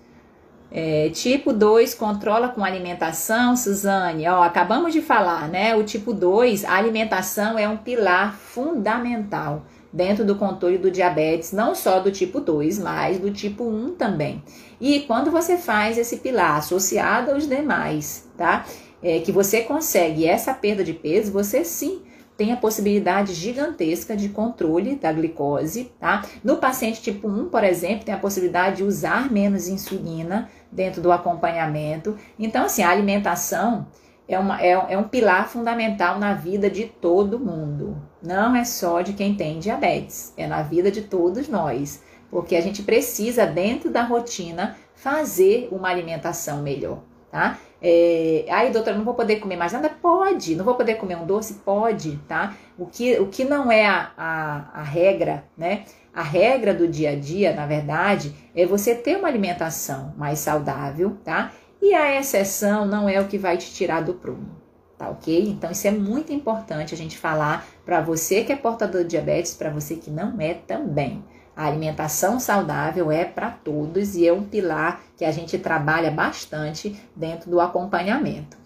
É, 0.70 1.09
tipo 1.11 1.53
2 1.53 1.95
controla 1.95 2.49
com 2.49 2.64
alimentação, 2.64 3.57
Suzane. 3.57 4.26
Ó, 4.26 4.42
acabamos 4.42 4.92
de 4.92 5.01
falar, 5.01 5.49
né? 5.49 5.76
O 5.76 5.84
tipo 5.84 6.12
2, 6.12 6.64
a 6.64 6.74
alimentação 6.74 7.59
é 7.59 7.68
um 7.68 7.76
pilar 7.76 8.34
fundamental 8.34 9.66
dentro 9.92 10.24
do 10.24 10.34
controle 10.34 10.76
do 10.76 10.90
diabetes, 10.90 11.53
não 11.53 11.72
só 11.72 12.01
do 12.01 12.11
tipo 12.11 12.40
2, 12.40 12.80
mas 12.80 13.18
do 13.20 13.30
tipo 13.30 13.62
1 13.62 13.95
também. 13.95 14.42
E 14.87 15.01
quando 15.01 15.30
você 15.30 15.57
faz 15.57 15.97
esse 15.97 16.18
pilar 16.18 16.59
associado 16.59 17.30
aos 17.30 17.49
demais, 17.49 18.28
tá? 18.37 18.66
É, 19.03 19.18
que 19.18 19.32
você 19.32 19.62
consegue 19.62 20.26
essa 20.26 20.53
perda 20.53 20.85
de 20.85 20.93
peso, 20.93 21.32
você 21.32 21.64
sim 21.64 22.03
tem 22.37 22.53
a 22.53 22.57
possibilidade 22.59 23.32
gigantesca 23.32 24.14
de 24.14 24.28
controle 24.28 24.97
da 24.97 25.11
glicose, 25.11 25.91
tá? 25.99 26.22
No 26.45 26.59
paciente 26.59 27.01
tipo 27.01 27.26
1, 27.26 27.49
por 27.49 27.64
exemplo, 27.64 28.05
tem 28.05 28.14
a 28.14 28.18
possibilidade 28.18 28.76
de 28.76 28.82
usar 28.85 29.32
menos 29.32 29.68
insulina, 29.68 30.51
dentro 30.70 31.01
do 31.01 31.11
acompanhamento. 31.11 32.18
Então, 32.39 32.66
assim, 32.66 32.82
a 32.82 32.91
alimentação 32.91 33.87
é, 34.28 34.39
uma, 34.39 34.61
é, 34.61 34.72
é 34.72 34.99
um 34.99 35.05
pilar 35.05 35.49
fundamental 35.49 36.18
na 36.18 36.35
vida 36.35 36.68
de 36.68 36.85
todo 36.85 37.41
mundo. 37.41 37.97
Não 38.22 38.55
é 38.55 38.64
só 38.64 39.01
de 39.01 39.14
quem 39.14 39.35
tem 39.35 39.59
diabetes, 39.59 40.35
é 40.37 40.47
na 40.47 40.61
vida 40.61 40.91
de 40.91 41.01
todos 41.01 41.49
nós. 41.49 42.03
Porque 42.30 42.56
a 42.56 42.60
gente 42.60 42.82
precisa, 42.82 43.46
dentro 43.46 43.90
da 43.90 44.02
rotina, 44.02 44.76
fazer 44.94 45.68
uma 45.70 45.88
alimentação 45.88 46.62
melhor, 46.62 47.00
tá? 47.30 47.58
É, 47.86 48.46
aí, 48.48 48.72
doutora, 48.72 48.96
não 48.96 49.04
vou 49.04 49.12
poder 49.12 49.36
comer 49.36 49.56
mais 49.56 49.72
nada? 49.72 49.90
Pode. 49.90 50.56
Não 50.56 50.64
vou 50.64 50.74
poder 50.74 50.94
comer 50.94 51.16
um 51.16 51.26
doce? 51.26 51.54
Pode, 51.54 52.16
tá? 52.26 52.54
O 52.78 52.86
que, 52.86 53.20
o 53.20 53.26
que 53.26 53.44
não 53.44 53.70
é 53.70 53.86
a, 53.86 54.10
a, 54.16 54.80
a 54.80 54.82
regra, 54.82 55.44
né? 55.54 55.84
A 56.14 56.22
regra 56.22 56.72
do 56.72 56.88
dia 56.88 57.10
a 57.10 57.14
dia, 57.14 57.52
na 57.52 57.66
verdade, 57.66 58.34
é 58.54 58.64
você 58.64 58.94
ter 58.94 59.18
uma 59.18 59.28
alimentação 59.28 60.14
mais 60.16 60.38
saudável, 60.38 61.18
tá? 61.22 61.52
E 61.82 61.92
a 61.92 62.18
exceção 62.18 62.86
não 62.86 63.06
é 63.06 63.20
o 63.20 63.28
que 63.28 63.36
vai 63.36 63.58
te 63.58 63.70
tirar 63.70 64.00
do 64.00 64.14
prumo, 64.14 64.56
tá 64.96 65.10
ok? 65.10 65.46
Então, 65.48 65.70
isso 65.70 65.86
é 65.86 65.90
muito 65.90 66.32
importante 66.32 66.94
a 66.94 66.96
gente 66.96 67.18
falar 67.18 67.66
para 67.84 68.00
você 68.00 68.44
que 68.44 68.52
é 68.52 68.56
portador 68.56 69.02
de 69.02 69.10
diabetes, 69.10 69.52
para 69.52 69.68
você 69.68 69.96
que 69.96 70.10
não 70.10 70.40
é 70.40 70.54
também. 70.54 71.22
A 71.57 71.66
alimentação 71.66 72.40
saudável 72.40 73.11
é 73.12 73.24
para 73.24 73.50
todos 73.50 74.16
e 74.16 74.26
é 74.26 74.32
um 74.32 74.42
pilar 74.42 75.02
que 75.16 75.24
a 75.24 75.30
gente 75.30 75.59
trabalha 75.59 76.11
bastante 76.11 76.96
dentro 77.14 77.50
do 77.50 77.61
acompanhamento. 77.61 78.57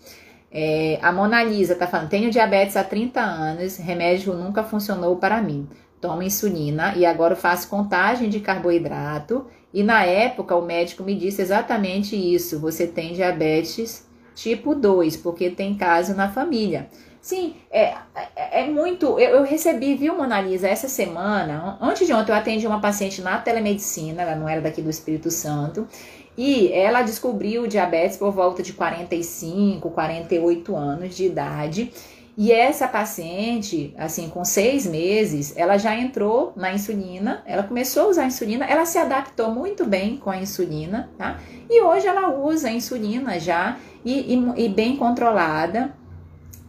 É, 0.51 0.99
a 1.03 1.12
Mona 1.12 1.43
Lisa 1.45 1.74
está 1.74 1.86
falando: 1.86 2.09
tenho 2.09 2.30
diabetes 2.30 2.76
há 2.76 2.84
30 2.84 3.20
anos, 3.20 3.76
remédio 3.76 4.32
nunca 4.32 4.62
funcionou 4.62 5.16
para 5.16 5.43
mim. 5.43 5.68
Tomo 6.01 6.22
insulina 6.22 6.95
e 6.97 7.05
agora 7.05 7.36
faço 7.36 7.68
contagem 7.68 8.28
de 8.28 8.41
carboidrato. 8.41 9.47
E 9.74 9.82
na 9.82 10.05
época 10.05 10.57
o 10.57 10.64
médico 10.64 11.03
me 11.03 11.14
disse 11.14 11.43
exatamente 11.43 12.16
isso: 12.16 12.59
você 12.59 12.86
tem 12.86 13.12
diabetes 13.12 14.09
tipo 14.34 14.74
2, 14.74 15.16
porque 15.16 15.51
tem 15.51 15.76
caso 15.76 16.14
na 16.14 16.30
família. 16.30 16.89
Sim, 17.21 17.57
é, 17.71 17.95
é, 18.37 18.62
é 18.62 18.66
muito. 18.66 19.19
Eu, 19.19 19.37
eu, 19.37 19.43
recebi, 19.43 19.95
viu, 19.95 20.16
Mona 20.16 20.41
Lisa, 20.41 20.69
essa 20.69 20.89
semana, 20.89 21.77
antes 21.81 22.07
de 22.07 22.12
ontem, 22.12 22.33
eu 22.33 22.37
atendi 22.37 22.66
uma 22.66 22.81
paciente 22.81 23.21
na 23.21 23.39
telemedicina, 23.39 24.23
ela 24.23 24.35
não 24.35 24.49
era 24.49 24.61
daqui 24.61 24.81
do 24.81 24.91
Espírito 24.91 25.31
Santo, 25.31 25.87
e 26.37 26.73
ela 26.73 27.03
descobriu 27.03 27.66
diabetes 27.66 28.16
por 28.16 28.31
volta 28.31 28.62
de 28.62 28.73
45, 28.73 29.91
48 29.91 30.77
anos 30.77 31.16
de 31.16 31.25
idade. 31.25 31.93
E 32.41 32.53
essa 32.53 32.87
paciente, 32.87 33.93
assim, 33.99 34.29
com 34.29 34.45
seis 34.45 34.87
meses, 34.87 35.57
ela 35.57 35.77
já 35.77 35.99
entrou 35.99 36.53
na 36.55 36.73
insulina, 36.73 37.43
ela 37.45 37.64
começou 37.64 38.05
a 38.05 38.09
usar 38.11 38.23
a 38.23 38.27
insulina, 38.27 38.64
ela 38.64 38.87
se 38.87 38.97
adaptou 38.97 39.51
muito 39.51 39.85
bem 39.85 40.16
com 40.16 40.31
a 40.31 40.37
insulina, 40.37 41.11
tá? 41.19 41.41
E 41.69 41.83
hoje 41.83 42.07
ela 42.07 42.29
usa 42.31 42.69
a 42.69 42.73
insulina 42.73 43.41
já 43.41 43.77
e, 44.05 44.37
e, 44.37 44.64
e 44.64 44.69
bem 44.69 44.97
controlada 44.97 45.97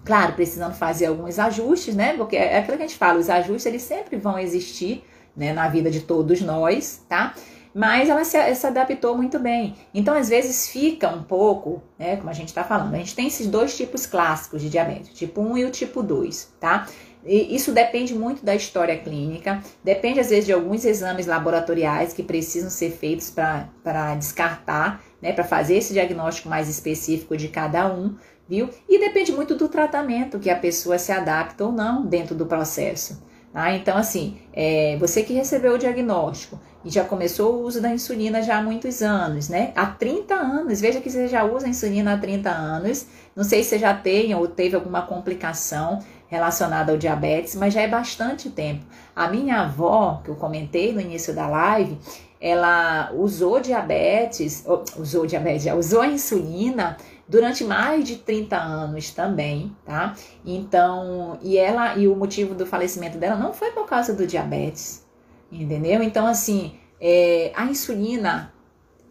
Claro, 0.05 0.33
precisando 0.33 0.73
fazer 0.73 1.07
alguns 1.07 1.37
ajustes, 1.37 1.95
né? 1.95 2.13
Porque 2.15 2.35
é 2.35 2.57
aquilo 2.57 2.77
que 2.77 2.83
a 2.83 2.87
gente 2.87 2.97
fala, 2.97 3.19
os 3.19 3.29
ajustes 3.29 3.65
eles 3.65 3.81
sempre 3.81 4.17
vão 4.17 4.39
existir, 4.39 5.03
né, 5.35 5.53
na 5.53 5.67
vida 5.67 5.91
de 5.91 6.01
todos 6.01 6.41
nós, 6.41 7.03
tá? 7.07 7.33
Mas 7.73 8.09
ela 8.09 8.23
se, 8.23 8.55
se 8.55 8.65
adaptou 8.65 9.15
muito 9.15 9.37
bem. 9.37 9.75
Então, 9.93 10.15
às 10.15 10.27
vezes, 10.29 10.69
fica 10.69 11.07
um 11.09 11.23
pouco, 11.23 11.83
né? 11.97 12.17
Como 12.17 12.29
a 12.29 12.33
gente 12.33 12.47
está 12.47 12.63
falando, 12.63 12.95
a 12.95 12.97
gente 12.97 13.15
tem 13.15 13.27
esses 13.27 13.45
dois 13.47 13.77
tipos 13.77 14.05
clássicos 14.05 14.61
de 14.61 14.69
diabetes, 14.69 15.13
tipo 15.13 15.41
1 15.41 15.57
e 15.59 15.65
o 15.65 15.69
tipo 15.69 16.01
2, 16.01 16.55
tá? 16.59 16.87
E 17.23 17.53
isso 17.55 17.71
depende 17.71 18.15
muito 18.15 18.43
da 18.45 18.55
história 18.55 18.97
clínica, 18.97 19.61
depende 19.83 20.19
às 20.19 20.29
vezes 20.29 20.45
de 20.45 20.53
alguns 20.53 20.85
exames 20.85 21.27
laboratoriais 21.27 22.13
que 22.13 22.23
precisam 22.23 22.69
ser 22.69 22.91
feitos 22.91 23.29
para 23.29 24.15
descartar, 24.15 25.03
né, 25.21 25.33
para 25.33 25.43
fazer 25.43 25.75
esse 25.75 25.91
diagnóstico 25.91 26.47
mais 26.47 26.69
específico 26.69 27.35
de 27.35 27.49
cada 27.49 27.91
um 27.93 28.15
viu? 28.49 28.69
E 28.89 28.99
depende 28.99 29.31
muito 29.31 29.55
do 29.55 29.69
tratamento 29.69 30.39
que 30.39 30.49
a 30.49 30.55
pessoa 30.55 30.97
se 30.97 31.11
adapta 31.11 31.63
ou 31.63 31.71
não 31.71 32.03
dentro 32.03 32.33
do 32.33 32.47
processo. 32.47 33.21
Tá? 33.53 33.71
Então, 33.73 33.97
assim, 33.97 34.37
é, 34.51 34.97
você 34.99 35.23
que 35.23 35.33
recebeu 35.33 35.73
o 35.73 35.77
diagnóstico 35.77 36.59
e 36.83 36.89
já 36.89 37.03
começou 37.03 37.55
o 37.55 37.63
uso 37.63 37.81
da 37.81 37.91
insulina 37.91 38.41
já 38.41 38.57
há 38.57 38.61
muitos 38.61 39.01
anos, 39.01 39.49
né? 39.49 39.73
Há 39.75 39.87
30 39.87 40.33
anos, 40.33 40.79
veja 40.79 41.01
que 41.01 41.09
você 41.09 41.27
já 41.27 41.43
usa 41.43 41.67
insulina 41.67 42.13
há 42.13 42.17
30 42.17 42.49
anos. 42.49 43.05
Não 43.35 43.43
sei 43.43 43.63
se 43.63 43.69
você 43.69 43.79
já 43.79 43.93
tem 43.93 44.33
ou 44.33 44.47
teve 44.47 44.75
alguma 44.75 45.01
complicação 45.01 45.99
relacionada 46.27 46.91
ao 46.91 46.97
diabetes, 46.97 47.55
mas 47.55 47.73
já 47.73 47.81
é 47.81 47.87
bastante 47.87 48.49
tempo. 48.49 48.85
A 49.15 49.27
minha 49.27 49.61
avó, 49.61 50.21
que 50.23 50.29
eu 50.29 50.35
comentei 50.35 50.93
no 50.93 51.01
início 51.01 51.33
da 51.33 51.47
live, 51.47 51.97
ela 52.39 53.11
usou 53.13 53.59
diabetes, 53.59 54.63
usou 54.97 55.25
diabetes, 55.25 55.65
usou 55.73 56.01
a 56.01 56.07
insulina 56.07 56.95
durante 57.29 57.63
mais 57.63 58.03
de 58.03 58.15
30 58.15 58.57
anos 58.57 59.11
também, 59.11 59.75
tá? 59.85 60.15
Então, 60.43 61.37
e 61.43 61.57
ela 61.57 61.95
e 61.95 62.07
o 62.07 62.15
motivo 62.15 62.55
do 62.55 62.65
falecimento 62.65 63.19
dela 63.19 63.35
não 63.35 63.53
foi 63.53 63.69
por 63.69 63.85
causa 63.85 64.13
do 64.13 64.25
diabetes, 64.25 65.05
entendeu? 65.51 66.01
Então, 66.01 66.25
assim, 66.25 66.73
é, 66.99 67.51
a 67.55 67.65
insulina 67.65 68.51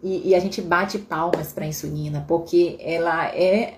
e, 0.02 0.30
e 0.30 0.34
a 0.34 0.40
gente 0.40 0.60
bate 0.60 0.98
palmas 0.98 1.52
para 1.52 1.64
a 1.64 1.68
insulina 1.68 2.24
porque 2.26 2.76
ela 2.80 3.28
é 3.28 3.74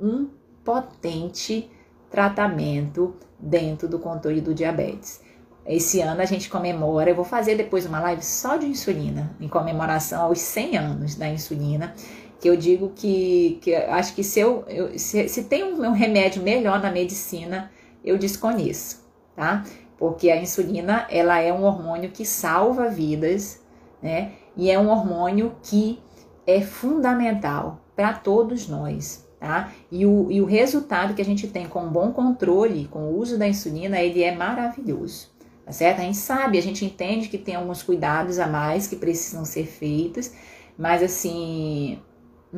um 0.00 0.28
potente 0.64 1.70
tratamento 2.10 3.14
dentro 3.38 3.86
do 3.86 3.98
controle 3.98 4.40
do 4.40 4.54
diabetes. 4.54 5.20
Esse 5.64 6.00
ano 6.00 6.20
a 6.20 6.24
gente 6.24 6.50
comemora, 6.50 7.10
eu 7.10 7.14
vou 7.14 7.24
fazer 7.24 7.56
depois 7.56 7.86
uma 7.86 8.00
live 8.00 8.22
só 8.24 8.56
de 8.56 8.66
insulina, 8.66 9.30
em 9.40 9.46
comemoração 9.46 10.22
aos 10.24 10.40
100 10.40 10.76
anos 10.76 11.14
da 11.14 11.28
insulina 11.28 11.94
que 12.42 12.50
eu 12.50 12.56
digo 12.56 12.90
que, 12.92 13.60
que 13.62 13.72
acho 13.72 14.16
que 14.16 14.24
se, 14.24 14.40
eu, 14.40 14.64
eu 14.66 14.98
se, 14.98 15.28
se, 15.28 15.44
tem 15.44 15.62
um, 15.62 15.80
um, 15.86 15.92
remédio 15.92 16.42
melhor 16.42 16.82
na 16.82 16.90
medicina, 16.90 17.70
eu 18.04 18.18
desconheço, 18.18 19.08
tá? 19.36 19.62
Porque 19.96 20.28
a 20.28 20.36
insulina, 20.36 21.06
ela 21.08 21.38
é 21.38 21.52
um 21.52 21.62
hormônio 21.62 22.10
que 22.10 22.26
salva 22.26 22.88
vidas, 22.88 23.62
né? 24.02 24.32
E 24.56 24.68
é 24.68 24.76
um 24.76 24.88
hormônio 24.88 25.54
que 25.62 26.00
é 26.44 26.60
fundamental 26.60 27.80
para 27.94 28.12
todos 28.12 28.66
nós, 28.66 29.24
tá? 29.38 29.72
E 29.88 30.04
o, 30.04 30.26
e 30.28 30.42
o 30.42 30.44
resultado 30.44 31.14
que 31.14 31.22
a 31.22 31.24
gente 31.24 31.46
tem 31.46 31.68
com 31.68 31.84
um 31.84 31.90
bom 31.90 32.10
controle, 32.10 32.88
com 32.88 33.04
o 33.04 33.18
uso 33.20 33.38
da 33.38 33.46
insulina, 33.46 34.00
ele 34.00 34.20
é 34.20 34.34
maravilhoso, 34.34 35.30
tá 35.64 35.70
certo? 35.70 36.00
A 36.00 36.02
gente 36.02 36.18
sabe, 36.18 36.58
a 36.58 36.62
gente 36.62 36.84
entende 36.84 37.28
que 37.28 37.38
tem 37.38 37.54
alguns 37.54 37.84
cuidados 37.84 38.40
a 38.40 38.48
mais 38.48 38.88
que 38.88 38.96
precisam 38.96 39.44
ser 39.44 39.66
feitos, 39.66 40.32
mas 40.76 41.04
assim, 41.04 42.00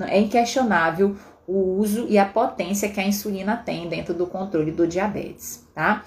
é 0.03 0.19
inquestionável 0.19 1.17
o 1.47 1.79
uso 1.79 2.07
e 2.09 2.19
a 2.19 2.25
potência 2.25 2.89
que 2.89 3.01
a 3.01 3.07
insulina 3.07 3.57
tem 3.57 3.89
dentro 3.89 4.15
do 4.15 4.27
controle 4.27 4.73
do 4.73 4.87
diabetes, 4.87 5.67
tá? 5.75 6.03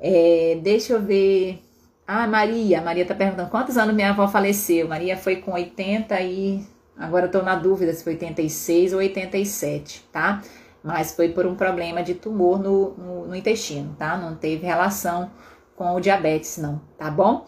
É, 0.00 0.58
deixa 0.62 0.94
eu 0.94 1.02
ver. 1.02 1.62
Ah, 2.06 2.26
Maria. 2.26 2.80
Maria 2.80 3.04
tá 3.04 3.14
perguntando 3.14 3.50
quantos 3.50 3.76
anos 3.76 3.94
minha 3.94 4.10
avó 4.10 4.26
faleceu. 4.26 4.88
Maria 4.88 5.16
foi 5.16 5.36
com 5.36 5.52
80 5.52 6.20
e. 6.22 6.64
Agora 6.98 7.26
eu 7.26 7.30
tô 7.30 7.42
na 7.42 7.54
dúvida 7.54 7.92
se 7.92 8.04
foi 8.04 8.14
86 8.14 8.92
ou 8.92 8.98
87, 8.98 10.08
tá? 10.12 10.42
Mas 10.82 11.14
foi 11.14 11.28
por 11.30 11.46
um 11.46 11.54
problema 11.54 12.02
de 12.02 12.14
tumor 12.14 12.58
no, 12.58 12.90
no, 12.96 13.26
no 13.28 13.36
intestino, 13.36 13.94
tá? 13.98 14.16
Não 14.16 14.34
teve 14.34 14.66
relação 14.66 15.30
com 15.76 15.94
o 15.94 16.00
diabetes, 16.00 16.58
não, 16.58 16.80
tá 16.98 17.10
bom? 17.10 17.46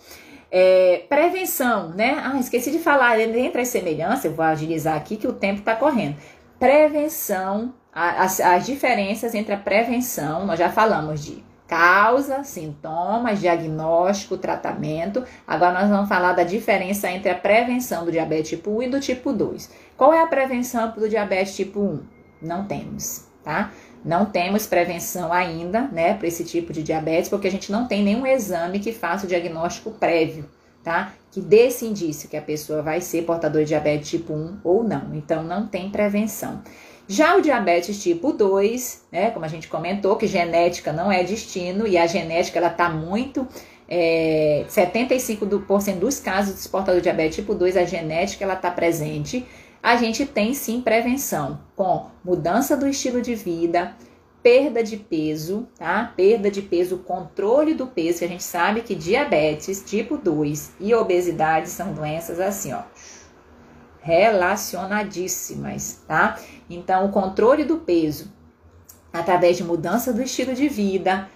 É, 0.54 1.06
prevenção, 1.08 1.88
né? 1.94 2.20
Ah, 2.22 2.38
esqueci 2.38 2.70
de 2.70 2.78
falar, 2.78 3.18
entre 3.18 3.62
as 3.62 3.68
semelhanças, 3.68 4.26
eu 4.26 4.34
vou 4.34 4.44
agilizar 4.44 4.94
aqui 4.94 5.16
que 5.16 5.26
o 5.26 5.32
tempo 5.32 5.60
está 5.60 5.74
correndo. 5.74 6.16
Prevenção, 6.58 7.72
as, 7.90 8.38
as 8.38 8.66
diferenças 8.66 9.34
entre 9.34 9.54
a 9.54 9.56
prevenção, 9.56 10.44
nós 10.44 10.58
já 10.58 10.68
falamos 10.68 11.24
de 11.24 11.42
causa, 11.66 12.44
sintomas, 12.44 13.40
diagnóstico, 13.40 14.36
tratamento. 14.36 15.24
Agora 15.46 15.72
nós 15.72 15.88
vamos 15.88 16.06
falar 16.06 16.34
da 16.34 16.44
diferença 16.44 17.10
entre 17.10 17.30
a 17.30 17.34
prevenção 17.34 18.04
do 18.04 18.12
diabetes 18.12 18.50
tipo 18.50 18.72
1 18.72 18.82
e 18.82 18.88
do 18.90 19.00
tipo 19.00 19.32
2. 19.32 19.70
Qual 19.96 20.12
é 20.12 20.20
a 20.20 20.26
prevenção 20.26 20.90
do 20.90 21.08
diabetes 21.08 21.56
tipo 21.56 21.80
1? 21.80 22.02
Não 22.42 22.66
temos, 22.66 23.26
tá? 23.42 23.70
Não 24.04 24.26
temos 24.26 24.66
prevenção 24.66 25.32
ainda, 25.32 25.82
né, 25.92 26.14
para 26.14 26.26
esse 26.26 26.44
tipo 26.44 26.72
de 26.72 26.82
diabetes, 26.82 27.28
porque 27.28 27.46
a 27.46 27.50
gente 27.50 27.70
não 27.70 27.86
tem 27.86 28.02
nenhum 28.02 28.26
exame 28.26 28.80
que 28.80 28.92
faça 28.92 29.24
o 29.26 29.28
diagnóstico 29.28 29.92
prévio, 29.92 30.44
tá? 30.82 31.12
Que 31.30 31.40
dê 31.40 31.68
esse 31.68 31.86
indício 31.86 32.28
que 32.28 32.36
a 32.36 32.42
pessoa 32.42 32.82
vai 32.82 33.00
ser 33.00 33.22
portador 33.22 33.62
de 33.62 33.68
diabetes 33.68 34.10
tipo 34.10 34.32
1 34.32 34.58
ou 34.64 34.82
não. 34.82 35.14
Então, 35.14 35.42
não 35.42 35.66
tem 35.66 35.88
prevenção. 35.88 36.62
Já 37.06 37.36
o 37.36 37.40
diabetes 37.40 38.02
tipo 38.02 38.32
2, 38.32 39.04
né, 39.12 39.30
como 39.30 39.44
a 39.44 39.48
gente 39.48 39.68
comentou, 39.68 40.16
que 40.16 40.26
genética 40.26 40.92
não 40.92 41.10
é 41.10 41.22
destino 41.22 41.86
e 41.86 41.96
a 41.96 42.06
genética 42.06 42.58
ela 42.58 42.70
tá 42.70 42.88
muito 42.88 43.46
é, 43.88 44.64
75% 44.68 45.98
dos 45.98 46.18
casos 46.18 46.54
dos 46.54 46.66
portadores 46.66 47.02
de 47.02 47.10
diabetes 47.10 47.36
tipo 47.36 47.54
2, 47.54 47.76
a 47.76 47.84
genética 47.84 48.44
ela 48.44 48.56
tá 48.56 48.70
presente 48.70 49.44
a 49.82 49.96
gente 49.96 50.24
tem 50.24 50.54
sim 50.54 50.80
prevenção 50.80 51.60
com 51.74 52.06
mudança 52.24 52.76
do 52.76 52.86
estilo 52.86 53.20
de 53.20 53.34
vida, 53.34 53.96
perda 54.42 54.82
de 54.82 54.96
peso, 54.96 55.68
tá? 55.76 56.10
Perda 56.16 56.50
de 56.50 56.62
peso, 56.62 56.96
controle 56.98 57.74
do 57.74 57.86
peso, 57.86 58.20
que 58.20 58.24
a 58.24 58.28
gente 58.28 58.44
sabe 58.44 58.80
que 58.82 58.94
diabetes 58.94 59.82
tipo 59.84 60.16
2 60.16 60.76
e 60.80 60.94
obesidade 60.94 61.68
são 61.68 61.92
doenças 61.92 62.38
assim, 62.38 62.72
ó, 62.72 62.82
relacionadíssimas, 64.00 66.04
tá? 66.06 66.38
Então, 66.70 67.06
o 67.06 67.10
controle 67.10 67.64
do 67.64 67.78
peso 67.78 68.30
através 69.12 69.56
de 69.56 69.64
mudança 69.64 70.12
do 70.12 70.22
estilo 70.22 70.54
de 70.54 70.68
vida, 70.68 71.28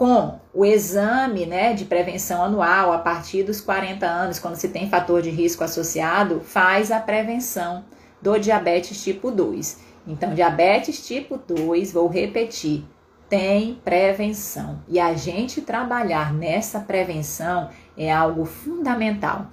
com 0.00 0.40
o 0.54 0.64
exame 0.64 1.44
né, 1.44 1.74
de 1.74 1.84
prevenção 1.84 2.42
anual 2.42 2.90
a 2.90 2.96
partir 2.96 3.42
dos 3.42 3.60
40 3.60 4.06
anos, 4.06 4.38
quando 4.38 4.54
se 4.54 4.70
tem 4.70 4.88
fator 4.88 5.20
de 5.20 5.28
risco 5.28 5.62
associado, 5.62 6.40
faz 6.40 6.90
a 6.90 6.98
prevenção 6.98 7.84
do 8.18 8.38
diabetes 8.38 9.04
tipo 9.04 9.30
2. 9.30 9.78
Então, 10.06 10.32
diabetes 10.32 11.06
tipo 11.06 11.36
2, 11.36 11.92
vou 11.92 12.08
repetir, 12.08 12.82
tem 13.28 13.74
prevenção. 13.84 14.82
E 14.88 14.98
a 14.98 15.12
gente 15.12 15.60
trabalhar 15.60 16.32
nessa 16.32 16.80
prevenção 16.80 17.68
é 17.94 18.10
algo 18.10 18.46
fundamental. 18.46 19.48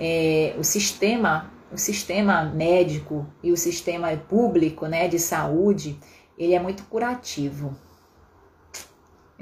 É, 0.00 0.56
o 0.58 0.64
sistema, 0.64 1.48
o 1.72 1.78
sistema 1.78 2.42
médico 2.42 3.24
e 3.40 3.52
o 3.52 3.56
sistema 3.56 4.08
público 4.16 4.84
né, 4.86 5.06
de 5.06 5.20
saúde, 5.20 5.96
ele 6.36 6.54
é 6.54 6.58
muito 6.58 6.82
curativo 6.86 7.72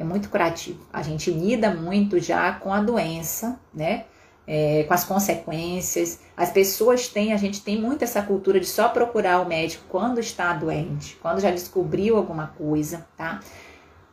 é 0.00 0.04
muito 0.04 0.30
curativo. 0.30 0.80
A 0.90 1.02
gente 1.02 1.30
lida 1.30 1.70
muito 1.70 2.18
já 2.18 2.52
com 2.54 2.72
a 2.72 2.80
doença, 2.80 3.60
né? 3.72 4.06
É, 4.46 4.84
com 4.88 4.94
as 4.94 5.04
consequências. 5.04 6.20
As 6.34 6.50
pessoas 6.50 7.06
têm, 7.06 7.34
a 7.34 7.36
gente 7.36 7.62
tem 7.62 7.78
muito 7.78 8.02
essa 8.02 8.22
cultura 8.22 8.58
de 8.58 8.66
só 8.66 8.88
procurar 8.88 9.40
o 9.40 9.46
médico 9.46 9.84
quando 9.88 10.18
está 10.18 10.54
doente, 10.54 11.18
quando 11.20 11.40
já 11.40 11.50
descobriu 11.50 12.16
alguma 12.16 12.46
coisa, 12.46 13.06
tá? 13.14 13.40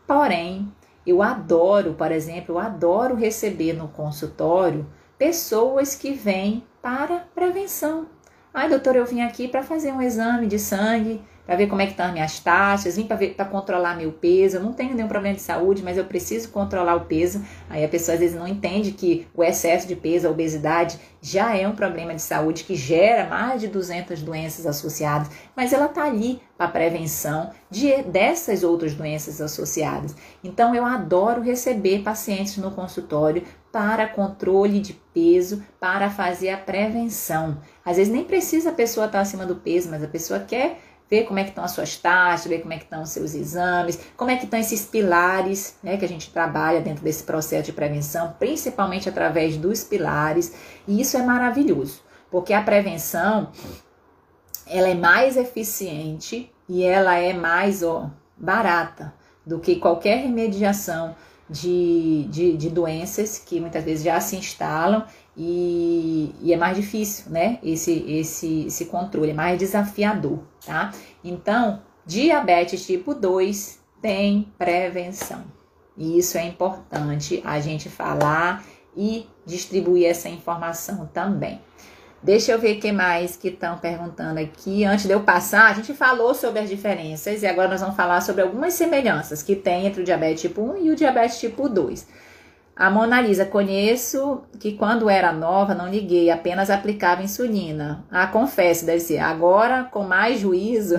Porém, 0.05 0.69
eu 1.05 1.21
adoro, 1.23 1.93
por 1.93 2.11
exemplo, 2.11 2.55
eu 2.55 2.59
adoro 2.59 3.15
receber 3.15 3.71
no 3.71 3.87
consultório 3.87 4.85
pessoas 5.17 5.95
que 5.95 6.11
vêm 6.11 6.63
para 6.81 7.25
prevenção. 7.33 8.07
Ai, 8.53 8.69
doutor, 8.69 8.97
eu 8.97 9.05
vim 9.05 9.21
aqui 9.21 9.47
para 9.47 9.63
fazer 9.63 9.93
um 9.93 10.01
exame 10.01 10.47
de 10.47 10.59
sangue 10.59 11.21
para 11.47 11.55
ver 11.55 11.67
como 11.67 11.81
é 11.81 11.85
que 11.85 11.93
estão 11.93 12.07
as 12.07 12.11
minhas 12.11 12.39
taxas, 12.41 12.97
vim 12.97 13.07
para 13.07 13.45
controlar 13.45 13.95
meu 13.95 14.11
peso. 14.11 14.57
Eu 14.57 14.61
não 14.61 14.73
tenho 14.73 14.93
nenhum 14.93 15.07
problema 15.07 15.33
de 15.33 15.41
saúde, 15.41 15.81
mas 15.81 15.97
eu 15.97 16.03
preciso 16.03 16.49
controlar 16.49 16.95
o 16.95 17.05
peso. 17.05 17.41
Aí 17.69 17.85
a 17.85 17.87
pessoa 17.87 18.15
às 18.15 18.19
vezes 18.19 18.37
não 18.37 18.45
entende 18.45 18.91
que 18.91 19.25
o 19.33 19.41
excesso 19.41 19.87
de 19.87 19.95
peso, 19.95 20.27
a 20.27 20.29
obesidade, 20.29 20.99
já 21.21 21.55
é 21.55 21.65
um 21.65 21.73
problema 21.73 22.13
de 22.13 22.21
saúde 22.21 22.65
que 22.65 22.75
gera 22.75 23.29
mais 23.29 23.61
de 23.61 23.67
200 23.69 24.21
doenças 24.21 24.65
associadas, 24.65 25.29
mas 25.55 25.71
ela 25.71 25.85
está 25.85 26.03
ali 26.03 26.41
para 26.57 26.67
prevenção 26.67 27.51
de, 27.69 28.03
dessas 28.03 28.63
outras 28.63 28.93
doenças 28.93 29.39
associadas. 29.39 30.15
Então 30.43 30.75
eu 30.75 30.85
adoro 30.85 31.41
receber 31.41 31.99
pacientes 31.99 32.57
no 32.57 32.71
consultório 32.71 33.43
para 33.71 34.07
controle 34.07 34.79
de 34.79 34.93
peso, 35.13 35.63
para 35.79 36.09
fazer 36.09 36.49
a 36.49 36.57
prevenção. 36.57 37.59
Às 37.85 37.97
vezes 37.97 38.11
nem 38.11 38.23
precisa 38.23 38.69
a 38.69 38.73
pessoa 38.73 39.05
estar 39.05 39.19
tá 39.19 39.21
acima 39.21 39.45
do 39.45 39.55
peso, 39.55 39.89
mas 39.89 40.03
a 40.03 40.07
pessoa 40.07 40.39
quer 40.39 40.79
ver 41.09 41.23
como 41.25 41.39
é 41.39 41.43
que 41.43 41.49
estão 41.49 41.63
as 41.63 41.71
suas 41.71 41.95
taxas, 41.95 42.47
ver 42.47 42.61
como 42.61 42.73
é 42.73 42.77
que 42.77 42.83
estão 42.83 43.01
os 43.01 43.09
seus 43.09 43.33
exames, 43.33 43.99
como 44.15 44.31
é 44.31 44.35
que 44.35 44.45
estão 44.45 44.59
esses 44.59 44.85
pilares, 44.85 45.77
né, 45.81 45.97
que 45.97 46.05
a 46.05 46.07
gente 46.07 46.31
trabalha 46.31 46.81
dentro 46.81 47.03
desse 47.03 47.23
processo 47.23 47.65
de 47.65 47.73
prevenção, 47.73 48.35
principalmente 48.37 49.07
através 49.07 49.57
dos 49.57 49.83
pilares, 49.83 50.53
e 50.87 50.99
isso 50.99 51.17
é 51.17 51.23
maravilhoso, 51.23 52.01
porque 52.29 52.53
a 52.53 52.61
prevenção 52.61 53.51
ela 54.65 54.89
é 54.89 54.95
mais 54.95 55.37
eficiente 55.37 56.51
e 56.67 56.83
ela 56.83 57.15
é 57.15 57.33
mais 57.33 57.81
ó, 57.83 58.09
barata 58.35 59.13
do 59.45 59.59
que 59.59 59.77
qualquer 59.77 60.17
remediação 60.17 61.15
de, 61.49 62.27
de, 62.29 62.57
de 62.57 62.69
doenças 62.69 63.39
que 63.39 63.59
muitas 63.59 63.83
vezes 63.83 64.03
já 64.03 64.19
se 64.19 64.35
instalam 64.35 65.05
e, 65.37 66.33
e, 66.41 66.51
é 66.51 66.57
mais 66.57 66.75
difícil, 66.75 67.31
né? 67.31 67.59
Esse, 67.61 67.91
esse, 68.07 68.65
esse 68.65 68.85
controle, 68.85 69.29
é 69.29 69.33
mais 69.35 69.59
desafiador, 69.59 70.39
tá? 70.65 70.91
Então, 71.23 71.83
diabetes 72.05 72.85
tipo 72.85 73.13
2 73.13 73.79
tem 74.01 74.51
prevenção. 74.57 75.43
E 75.95 76.17
isso 76.17 76.39
é 76.39 76.43
importante 76.43 77.39
a 77.45 77.59
gente 77.59 77.87
falar 77.87 78.65
e 78.95 79.27
distribuir 79.45 80.07
essa 80.07 80.27
informação 80.27 81.07
também. 81.13 81.61
Deixa 82.21 82.51
eu 82.51 82.59
ver 82.59 82.77
o 82.77 82.79
que 82.79 82.91
mais 82.91 83.35
que 83.35 83.49
estão 83.49 83.77
perguntando 83.77 84.39
aqui. 84.39 84.83
Antes 84.83 85.05
de 85.05 85.11
eu 85.11 85.21
passar, 85.21 85.69
a 85.69 85.73
gente 85.73 85.93
falou 85.93 86.33
sobre 86.33 86.59
as 86.61 86.69
diferenças 86.69 87.43
e 87.43 87.47
agora 87.47 87.67
nós 87.67 87.79
vamos 87.79 87.95
falar 87.95 88.21
sobre 88.21 88.41
algumas 88.41 88.73
semelhanças 88.73 89.43
que 89.43 89.55
tem 89.55 89.85
entre 89.85 90.01
o 90.01 90.03
diabetes 90.03 90.41
tipo 90.41 90.61
1 90.61 90.77
e 90.77 90.91
o 90.91 90.95
diabetes 90.95 91.39
tipo 91.39 91.69
2. 91.69 92.07
A 92.77 92.91
Mona 92.91 93.19
Lisa, 93.19 93.43
conheço 93.43 94.43
que 94.59 94.73
quando 94.73 95.09
era 95.09 95.31
nova 95.31 95.73
não 95.73 95.89
liguei, 95.89 96.29
apenas 96.29 96.69
aplicava 96.69 97.23
insulina. 97.23 98.05
Ah, 98.11 98.27
confesso, 98.27 98.85
deve 98.85 98.99
ser. 98.99 99.17
Agora, 99.17 99.85
com 99.85 100.03
mais 100.03 100.39
juízo, 100.39 100.97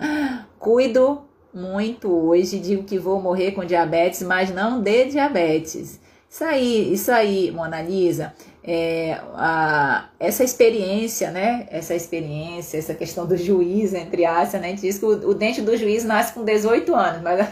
cuido 0.58 1.20
muito 1.52 2.10
hoje, 2.10 2.58
digo 2.58 2.84
que 2.84 2.98
vou 2.98 3.20
morrer 3.20 3.52
com 3.52 3.66
diabetes, 3.66 4.22
mas 4.22 4.50
não 4.50 4.80
de 4.80 5.06
diabetes. 5.06 6.00
Isso 6.30 6.44
aí, 6.44 6.92
isso 6.92 7.12
aí, 7.12 7.50
Mona 7.50 7.82
Lisa, 7.82 8.32
é, 8.64 9.18
a, 9.34 10.08
essa 10.18 10.42
experiência, 10.42 11.30
né? 11.30 11.66
Essa 11.70 11.94
experiência, 11.94 12.78
essa 12.78 12.94
questão 12.94 13.26
do 13.26 13.36
juiz, 13.36 13.92
entre 13.92 14.24
aspas, 14.24 14.60
né? 14.60 14.72
Diz 14.72 14.98
que 14.98 15.04
o, 15.04 15.28
o 15.28 15.34
dente 15.34 15.60
do 15.60 15.76
juiz 15.76 16.04
nasce 16.04 16.32
com 16.32 16.44
18 16.44 16.94
anos, 16.94 17.20
mas 17.20 17.46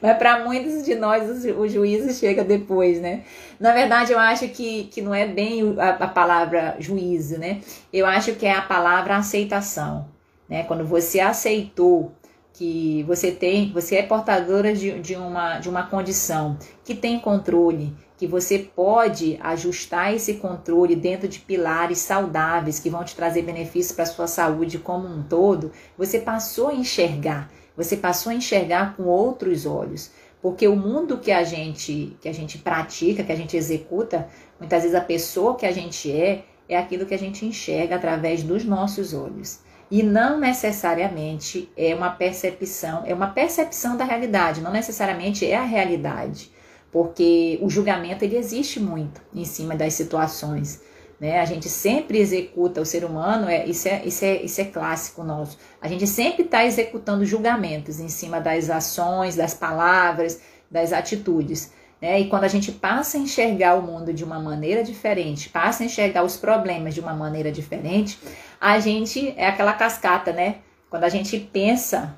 Mas 0.00 0.16
para 0.18 0.44
muitos 0.44 0.84
de 0.84 0.94
nós 0.94 1.44
o, 1.44 1.68
juízo 1.68 2.12
chega 2.12 2.44
depois, 2.44 3.00
né? 3.00 3.24
Na 3.58 3.72
verdade, 3.72 4.12
eu 4.12 4.18
acho 4.18 4.48
que, 4.48 4.84
que 4.84 5.02
não 5.02 5.14
é 5.14 5.26
bem 5.26 5.74
a, 5.78 5.90
a 5.90 6.08
palavra 6.08 6.76
juízo, 6.78 7.38
né? 7.38 7.60
Eu 7.92 8.06
acho 8.06 8.34
que 8.34 8.46
é 8.46 8.52
a 8.52 8.62
palavra 8.62 9.16
aceitação, 9.16 10.08
né? 10.48 10.62
Quando 10.64 10.84
você 10.84 11.20
aceitou 11.20 12.12
que 12.52 13.02
você 13.02 13.32
tem, 13.32 13.72
você 13.72 13.96
é 13.96 14.02
portadora 14.02 14.72
de, 14.72 15.00
de, 15.00 15.16
uma, 15.16 15.58
de 15.58 15.68
uma 15.68 15.84
condição 15.84 16.56
que 16.84 16.94
tem 16.94 17.18
controle, 17.18 17.92
que 18.16 18.28
você 18.28 18.60
pode 18.60 19.36
ajustar 19.42 20.14
esse 20.14 20.34
controle 20.34 20.94
dentro 20.94 21.26
de 21.26 21.40
pilares 21.40 21.98
saudáveis 21.98 22.78
que 22.78 22.88
vão 22.88 23.02
te 23.02 23.16
trazer 23.16 23.42
benefícios 23.42 23.92
para 23.92 24.04
a 24.04 24.06
sua 24.06 24.28
saúde 24.28 24.78
como 24.78 25.08
um 25.08 25.24
todo, 25.24 25.72
você 25.98 26.20
passou 26.20 26.68
a 26.68 26.74
enxergar 26.74 27.50
você 27.76 27.96
passou 27.96 28.30
a 28.30 28.34
enxergar 28.34 28.96
com 28.96 29.04
outros 29.04 29.66
olhos. 29.66 30.10
Porque 30.40 30.68
o 30.68 30.76
mundo 30.76 31.18
que 31.18 31.32
a 31.32 31.42
gente 31.42 32.16
que 32.20 32.28
a 32.28 32.32
gente 32.32 32.58
pratica, 32.58 33.24
que 33.24 33.32
a 33.32 33.36
gente 33.36 33.56
executa, 33.56 34.28
muitas 34.58 34.82
vezes 34.82 34.94
a 34.94 35.00
pessoa 35.00 35.56
que 35.56 35.66
a 35.66 35.72
gente 35.72 36.12
é 36.12 36.44
é 36.68 36.76
aquilo 36.76 37.06
que 37.06 37.14
a 37.14 37.18
gente 37.18 37.44
enxerga 37.44 37.96
através 37.96 38.42
dos 38.42 38.64
nossos 38.64 39.12
olhos. 39.12 39.60
E 39.90 40.02
não 40.02 40.38
necessariamente 40.38 41.70
é 41.76 41.94
uma 41.94 42.10
percepção, 42.10 43.02
é 43.06 43.14
uma 43.14 43.28
percepção 43.28 43.96
da 43.96 44.04
realidade, 44.04 44.60
não 44.60 44.72
necessariamente 44.72 45.46
é 45.46 45.56
a 45.56 45.64
realidade, 45.64 46.50
porque 46.90 47.58
o 47.62 47.68
julgamento 47.68 48.24
ele 48.24 48.36
existe 48.36 48.80
muito 48.80 49.20
em 49.34 49.44
cima 49.44 49.76
das 49.76 49.94
situações. 49.94 50.82
Né? 51.24 51.40
A 51.40 51.46
gente 51.46 51.70
sempre 51.70 52.18
executa, 52.18 52.82
o 52.82 52.84
ser 52.84 53.02
humano, 53.02 53.48
é, 53.48 53.64
isso, 53.64 53.88
é, 53.88 54.04
isso, 54.04 54.22
é, 54.26 54.42
isso 54.42 54.60
é 54.60 54.64
clássico 54.66 55.24
nosso. 55.24 55.56
A 55.80 55.88
gente 55.88 56.06
sempre 56.06 56.42
está 56.42 56.66
executando 56.66 57.24
julgamentos 57.24 57.98
em 57.98 58.10
cima 58.10 58.42
das 58.42 58.68
ações, 58.68 59.34
das 59.34 59.54
palavras, 59.54 60.42
das 60.70 60.92
atitudes. 60.92 61.72
Né? 61.98 62.20
E 62.20 62.28
quando 62.28 62.44
a 62.44 62.48
gente 62.48 62.70
passa 62.70 63.16
a 63.16 63.20
enxergar 63.20 63.74
o 63.74 63.80
mundo 63.80 64.12
de 64.12 64.22
uma 64.22 64.38
maneira 64.38 64.84
diferente, 64.84 65.48
passa 65.48 65.82
a 65.82 65.86
enxergar 65.86 66.24
os 66.24 66.36
problemas 66.36 66.92
de 66.92 67.00
uma 67.00 67.14
maneira 67.14 67.50
diferente, 67.50 68.18
a 68.60 68.78
gente 68.78 69.32
é 69.38 69.46
aquela 69.46 69.72
cascata, 69.72 70.30
né? 70.30 70.56
Quando 70.90 71.04
a 71.04 71.08
gente 71.08 71.38
pensa 71.38 72.14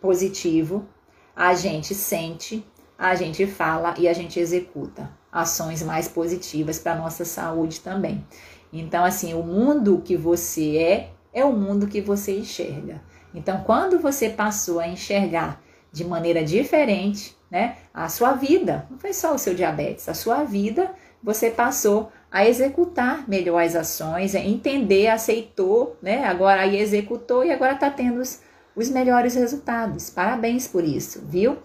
positivo, 0.00 0.86
a 1.34 1.54
gente 1.54 1.92
sente, 1.92 2.64
a 2.96 3.16
gente 3.16 3.48
fala 3.48 3.96
e 3.98 4.06
a 4.06 4.12
gente 4.12 4.38
executa 4.38 5.10
ações 5.34 5.82
mais 5.82 6.06
positivas 6.06 6.78
para 6.78 6.92
a 6.92 6.96
nossa 6.96 7.24
saúde 7.24 7.80
também. 7.80 8.24
Então, 8.72 9.04
assim, 9.04 9.34
o 9.34 9.42
mundo 9.42 10.00
que 10.04 10.16
você 10.16 10.76
é, 10.76 11.10
é 11.32 11.44
o 11.44 11.52
mundo 11.52 11.88
que 11.88 12.00
você 12.00 12.38
enxerga. 12.38 13.02
Então, 13.34 13.62
quando 13.64 13.98
você 13.98 14.30
passou 14.30 14.78
a 14.78 14.86
enxergar 14.86 15.60
de 15.92 16.04
maneira 16.04 16.44
diferente, 16.44 17.36
né, 17.50 17.76
a 17.92 18.08
sua 18.08 18.32
vida, 18.32 18.86
não 18.88 18.96
foi 18.96 19.12
só 19.12 19.34
o 19.34 19.38
seu 19.38 19.54
diabetes, 19.54 20.08
a 20.08 20.14
sua 20.14 20.44
vida, 20.44 20.92
você 21.20 21.50
passou 21.50 22.12
a 22.30 22.46
executar 22.46 23.28
melhor 23.28 23.62
as 23.62 23.74
ações, 23.74 24.34
entender, 24.34 25.08
aceitou, 25.08 25.96
né, 26.00 26.24
agora 26.24 26.62
aí 26.62 26.76
executou 26.76 27.44
e 27.44 27.50
agora 27.50 27.72
está 27.72 27.90
tendo 27.90 28.20
os, 28.20 28.40
os 28.76 28.88
melhores 28.88 29.34
resultados. 29.34 30.10
Parabéns 30.10 30.68
por 30.68 30.84
isso, 30.84 31.24
viu? 31.26 31.58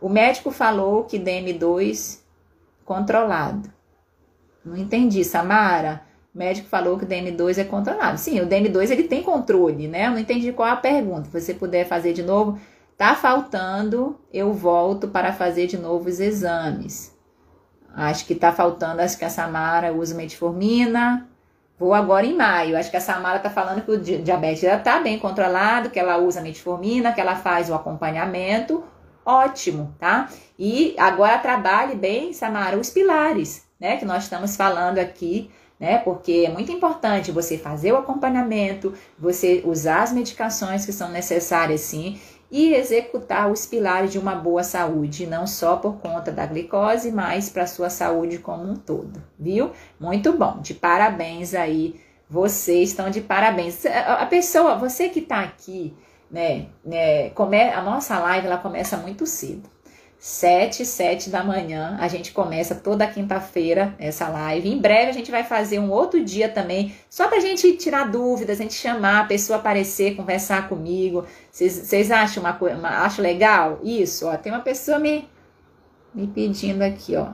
O 0.00 0.08
médico 0.08 0.50
falou 0.50 1.04
que 1.04 1.18
DM2 1.18 2.23
controlado. 2.84 3.72
Não 4.64 4.76
entendi, 4.76 5.24
Samara. 5.24 6.02
O 6.34 6.38
médico 6.38 6.68
falou 6.68 6.98
que 6.98 7.04
o 7.04 7.08
DM2 7.08 7.58
é 7.58 7.64
controlado. 7.64 8.18
Sim, 8.18 8.40
o 8.40 8.46
DM2 8.46 8.90
ele 8.90 9.04
tem 9.04 9.22
controle, 9.22 9.86
né? 9.86 10.06
Eu 10.06 10.12
não 10.12 10.18
entendi 10.18 10.52
qual 10.52 10.68
a 10.68 10.76
pergunta. 10.76 11.24
Se 11.24 11.40
você 11.40 11.54
puder 11.54 11.86
fazer 11.86 12.12
de 12.12 12.22
novo, 12.22 12.58
tá 12.96 13.14
faltando, 13.14 14.18
eu 14.32 14.52
volto 14.52 15.08
para 15.08 15.32
fazer 15.32 15.66
de 15.66 15.76
novo 15.76 16.08
os 16.08 16.18
exames. 16.18 17.14
Acho 17.94 18.26
que 18.26 18.34
tá 18.34 18.50
faltando, 18.52 19.00
acho 19.00 19.16
que 19.16 19.24
a 19.24 19.30
Samara 19.30 19.92
usa 19.92 20.16
metformina. 20.16 21.28
Vou 21.78 21.94
agora 21.94 22.26
em 22.26 22.36
maio. 22.36 22.76
Acho 22.76 22.90
que 22.90 22.96
a 22.96 23.00
Samara 23.00 23.38
tá 23.38 23.50
falando 23.50 23.82
que 23.82 23.90
o 23.90 23.98
diabetes 23.98 24.62
já 24.62 24.78
tá 24.78 24.98
bem 24.98 25.18
controlado, 25.18 25.90
que 25.90 25.98
ela 25.98 26.18
usa 26.18 26.40
metformina, 26.40 27.12
que 27.12 27.20
ela 27.20 27.36
faz 27.36 27.70
o 27.70 27.74
acompanhamento 27.74 28.82
ótimo, 29.24 29.94
tá? 29.98 30.28
E 30.58 30.94
agora 30.98 31.38
trabalhe 31.38 31.94
bem, 31.94 32.32
Samara, 32.32 32.78
os 32.78 32.90
pilares, 32.90 33.64
né? 33.80 33.96
Que 33.96 34.04
nós 34.04 34.24
estamos 34.24 34.56
falando 34.56 34.98
aqui, 34.98 35.50
né? 35.78 35.98
Porque 35.98 36.44
é 36.46 36.50
muito 36.50 36.70
importante 36.70 37.32
você 37.32 37.58
fazer 37.58 37.92
o 37.92 37.96
acompanhamento, 37.96 38.94
você 39.18 39.62
usar 39.64 40.02
as 40.02 40.12
medicações 40.12 40.84
que 40.86 40.92
são 40.92 41.10
necessárias, 41.10 41.80
sim, 41.80 42.20
e 42.50 42.72
executar 42.72 43.50
os 43.50 43.66
pilares 43.66 44.12
de 44.12 44.18
uma 44.18 44.36
boa 44.36 44.62
saúde, 44.62 45.26
não 45.26 45.44
só 45.46 45.76
por 45.76 45.96
conta 45.96 46.30
da 46.30 46.46
glicose, 46.46 47.10
mas 47.10 47.48
para 47.48 47.66
sua 47.66 47.90
saúde 47.90 48.38
como 48.38 48.70
um 48.70 48.76
todo, 48.76 49.20
viu? 49.36 49.72
Muito 49.98 50.32
bom, 50.32 50.60
de 50.60 50.72
parabéns 50.72 51.52
aí, 51.52 52.00
vocês 52.30 52.90
estão 52.90 53.10
de 53.10 53.20
parabéns. 53.20 53.84
A 53.86 54.24
pessoa, 54.26 54.76
você 54.76 55.08
que 55.08 55.18
está 55.18 55.40
aqui, 55.40 55.96
né, 56.34 56.66
né 56.84 57.30
come, 57.30 57.60
a 57.60 57.80
nossa 57.80 58.18
live 58.18 58.48
ela 58.48 58.58
começa 58.58 58.96
muito 58.96 59.24
cedo. 59.24 59.72
7, 60.18 60.86
7 60.86 61.28
da 61.30 61.44
manhã. 61.44 61.96
A 62.00 62.08
gente 62.08 62.32
começa 62.32 62.74
toda 62.74 63.06
quinta-feira 63.06 63.94
essa 63.98 64.26
live. 64.28 64.68
Em 64.68 64.78
breve 64.78 65.10
a 65.10 65.12
gente 65.12 65.30
vai 65.30 65.44
fazer 65.44 65.78
um 65.78 65.90
outro 65.90 66.24
dia 66.24 66.48
também, 66.48 66.94
só 67.10 67.28
pra 67.28 67.40
gente 67.40 67.76
tirar 67.76 68.10
dúvidas, 68.10 68.58
a 68.58 68.62
gente 68.62 68.74
chamar 68.74 69.20
a 69.20 69.24
pessoa 69.24 69.58
aparecer, 69.58 70.16
conversar 70.16 70.68
comigo. 70.68 71.24
Vocês 71.52 72.10
acham 72.10 72.42
uma 72.42 72.54
coisa, 72.54 72.76
acho 72.88 73.20
legal? 73.20 73.78
Isso, 73.84 74.26
ó, 74.26 74.36
tem 74.36 74.50
uma 74.50 74.62
pessoa 74.62 74.98
me, 74.98 75.28
me 76.14 76.26
pedindo 76.26 76.82
aqui, 76.82 77.14
ó. 77.16 77.28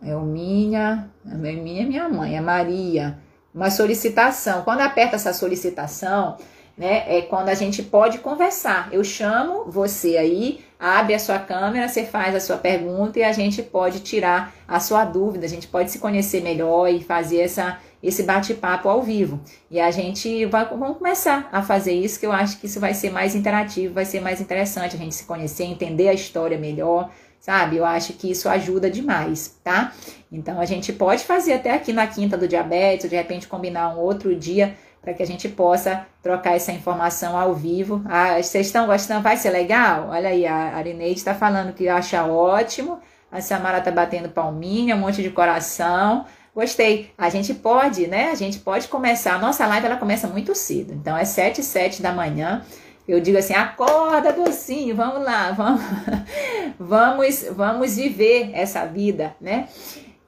É 0.00 0.16
o 0.16 0.22
minha, 0.22 1.10
é 1.28 1.34
minha, 1.34 1.86
minha 1.86 2.08
mãe, 2.08 2.36
é 2.36 2.40
Maria. 2.40 3.18
Uma 3.54 3.70
solicitação. 3.70 4.62
Quando 4.62 4.80
aperta 4.80 5.16
essa 5.16 5.32
solicitação, 5.32 6.36
né? 6.76 7.04
É 7.06 7.22
quando 7.22 7.48
a 7.48 7.54
gente 7.54 7.82
pode 7.82 8.18
conversar. 8.18 8.88
Eu 8.92 9.04
chamo 9.04 9.64
você 9.66 10.16
aí, 10.16 10.60
abre 10.78 11.14
a 11.14 11.18
sua 11.18 11.38
câmera, 11.38 11.88
você 11.88 12.04
faz 12.04 12.34
a 12.34 12.40
sua 12.40 12.56
pergunta 12.56 13.18
e 13.18 13.22
a 13.22 13.32
gente 13.32 13.62
pode 13.62 14.00
tirar 14.00 14.52
a 14.66 14.80
sua 14.80 15.04
dúvida, 15.04 15.46
a 15.46 15.48
gente 15.48 15.68
pode 15.68 15.90
se 15.90 15.98
conhecer 15.98 16.42
melhor 16.42 16.88
e 16.88 17.02
fazer 17.02 17.40
essa, 17.40 17.78
esse 18.02 18.22
bate-papo 18.22 18.88
ao 18.88 19.02
vivo. 19.02 19.40
E 19.70 19.78
a 19.78 19.90
gente 19.90 20.44
vai 20.46 20.64
vamos 20.64 20.98
começar 20.98 21.48
a 21.52 21.62
fazer 21.62 21.92
isso, 21.92 22.18
que 22.18 22.26
eu 22.26 22.32
acho 22.32 22.58
que 22.58 22.66
isso 22.66 22.80
vai 22.80 22.94
ser 22.94 23.10
mais 23.10 23.34
interativo, 23.34 23.94
vai 23.94 24.04
ser 24.04 24.20
mais 24.20 24.40
interessante 24.40 24.96
a 24.96 24.98
gente 24.98 25.14
se 25.14 25.24
conhecer, 25.24 25.64
entender 25.64 26.08
a 26.08 26.14
história 26.14 26.58
melhor, 26.58 27.10
sabe? 27.38 27.76
Eu 27.76 27.84
acho 27.84 28.14
que 28.14 28.30
isso 28.30 28.48
ajuda 28.48 28.90
demais, 28.90 29.56
tá? 29.62 29.92
Então 30.30 30.58
a 30.60 30.64
gente 30.64 30.92
pode 30.92 31.24
fazer 31.24 31.52
até 31.52 31.72
aqui 31.72 31.92
na 31.92 32.06
quinta 32.06 32.38
do 32.38 32.48
diabetes, 32.48 33.10
de 33.10 33.16
repente 33.16 33.46
combinar 33.46 33.94
um 33.94 33.98
outro 33.98 34.34
dia 34.34 34.74
para 35.02 35.12
que 35.12 35.22
a 35.22 35.26
gente 35.26 35.48
possa 35.48 36.06
trocar 36.22 36.54
essa 36.54 36.70
informação 36.70 37.36
ao 37.36 37.52
vivo. 37.52 38.00
Ah, 38.06 38.40
vocês 38.40 38.68
estão 38.68 38.86
gostando? 38.86 39.20
Vai 39.20 39.36
ser 39.36 39.50
legal? 39.50 40.08
Olha 40.10 40.28
aí, 40.28 40.46
a 40.46 40.76
Arineide 40.76 41.18
está 41.18 41.34
falando 41.34 41.74
que 41.74 41.88
acha 41.88 42.24
ótimo. 42.24 43.00
A 43.30 43.40
Samara 43.40 43.78
está 43.78 43.90
batendo 43.90 44.28
palminha, 44.28 44.94
um 44.94 45.00
monte 45.00 45.20
de 45.20 45.30
coração. 45.30 46.24
Gostei. 46.54 47.10
A 47.18 47.28
gente 47.28 47.52
pode, 47.52 48.06
né? 48.06 48.30
A 48.30 48.34
gente 48.36 48.60
pode 48.60 48.86
começar. 48.86 49.34
A 49.34 49.38
nossa 49.38 49.66
live 49.66 49.86
ela 49.86 49.96
começa 49.96 50.28
muito 50.28 50.54
cedo. 50.54 50.92
Então 50.92 51.16
é 51.16 51.24
7 51.24 51.60
e 51.60 51.64
7 51.64 52.00
da 52.00 52.12
manhã. 52.12 52.62
Eu 53.08 53.20
digo 53.20 53.38
assim: 53.38 53.54
acorda, 53.54 54.32
docinho, 54.32 54.94
vamos 54.94 55.24
lá, 55.24 55.50
vamos, 55.50 55.82
vamos, 56.78 57.44
vamos 57.50 57.96
viver 57.96 58.50
essa 58.52 58.86
vida, 58.86 59.34
né? 59.40 59.66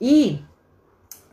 E 0.01 0.41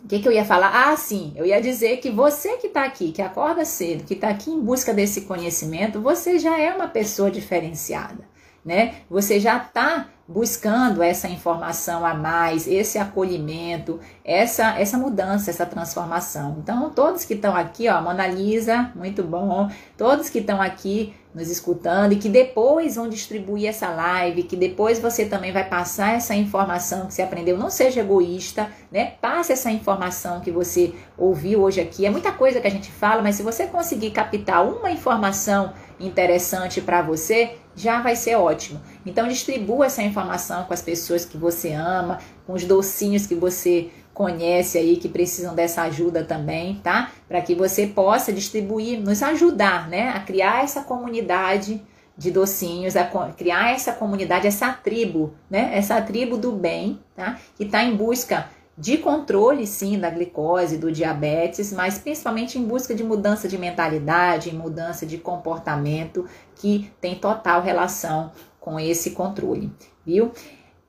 o 0.04 0.08
que, 0.08 0.20
que, 0.20 0.28
eu 0.28 0.32
ia 0.32 0.44
falar? 0.44 0.72
Ah, 0.74 0.96
sim, 0.98 1.32
eu 1.36 1.46
ia 1.46 1.62
dizer 1.62 1.98
que 1.98 2.10
você 2.10 2.58
que 2.58 2.68
está 2.68 2.84
aqui, 2.84 3.12
que 3.12 3.22
acorda 3.22 3.64
cedo, 3.64 4.04
que 4.04 4.16
está 4.16 4.30
aqui 4.30 4.50
em 4.50 4.60
busca 4.60 4.94
desse 4.94 5.22
conhecimento, 5.22 6.02
você 6.02 6.40
já 6.40 6.60
é 6.60 6.74
uma 6.74 6.88
pessoa 6.88 7.30
diferenciada, 7.30 8.24
né? 8.66 8.96
Você 9.10 9.40
já 9.40 9.58
está 9.58 10.08
buscando 10.28 11.04
essa 11.04 11.28
informação 11.28 12.06
a 12.06 12.14
mais, 12.14 12.68
esse 12.68 12.98
acolhimento, 12.98 14.00
essa 14.24 14.80
essa 14.80 14.98
mudança, 14.98 15.50
essa 15.50 15.66
transformação. 15.66 16.58
Então, 16.62 16.90
todos 16.90 17.26
que 17.26 17.34
estão 17.34 17.56
aqui, 17.56 17.88
ó, 17.88 18.02
Mona 18.02 18.28
Lisa, 18.28 18.92
muito 18.96 19.24
bom. 19.24 19.70
Todos 19.98 20.30
que 20.30 20.40
estão 20.40 20.62
aqui 20.62 21.14
nos 21.34 21.50
escutando 21.50 22.14
e 22.14 22.18
que 22.18 22.28
depois 22.28 22.96
vão 22.96 23.08
distribuir 23.08 23.68
essa 23.68 23.90
live, 23.90 24.44
que 24.44 24.56
depois 24.56 25.00
você 25.00 25.26
também 25.26 25.52
vai 25.52 25.68
passar 25.68 26.16
essa 26.16 26.36
informação 26.36 27.08
que 27.08 27.14
você 27.14 27.22
aprendeu. 27.22 27.58
Não 27.58 27.70
seja 27.70 28.02
egoísta, 28.02 28.70
né? 28.92 29.14
Passe 29.22 29.54
essa 29.54 29.72
informação 29.72 30.42
que 30.42 30.52
você 30.52 30.94
ouviu 31.18 31.62
hoje 31.62 31.80
aqui. 31.80 32.06
É 32.06 32.10
muita 32.10 32.32
coisa 32.32 32.60
que 32.60 32.68
a 32.68 32.72
gente 32.72 32.92
fala, 32.92 33.22
mas 33.22 33.36
se 33.36 33.44
você 33.44 33.66
conseguir 33.68 34.12
captar 34.12 34.66
uma 34.66 34.92
informação 34.92 35.74
interessante 36.00 36.82
para 36.82 37.02
você, 37.02 37.56
já 37.76 38.02
vai 38.02 38.16
ser 38.16 38.36
ótimo. 38.36 38.82
Então 39.06 39.28
distribua 39.28 39.86
essa 39.86 40.04
informação 40.04 40.66
com 40.66 40.74
as 40.74 40.82
pessoas 40.82 41.24
que 41.24 41.38
você 41.38 41.72
ama, 41.72 42.20
com 42.46 42.54
os 42.54 42.66
docinhos 42.66 43.26
que 43.26 43.36
você 43.36 43.90
conhece 44.14 44.78
aí 44.78 44.98
que 44.98 45.10
precisam 45.10 45.56
dessa 45.56 45.84
ajuda 45.84 46.24
também, 46.24 46.76
tá? 46.84 47.12
Para 47.28 47.42
que 47.42 47.56
você 47.56 47.88
possa 47.88 48.32
distribuir, 48.32 49.00
nos 49.00 49.24
ajudar, 49.24 49.90
né, 49.90 50.10
a 50.10 50.20
criar 50.20 50.64
essa 50.64 50.82
comunidade 50.82 51.82
de 52.18 52.30
docinhos, 52.30 52.96
a 52.96 53.06
criar 53.36 53.74
essa 53.74 53.94
comunidade, 53.94 54.46
essa 54.46 54.72
tribo, 54.72 55.34
né? 55.50 55.72
Essa 55.74 56.02
tribo 56.02 56.38
do 56.38 56.52
bem, 56.52 57.00
tá? 57.16 57.40
Que 57.56 57.64
está 57.64 57.84
em 57.84 57.96
busca 57.96 58.48
de 58.78 58.98
controle, 58.98 59.66
sim, 59.68 60.00
da 60.00 60.10
glicose, 60.10 60.78
do 60.78 60.92
diabetes, 60.92 61.72
mas 61.72 61.98
principalmente 61.98 62.58
em 62.58 62.64
busca 62.64 62.96
de 62.96 63.04
mudança 63.04 63.48
de 63.48 63.58
mentalidade, 63.58 64.54
mudança 64.54 65.06
de 65.06 65.18
comportamento, 65.18 66.26
que 66.56 66.92
tem 67.00 67.16
total 67.16 67.62
relação 67.62 68.32
com 68.60 68.80
esse 68.80 69.12
controle, 69.12 69.72
viu? 70.06 70.32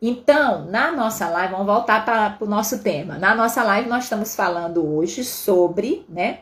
Então, 0.04 0.64
na 0.64 0.90
nossa 0.90 1.28
live, 1.28 1.52
vamos 1.52 1.66
voltar 1.66 2.04
para 2.04 2.36
o 2.40 2.44
nosso 2.44 2.80
tema. 2.80 3.18
Na 3.18 3.36
nossa 3.36 3.62
live, 3.62 3.88
nós 3.88 4.02
estamos 4.02 4.34
falando 4.34 4.84
hoje 4.84 5.22
sobre, 5.22 6.04
né, 6.08 6.40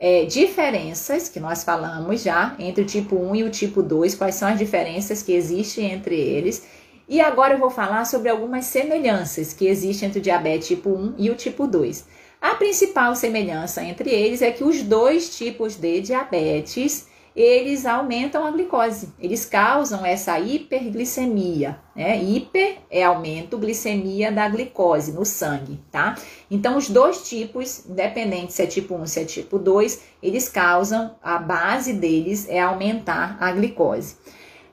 é, 0.00 0.24
diferenças 0.24 1.28
que 1.28 1.38
nós 1.38 1.62
falamos 1.62 2.22
já 2.22 2.56
entre 2.58 2.82
o 2.82 2.86
tipo 2.86 3.14
1 3.14 3.36
e 3.36 3.42
o 3.42 3.50
tipo 3.50 3.82
2, 3.82 4.14
quais 4.14 4.36
são 4.36 4.48
as 4.48 4.58
diferenças 4.58 5.22
que 5.22 5.34
existem 5.34 5.92
entre 5.92 6.18
eles. 6.18 6.66
E 7.06 7.20
agora 7.20 7.52
eu 7.52 7.58
vou 7.58 7.68
falar 7.68 8.06
sobre 8.06 8.30
algumas 8.30 8.64
semelhanças 8.64 9.52
que 9.52 9.66
existem 9.66 10.08
entre 10.08 10.20
o 10.20 10.22
diabetes 10.22 10.68
tipo 10.68 10.88
1 10.88 11.14
e 11.18 11.28
o 11.28 11.34
tipo 11.34 11.66
2. 11.66 12.06
A 12.40 12.54
principal 12.54 13.14
semelhança 13.14 13.84
entre 13.84 14.08
eles 14.08 14.40
é 14.40 14.50
que 14.50 14.64
os 14.64 14.80
dois 14.80 15.36
tipos 15.36 15.76
de 15.76 16.00
diabetes 16.00 17.06
eles 17.34 17.84
aumentam 17.84 18.46
a 18.46 18.50
glicose, 18.50 19.08
eles 19.18 19.44
causam 19.44 20.06
essa 20.06 20.38
hiperglicemia, 20.38 21.80
né? 21.94 22.22
Hiper 22.22 22.78
é 22.88 23.02
aumento, 23.02 23.58
glicemia 23.58 24.30
da 24.30 24.48
glicose 24.48 25.12
no 25.12 25.24
sangue, 25.24 25.80
tá? 25.90 26.16
Então, 26.48 26.76
os 26.76 26.88
dois 26.88 27.28
tipos, 27.28 27.84
independente 27.88 28.52
se 28.52 28.62
é 28.62 28.66
tipo 28.66 28.94
1 28.94 29.00
ou 29.00 29.06
se 29.06 29.20
é 29.20 29.24
tipo 29.24 29.58
2, 29.58 30.00
eles 30.22 30.48
causam, 30.48 31.16
a 31.22 31.38
base 31.38 31.92
deles 31.92 32.48
é 32.48 32.60
aumentar 32.60 33.36
a 33.40 33.50
glicose. 33.50 34.16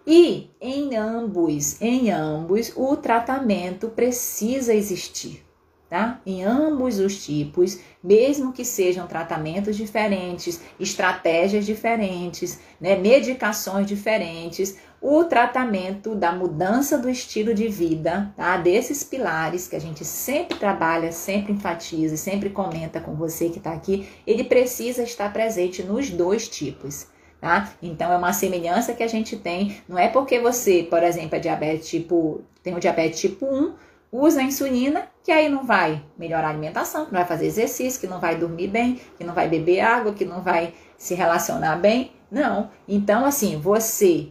E 0.05 0.49
em 0.59 0.95
ambos, 0.95 1.81
em 1.81 2.11
ambos, 2.11 2.73
o 2.75 2.95
tratamento 2.95 3.89
precisa 3.89 4.73
existir 4.73 5.43
tá? 5.91 6.21
Em 6.25 6.41
ambos 6.41 6.99
os 6.99 7.21
tipos, 7.21 7.77
mesmo 8.01 8.53
que 8.53 8.63
sejam 8.63 9.05
tratamentos 9.07 9.75
diferentes, 9.75 10.61
estratégias 10.79 11.65
diferentes, 11.65 12.61
né, 12.79 12.95
medicações 12.95 13.85
diferentes, 13.87 14.77
o 15.01 15.25
tratamento 15.25 16.15
da 16.15 16.31
mudança 16.31 16.97
do 16.97 17.09
estilo 17.09 17.53
de 17.53 17.67
vida, 17.67 18.31
tá? 18.37 18.55
Desses 18.55 19.03
pilares 19.03 19.67
que 19.67 19.75
a 19.75 19.81
gente 19.81 20.05
sempre 20.05 20.57
trabalha, 20.57 21.11
sempre 21.11 21.51
enfatiza, 21.51 22.15
sempre 22.15 22.49
comenta 22.51 23.01
com 23.01 23.13
você 23.13 23.49
que 23.49 23.57
está 23.57 23.73
aqui, 23.73 24.07
ele 24.25 24.45
precisa 24.45 25.03
estar 25.03 25.33
presente 25.33 25.83
nos 25.83 26.09
dois 26.09 26.47
tipos. 26.47 27.07
Tá? 27.41 27.69
Então 27.81 28.13
é 28.13 28.15
uma 28.15 28.31
semelhança 28.31 28.93
que 28.93 29.01
a 29.01 29.07
gente 29.07 29.35
tem. 29.35 29.75
Não 29.89 29.97
é 29.97 30.07
porque 30.07 30.39
você, 30.39 30.83
por 30.83 31.03
exemplo, 31.03 31.35
é 31.35 31.39
diabetes 31.39 31.89
tipo, 31.89 32.41
tem 32.61 32.75
o 32.75 32.79
diabetes 32.79 33.19
tipo 33.19 33.47
1, 33.47 33.73
usa 34.11 34.41
a 34.41 34.43
insulina, 34.43 35.07
que 35.23 35.31
aí 35.31 35.47
não 35.47 35.63
vai 35.63 36.03
melhorar 36.17 36.47
a 36.47 36.49
alimentação, 36.49 37.05
que 37.05 37.13
não 37.13 37.19
vai 37.19 37.27
fazer 37.27 37.45
exercício, 37.45 38.01
que 38.01 38.07
não 38.07 38.19
vai 38.19 38.35
dormir 38.35 38.67
bem, 38.67 38.99
que 39.17 39.23
não 39.23 39.33
vai 39.33 39.47
beber 39.47 39.79
água, 39.79 40.13
que 40.13 40.25
não 40.25 40.41
vai 40.41 40.73
se 40.97 41.15
relacionar 41.15 41.77
bem. 41.77 42.11
Não. 42.29 42.69
Então, 42.87 43.25
assim, 43.25 43.59
você, 43.59 44.29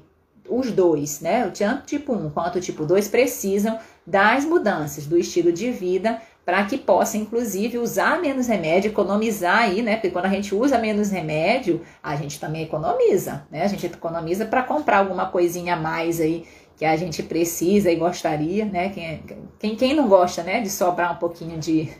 os 0.49 0.71
dois, 0.71 1.21
né? 1.21 1.47
O 1.47 1.51
tanto 1.51 1.87
tipo 1.87 2.13
1 2.13 2.31
quanto 2.31 2.57
o 2.57 2.61
tipo 2.61 2.85
2 2.85 3.09
precisam 3.09 3.79
das 4.07 4.45
mudanças 4.45 5.07
do 5.07 5.17
estilo 5.17 5.53
de 5.53 5.71
vida 5.71 6.21
para 6.45 6.65
que 6.65 6.77
possa, 6.77 7.17
inclusive, 7.17 7.79
usar 7.79 8.21
menos 8.21 8.49
remédio, 8.49 8.91
economizar 8.91 9.59
aí, 9.59 9.83
né? 9.83 9.95
Porque 9.95 10.11
quando 10.11 10.25
a 10.25 10.31
gente 10.31 10.55
usa 10.55 10.79
menos 10.79 11.11
remédio, 11.11 11.83
a 12.03 12.17
gente 12.17 12.41
também 12.41 12.63
economiza, 12.63 13.47
né? 13.51 13.63
A 13.63 13.69
gente 13.69 13.87
economiza 13.87 14.45
para 14.45 14.63
comprar 14.63 14.99
alguma 14.99 15.27
coisinha 15.27 15.75
a 15.75 15.77
mais 15.77 16.21
aí 16.21 16.47
que 16.81 16.87
a 16.87 16.97
gente 16.97 17.23
precisa 17.23 17.93
e 17.93 17.97
gostaria, 17.97 18.65
né? 18.65 18.89
Quem, 18.89 19.23
quem, 19.59 19.77
quem 19.77 19.95
não 19.95 20.09
gosta, 20.09 20.43
né, 20.43 20.63
de 20.63 20.71
sobrar 20.71 21.13
um 21.13 21.19
pouquinho 21.19 21.59
de, 21.59 21.91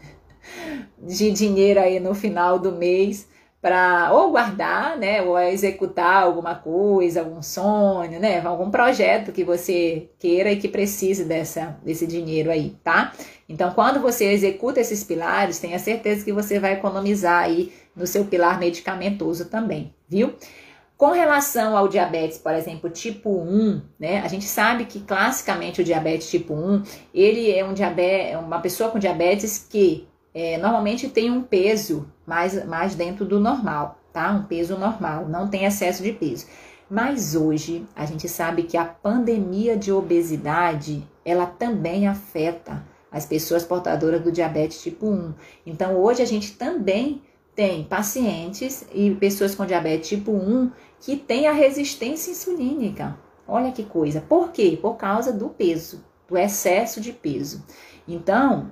de 0.99 1.31
dinheiro 1.33 1.79
aí 1.79 2.01
no 2.01 2.15
final 2.15 2.59
do 2.59 2.73
mês 2.73 3.29
para 3.61 4.11
ou 4.11 4.31
guardar, 4.31 4.97
né, 4.97 5.21
ou 5.21 5.39
executar 5.39 6.23
alguma 6.23 6.55
coisa, 6.55 7.21
algum 7.21 7.43
sonho, 7.43 8.19
né, 8.19 8.41
algum 8.41 8.71
projeto 8.71 9.33
que 9.33 9.45
você 9.45 10.09
queira 10.19 10.51
e 10.51 10.57
que 10.57 10.67
precise 10.67 11.27
dessa, 11.27 11.79
desse 11.85 12.07
dinheiro 12.07 12.51
aí, 12.51 12.75
tá? 12.83 13.13
Então, 13.47 13.73
quando 13.73 14.01
você 14.01 14.33
executa 14.33 14.81
esses 14.81 15.05
pilares, 15.05 15.59
tenha 15.59 15.79
certeza 15.79 16.25
que 16.25 16.33
você 16.33 16.59
vai 16.59 16.73
economizar 16.73 17.43
aí 17.43 17.71
no 17.95 18.07
seu 18.07 18.25
pilar 18.25 18.59
medicamentoso 18.59 19.51
também, 19.51 19.95
viu? 20.09 20.33
Com 21.01 21.13
relação 21.13 21.79
ao 21.79 21.89
diabetes, 21.89 22.37
por 22.37 22.53
exemplo, 22.53 22.91
tipo 22.91 23.31
1, 23.31 23.81
né? 23.99 24.21
A 24.21 24.29
gente 24.29 24.45
sabe 24.45 24.85
que 24.85 25.01
classicamente 25.01 25.81
o 25.81 25.85
diabetes 25.85 26.29
tipo 26.29 26.53
1, 26.53 26.83
ele 27.15 27.51
é 27.51 27.65
um 27.65 27.73
diabetes, 27.73 28.39
uma 28.39 28.61
pessoa 28.61 28.91
com 28.91 28.99
diabetes 28.99 29.67
que 29.67 30.07
é, 30.35 30.59
normalmente 30.59 31.09
tem 31.09 31.31
um 31.31 31.41
peso 31.41 32.07
mais, 32.27 32.67
mais 32.67 32.95
dentro 32.95 33.25
do 33.25 33.41
normal, 33.41 33.99
tá? 34.13 34.31
Um 34.31 34.43
peso 34.43 34.77
normal, 34.77 35.27
não 35.27 35.49
tem 35.49 35.65
excesso 35.65 36.03
de 36.03 36.13
peso. 36.13 36.45
Mas 36.91 37.35
hoje 37.35 37.87
a 37.97 38.05
gente 38.05 38.29
sabe 38.29 38.65
que 38.65 38.77
a 38.77 38.85
pandemia 38.85 39.79
de 39.79 39.91
obesidade 39.91 41.03
ela 41.25 41.47
também 41.47 42.09
afeta 42.09 42.85
as 43.11 43.25
pessoas 43.25 43.65
portadoras 43.65 44.21
do 44.21 44.31
diabetes 44.31 44.83
tipo 44.83 45.07
1. 45.07 45.33
Então 45.65 45.97
hoje 45.97 46.21
a 46.21 46.27
gente 46.27 46.59
também 46.59 47.23
tem 47.55 47.85
pacientes 47.85 48.87
e 48.95 49.11
pessoas 49.15 49.55
com 49.55 49.67
diabetes 49.67 50.09
tipo 50.09 50.33
1 50.33 50.71
que 51.01 51.17
têm 51.17 51.47
a 51.47 51.53
resistência 51.53 52.31
insulínica. 52.31 53.19
Olha 53.49 53.73
que 53.73 53.85
coisa. 53.85 54.21
Por 54.21 54.53
quê? 54.53 54.79
Por 54.81 54.97
causa 54.97 55.33
do 55.33 55.49
peso, 55.49 56.05
do 56.29 56.37
excesso 56.37 57.01
de 57.01 57.13
peso. 57.13 57.65
Então, 58.07 58.71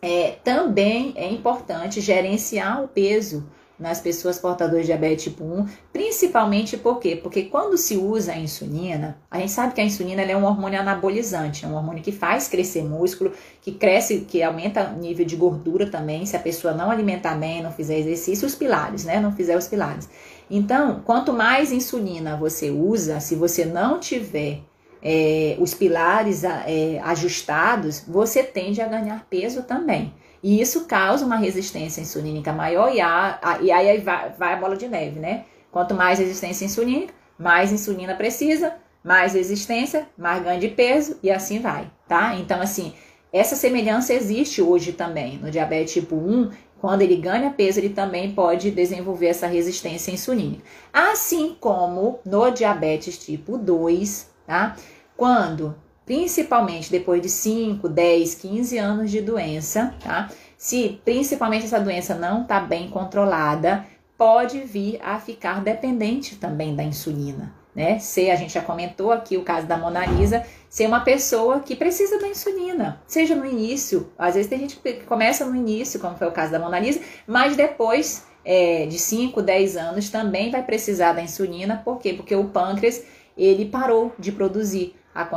é, 0.00 0.32
também 0.44 1.12
é 1.16 1.28
importante 1.28 2.00
gerenciar 2.00 2.84
o 2.84 2.88
peso 2.88 3.44
nas 3.78 4.00
pessoas 4.00 4.38
portadoras 4.38 4.82
de 4.82 4.86
diabetes 4.86 5.24
tipo 5.24 5.44
1, 5.44 5.66
principalmente 5.92 6.76
por 6.76 6.98
quê? 6.98 7.14
Porque 7.14 7.44
quando 7.44 7.76
se 7.76 7.96
usa 7.96 8.32
a 8.32 8.38
insulina, 8.38 9.18
a 9.30 9.38
gente 9.38 9.52
sabe 9.52 9.74
que 9.74 9.80
a 9.80 9.84
insulina 9.84 10.22
é 10.22 10.36
um 10.36 10.44
hormônio 10.44 10.80
anabolizante, 10.80 11.64
é 11.64 11.68
um 11.68 11.74
hormônio 11.74 12.02
que 12.02 12.12
faz 12.12 12.48
crescer 12.48 12.84
músculo, 12.84 13.32
que 13.60 13.72
cresce, 13.72 14.20
que 14.20 14.42
aumenta 14.42 14.94
o 14.96 14.98
nível 14.98 15.26
de 15.26 15.36
gordura 15.36 15.90
também, 15.90 16.24
se 16.24 16.36
a 16.36 16.40
pessoa 16.40 16.72
não 16.72 16.90
alimentar 16.90 17.34
bem, 17.34 17.62
não 17.62 17.70
fizer 17.70 17.98
exercício, 17.98 18.46
os 18.46 18.54
pilares, 18.54 19.04
né? 19.04 19.20
Não 19.20 19.32
fizer 19.32 19.56
os 19.56 19.68
pilares. 19.68 20.08
Então, 20.50 21.02
quanto 21.04 21.32
mais 21.32 21.72
insulina 21.72 22.36
você 22.36 22.70
usa, 22.70 23.20
se 23.20 23.34
você 23.34 23.64
não 23.64 23.98
tiver 23.98 24.60
é, 25.02 25.56
os 25.58 25.74
pilares 25.74 26.44
é, 26.44 27.00
ajustados, 27.04 28.04
você 28.06 28.42
tende 28.42 28.80
a 28.80 28.86
ganhar 28.86 29.26
peso 29.28 29.62
também. 29.62 30.14
E 30.42 30.60
isso 30.60 30.84
causa 30.84 31.24
uma 31.24 31.36
resistência 31.36 32.00
insulínica 32.00 32.52
maior 32.52 32.94
e, 32.94 33.00
a, 33.00 33.38
a, 33.42 33.60
e 33.60 33.70
aí 33.70 33.98
vai, 33.98 34.30
vai 34.30 34.54
a 34.54 34.56
bola 34.56 34.76
de 34.76 34.86
neve, 34.86 35.18
né? 35.18 35.44
Quanto 35.72 35.94
mais 35.94 36.18
resistência 36.18 36.64
insulínica, 36.64 37.12
mais 37.38 37.72
insulina 37.72 38.14
precisa, 38.14 38.74
mais 39.02 39.34
resistência, 39.34 40.08
mais 40.16 40.42
ganho 40.42 40.60
de 40.60 40.68
peso 40.68 41.18
e 41.22 41.30
assim 41.30 41.60
vai, 41.60 41.90
tá? 42.08 42.34
Então, 42.36 42.60
assim, 42.60 42.92
essa 43.32 43.54
semelhança 43.54 44.14
existe 44.14 44.62
hoje 44.62 44.92
também 44.92 45.38
no 45.38 45.50
diabetes 45.50 45.94
tipo 45.94 46.16
1. 46.16 46.50
Quando 46.80 47.02
ele 47.02 47.16
ganha 47.16 47.50
peso, 47.50 47.80
ele 47.80 47.90
também 47.90 48.32
pode 48.32 48.70
desenvolver 48.70 49.26
essa 49.28 49.46
resistência 49.46 50.10
insulínica. 50.10 50.62
Assim 50.92 51.56
como 51.58 52.18
no 52.24 52.50
diabetes 52.50 53.18
tipo 53.18 53.56
2, 53.56 54.30
tá? 54.46 54.76
Quando, 55.16 55.74
principalmente 56.04 56.90
depois 56.90 57.22
de 57.22 57.28
5, 57.28 57.88
10, 57.88 58.34
15 58.34 58.78
anos 58.78 59.10
de 59.10 59.20
doença, 59.20 59.94
tá? 60.02 60.28
Se 60.56 61.00
principalmente 61.04 61.64
essa 61.64 61.80
doença 61.80 62.14
não 62.14 62.42
está 62.42 62.60
bem 62.60 62.88
controlada, 62.88 63.86
pode 64.16 64.60
vir 64.60 64.98
a 65.02 65.18
ficar 65.18 65.62
dependente 65.62 66.36
também 66.36 66.74
da 66.74 66.82
insulina, 66.82 67.52
né? 67.76 67.98
Se 67.98 68.30
a 68.30 68.36
gente 68.36 68.54
já 68.54 68.62
comentou 68.62 69.12
aqui 69.12 69.36
o 69.36 69.42
caso 69.42 69.66
da 69.66 69.76
Mona 69.76 70.06
Lisa, 70.06 70.42
ser 70.68 70.86
uma 70.86 71.00
pessoa 71.00 71.60
que 71.60 71.76
precisa 71.76 72.18
da 72.18 72.26
insulina, 72.26 73.02
seja 73.06 73.36
no 73.36 73.44
início, 73.44 74.10
às 74.18 74.34
vezes 74.34 74.48
tem 74.48 74.58
gente 74.58 74.76
que 74.76 74.94
começa 75.04 75.44
no 75.44 75.54
início, 75.54 76.00
como 76.00 76.16
foi 76.16 76.26
o 76.26 76.32
caso 76.32 76.50
da 76.50 76.58
Mona 76.58 76.80
Lisa, 76.80 77.00
mas 77.26 77.54
depois 77.54 78.24
é, 78.42 78.86
de 78.86 78.98
5, 78.98 79.42
10 79.42 79.76
anos 79.76 80.08
também 80.08 80.50
vai 80.50 80.62
precisar 80.62 81.12
da 81.12 81.20
insulina, 81.20 81.82
por 81.84 81.98
quê? 81.98 82.14
Porque 82.14 82.34
o 82.34 82.46
pâncreas 82.46 83.04
ele 83.36 83.66
parou 83.66 84.14
de 84.18 84.32
produzir 84.32 84.94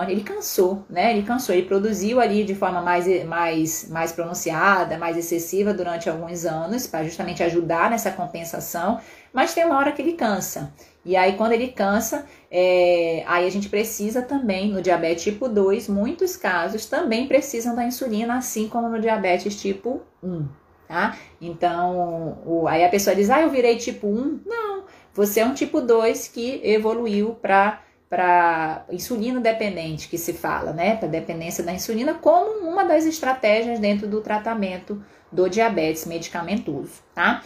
ele 0.10 0.24
cansou, 0.24 0.84
né? 0.90 1.12
Ele 1.12 1.24
cansou, 1.24 1.56
ele 1.56 1.66
produziu 1.66 2.20
ali 2.20 2.44
de 2.44 2.54
forma 2.54 2.82
mais, 2.82 3.26
mais, 3.26 3.90
mais 3.90 4.12
pronunciada, 4.12 4.98
mais 4.98 5.16
excessiva 5.16 5.74
durante 5.74 6.10
alguns 6.10 6.46
anos, 6.46 6.86
para 6.86 7.04
justamente 7.04 7.42
ajudar 7.44 7.90
nessa 7.90 8.12
compensação, 8.12 9.00
mas 9.32 9.54
tem 9.54 9.66
uma 9.66 9.78
hora 9.78 9.92
que 9.92 10.02
ele 10.02 10.14
cansa. 10.14 10.74
E 11.06 11.16
aí, 11.16 11.34
quando 11.34 11.54
ele 11.54 11.70
cansa, 11.70 12.26
é, 12.52 13.24
aí 13.26 13.48
a 13.48 13.50
gente 13.50 13.70
precisa 13.70 14.22
também, 14.22 14.72
no 14.72 14.82
diabetes 14.82 15.24
tipo 15.24 15.48
2, 15.48 15.88
muitos 15.88 16.36
casos 16.36 16.86
também 16.86 17.28
precisam 17.28 17.76
da 17.76 17.86
insulina, 17.86 18.38
assim 18.38 18.68
como 18.68 18.90
no 18.90 19.00
diabetes 19.00 19.60
tipo 19.60 20.02
1, 20.22 20.46
tá? 20.88 21.18
Então, 21.42 22.40
o, 22.46 22.68
aí 22.68 22.84
a 22.84 22.90
pessoa 22.90 23.16
diz, 23.16 23.30
ah, 23.30 23.42
eu 23.42 23.50
virei 23.50 23.78
tipo 23.78 24.08
1. 24.08 24.42
Não, 24.46 24.84
você 25.14 25.40
é 25.40 25.46
um 25.46 25.54
tipo 25.54 25.82
2 25.82 26.28
que 26.28 26.62
evoluiu 26.64 27.36
para 27.42 27.82
para 28.10 28.86
insulina 28.90 29.40
dependente 29.40 30.10
que 30.10 30.18
se 30.18 30.34
fala, 30.34 30.74
né, 30.74 30.96
para 30.96 31.08
dependência 31.08 31.64
da 31.64 31.72
insulina, 31.72 32.16
como 32.16 32.68
uma 32.68 32.84
das 32.84 33.06
estratégias 33.06 33.78
dentro 33.78 34.08
do 34.08 34.20
tratamento 34.20 35.00
do 35.32 35.48
diabetes 35.48 36.08
medicamentoso, 36.08 37.04
tá? 37.14 37.44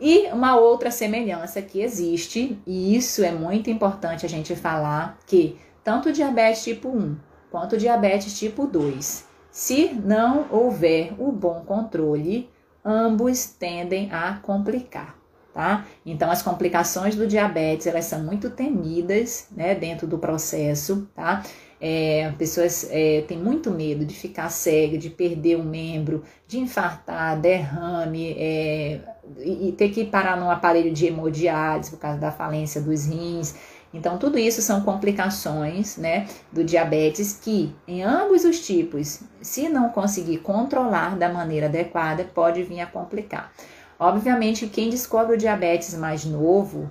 E 0.00 0.26
uma 0.32 0.56
outra 0.56 0.90
semelhança 0.90 1.62
que 1.62 1.80
existe, 1.80 2.58
e 2.66 2.96
isso 2.96 3.22
é 3.22 3.30
muito 3.30 3.70
importante 3.70 4.26
a 4.26 4.28
gente 4.28 4.54
falar, 4.56 5.18
que 5.26 5.58
tanto 5.82 6.08
o 6.08 6.12
diabetes 6.12 6.64
tipo 6.64 6.88
1 6.88 7.16
quanto 7.50 7.74
o 7.74 7.78
diabetes 7.78 8.38
tipo 8.38 8.66
2, 8.66 9.26
se 9.50 9.94
não 9.94 10.46
houver 10.50 11.14
o 11.18 11.30
bom 11.30 11.62
controle, 11.64 12.50
ambos 12.84 13.46
tendem 13.46 14.10
a 14.12 14.34
complicar 14.42 15.24
tá? 15.54 15.86
Então, 16.04 16.30
as 16.30 16.42
complicações 16.42 17.14
do 17.14 17.26
diabetes, 17.26 17.86
elas 17.86 18.04
são 18.06 18.22
muito 18.22 18.50
temidas, 18.50 19.46
né, 19.52 19.74
dentro 19.74 20.06
do 20.06 20.18
processo, 20.18 21.08
tá? 21.14 21.44
É, 21.80 22.32
pessoas 22.36 22.88
é, 22.90 23.22
têm 23.28 23.38
muito 23.38 23.70
medo 23.70 24.04
de 24.04 24.14
ficar 24.14 24.48
cega, 24.48 24.98
de 24.98 25.10
perder 25.10 25.56
um 25.56 25.62
membro, 25.62 26.24
de 26.46 26.58
infartar, 26.58 27.40
derrame, 27.40 28.34
é, 28.36 29.00
e, 29.38 29.72
ter 29.72 29.90
que 29.90 30.04
parar 30.04 30.36
num 30.36 30.50
aparelho 30.50 30.92
de 30.92 31.06
hemodiálise 31.06 31.90
por 31.90 31.98
causa 31.98 32.18
da 32.18 32.30
falência 32.30 32.80
dos 32.80 33.06
rins. 33.06 33.54
Então, 33.92 34.18
tudo 34.18 34.38
isso 34.38 34.60
são 34.60 34.80
complicações 34.80 35.96
né, 35.96 36.26
do 36.52 36.64
diabetes 36.64 37.38
que, 37.40 37.74
em 37.86 38.02
ambos 38.02 38.44
os 38.44 38.64
tipos, 38.66 39.20
se 39.40 39.68
não 39.68 39.88
conseguir 39.90 40.38
controlar 40.38 41.16
da 41.16 41.32
maneira 41.32 41.66
adequada, 41.66 42.24
pode 42.24 42.62
vir 42.64 42.80
a 42.80 42.86
complicar. 42.86 43.52
Obviamente, 43.98 44.66
quem 44.66 44.90
descobre 44.90 45.36
o 45.36 45.38
diabetes 45.38 45.94
mais 45.94 46.24
novo, 46.24 46.90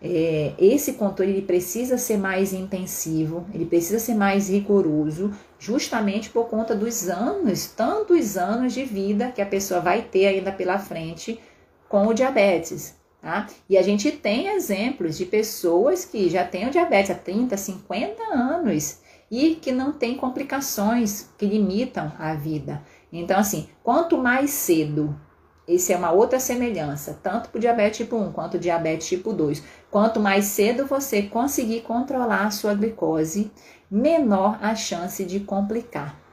é, 0.00 0.52
esse 0.56 0.92
controle 0.92 1.32
ele 1.32 1.42
precisa 1.42 1.98
ser 1.98 2.16
mais 2.16 2.52
intensivo, 2.52 3.44
ele 3.52 3.66
precisa 3.66 3.98
ser 3.98 4.14
mais 4.14 4.48
rigoroso, 4.48 5.32
justamente 5.58 6.30
por 6.30 6.46
conta 6.46 6.76
dos 6.76 7.08
anos, 7.08 7.66
tantos 7.66 8.36
anos 8.36 8.72
de 8.72 8.84
vida 8.84 9.32
que 9.32 9.42
a 9.42 9.46
pessoa 9.46 9.80
vai 9.80 10.02
ter 10.02 10.26
ainda 10.26 10.52
pela 10.52 10.78
frente 10.78 11.40
com 11.88 12.06
o 12.06 12.14
diabetes. 12.14 12.96
Tá? 13.20 13.46
E 13.68 13.76
a 13.76 13.82
gente 13.82 14.12
tem 14.12 14.48
exemplos 14.48 15.16
de 15.16 15.24
pessoas 15.24 16.04
que 16.04 16.28
já 16.28 16.44
têm 16.44 16.68
o 16.68 16.70
diabetes 16.70 17.10
há 17.10 17.14
30, 17.14 17.56
50 17.56 18.22
anos 18.22 19.00
e 19.30 19.56
que 19.56 19.72
não 19.72 19.92
têm 19.92 20.16
complicações 20.16 21.28
que 21.36 21.46
limitam 21.46 22.12
a 22.18 22.34
vida. 22.34 22.82
Então, 23.12 23.38
assim, 23.38 23.68
quanto 23.82 24.16
mais 24.16 24.50
cedo 24.50 25.18
isso 25.66 25.92
é 25.92 25.96
uma 25.96 26.12
outra 26.12 26.38
semelhança, 26.38 27.18
tanto 27.20 27.48
para 27.48 27.58
o 27.58 27.60
diabetes 27.60 27.98
tipo 27.98 28.16
1 28.16 28.32
quanto 28.32 28.58
diabetes 28.58 29.08
tipo 29.08 29.32
2. 29.32 29.62
Quanto 29.90 30.20
mais 30.20 30.44
cedo 30.44 30.86
você 30.86 31.22
conseguir 31.22 31.80
controlar 31.80 32.46
a 32.46 32.50
sua 32.52 32.72
glicose, 32.72 33.50
menor 33.90 34.58
a 34.62 34.76
chance 34.76 35.24
de 35.24 35.40
complicar. 35.40 36.25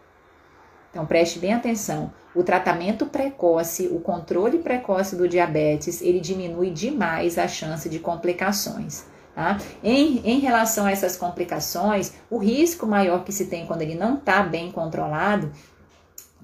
Então 0.93 1.07
preste 1.07 1.39
bem 1.39 1.53
atenção. 1.53 2.13
O 2.35 2.43
tratamento 2.43 3.07
precoce, 3.07 3.87
o 3.87 3.99
controle 3.99 4.59
precoce 4.59 5.15
do 5.15 5.27
diabetes, 5.27 6.03
ele 6.03 6.19
diminui 6.19 6.69
demais 6.69 7.39
a 7.39 7.47
chance 7.47 7.89
de 7.89 7.97
complicações. 7.97 9.05
Tá? 9.33 9.57
Em, 9.83 10.19
em 10.23 10.39
relação 10.39 10.85
a 10.85 10.91
essas 10.91 11.17
complicações, 11.17 12.13
o 12.29 12.37
risco 12.37 12.85
maior 12.85 13.23
que 13.23 13.31
se 13.31 13.47
tem 13.47 13.65
quando 13.65 13.81
ele 13.81 13.95
não 13.95 14.15
está 14.15 14.43
bem 14.43 14.71
controlado 14.71 15.51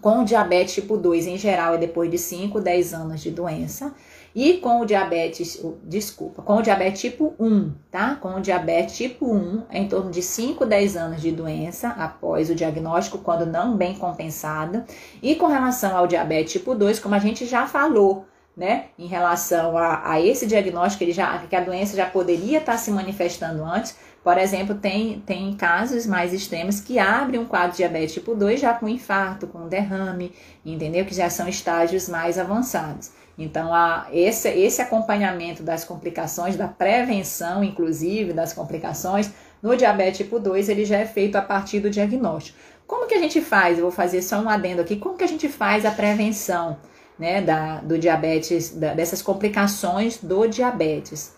com 0.02 0.22
o 0.22 0.26
diabetes 0.26 0.74
tipo 0.74 0.98
2, 0.98 1.28
em 1.28 1.38
geral, 1.38 1.76
é 1.76 1.78
depois 1.78 2.10
de 2.10 2.18
5, 2.18 2.60
10 2.60 2.94
anos 2.94 3.22
de 3.22 3.30
doença. 3.30 3.94
E 4.36 4.58
com 4.58 4.82
o 4.82 4.86
diabetes, 4.86 5.64
desculpa, 5.84 6.42
com 6.42 6.58
o 6.58 6.62
diabetes 6.62 7.02
tipo 7.02 7.34
1, 7.40 7.72
tá? 7.90 8.16
Com 8.16 8.36
o 8.36 8.42
diabetes 8.42 8.96
tipo 8.96 9.26
1, 9.34 9.64
é 9.70 9.80
em 9.80 9.88
torno 9.88 10.12
de 10.12 10.22
5, 10.22 10.66
10 10.66 10.98
anos 10.98 11.22
de 11.22 11.32
doença 11.32 11.90
após 11.90 12.50
o 12.50 12.56
diagnóstico, 12.56 13.18
quando 13.18 13.46
não 13.46 13.76
bem 13.76 13.96
compensado. 13.96 14.84
E 15.22 15.36
com 15.36 15.48
relação 15.48 15.96
ao 15.98 16.08
diabetes 16.08 16.54
tipo 16.54 16.76
2, 16.76 17.00
como 17.00 17.16
a 17.16 17.20
gente 17.20 17.46
já 17.46 17.66
falou 17.66 18.26
né, 18.60 18.88
em 19.00 19.08
relação 19.08 19.78
a, 19.78 20.12
a 20.12 20.22
esse 20.22 20.46
diagnóstico, 20.46 21.04
ele 21.04 21.14
já, 21.14 21.38
que 21.38 21.56
a 21.56 21.62
doença 21.62 21.96
já 21.96 22.06
poderia 22.06 22.58
estar 22.58 22.78
se 22.78 22.92
manifestando 22.92 23.64
antes. 23.64 23.96
Por 24.22 24.38
exemplo, 24.38 24.76
tem, 24.76 25.22
tem 25.22 25.56
casos 25.56 26.06
mais 26.06 26.34
extremos 26.34 26.82
que 26.82 27.00
abrem 27.00 27.40
um 27.40 27.46
quadro 27.46 27.72
de 27.72 27.78
diabetes 27.78 28.14
tipo 28.14 28.36
2 28.36 28.60
já 28.60 28.74
com 28.74 28.90
infarto, 28.90 29.48
com 29.48 29.70
derrame, 29.70 30.34
entendeu? 30.66 31.06
Que 31.06 31.16
já 31.16 31.30
são 31.30 31.48
estágios 31.48 32.10
mais 32.10 32.38
avançados. 32.38 33.12
Então, 33.40 33.74
a, 33.74 34.08
esse, 34.12 34.50
esse 34.50 34.82
acompanhamento 34.82 35.64
das 35.64 35.86
complicações, 35.86 36.58
da 36.58 36.68
prevenção, 36.68 37.64
inclusive, 37.64 38.34
das 38.34 38.52
complicações 38.52 39.32
no 39.64 39.78
diabetes 39.78 40.18
tipo 40.18 40.40
2, 40.40 40.68
ele 40.68 40.84
já 40.84 40.98
é 40.98 41.06
feito 41.06 41.38
a 41.38 41.42
partir 41.42 41.80
do 41.80 41.90
diagnóstico. 41.90 42.60
Como 42.86 43.08
que 43.08 43.16
a 43.16 43.20
gente 43.20 43.40
faz? 43.40 43.78
Eu 43.78 43.84
vou 43.84 43.92
fazer 43.92 44.22
só 44.22 44.42
um 44.42 44.50
adendo 44.50 44.82
aqui. 44.82 44.98
Como 44.98 45.16
que 45.16 45.24
a 45.24 45.28
gente 45.28 45.48
faz 45.48 45.86
a 45.86 45.92
prevenção 45.92 46.78
né, 47.18 47.42
da, 47.42 47.78
do 47.78 47.98
diabetes, 47.98 48.72
da, 48.72 48.94
dessas 48.94 49.22
complicações 49.22 50.18
do 50.18 50.46
diabetes? 50.46 51.34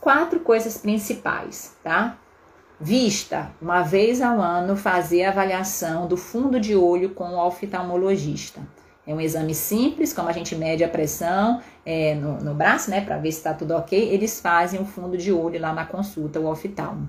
Quatro 0.00 0.40
coisas 0.40 0.76
principais, 0.76 1.76
tá? 1.84 2.18
Vista, 2.80 3.52
uma 3.62 3.82
vez 3.82 4.20
ao 4.20 4.40
ano, 4.40 4.76
fazer 4.76 5.24
a 5.24 5.30
avaliação 5.30 6.08
do 6.08 6.16
fundo 6.16 6.58
de 6.58 6.74
olho 6.74 7.10
com 7.10 7.34
o 7.34 7.46
oftalmologista. 7.46 8.60
É 9.08 9.14
um 9.14 9.20
exame 9.22 9.54
simples, 9.54 10.12
como 10.12 10.28
a 10.28 10.32
gente 10.32 10.54
mede 10.54 10.84
a 10.84 10.88
pressão 10.88 11.62
é, 11.84 12.14
no, 12.14 12.40
no 12.40 12.54
braço, 12.54 12.90
né, 12.90 13.00
para 13.00 13.16
ver 13.16 13.32
se 13.32 13.38
está 13.38 13.54
tudo 13.54 13.74
ok. 13.74 13.98
Eles 13.98 14.38
fazem 14.38 14.78
o 14.78 14.84
fundo 14.84 15.16
de 15.16 15.32
olho 15.32 15.58
lá 15.58 15.72
na 15.72 15.86
consulta, 15.86 16.38
o 16.38 16.46
oftalmo. 16.46 17.08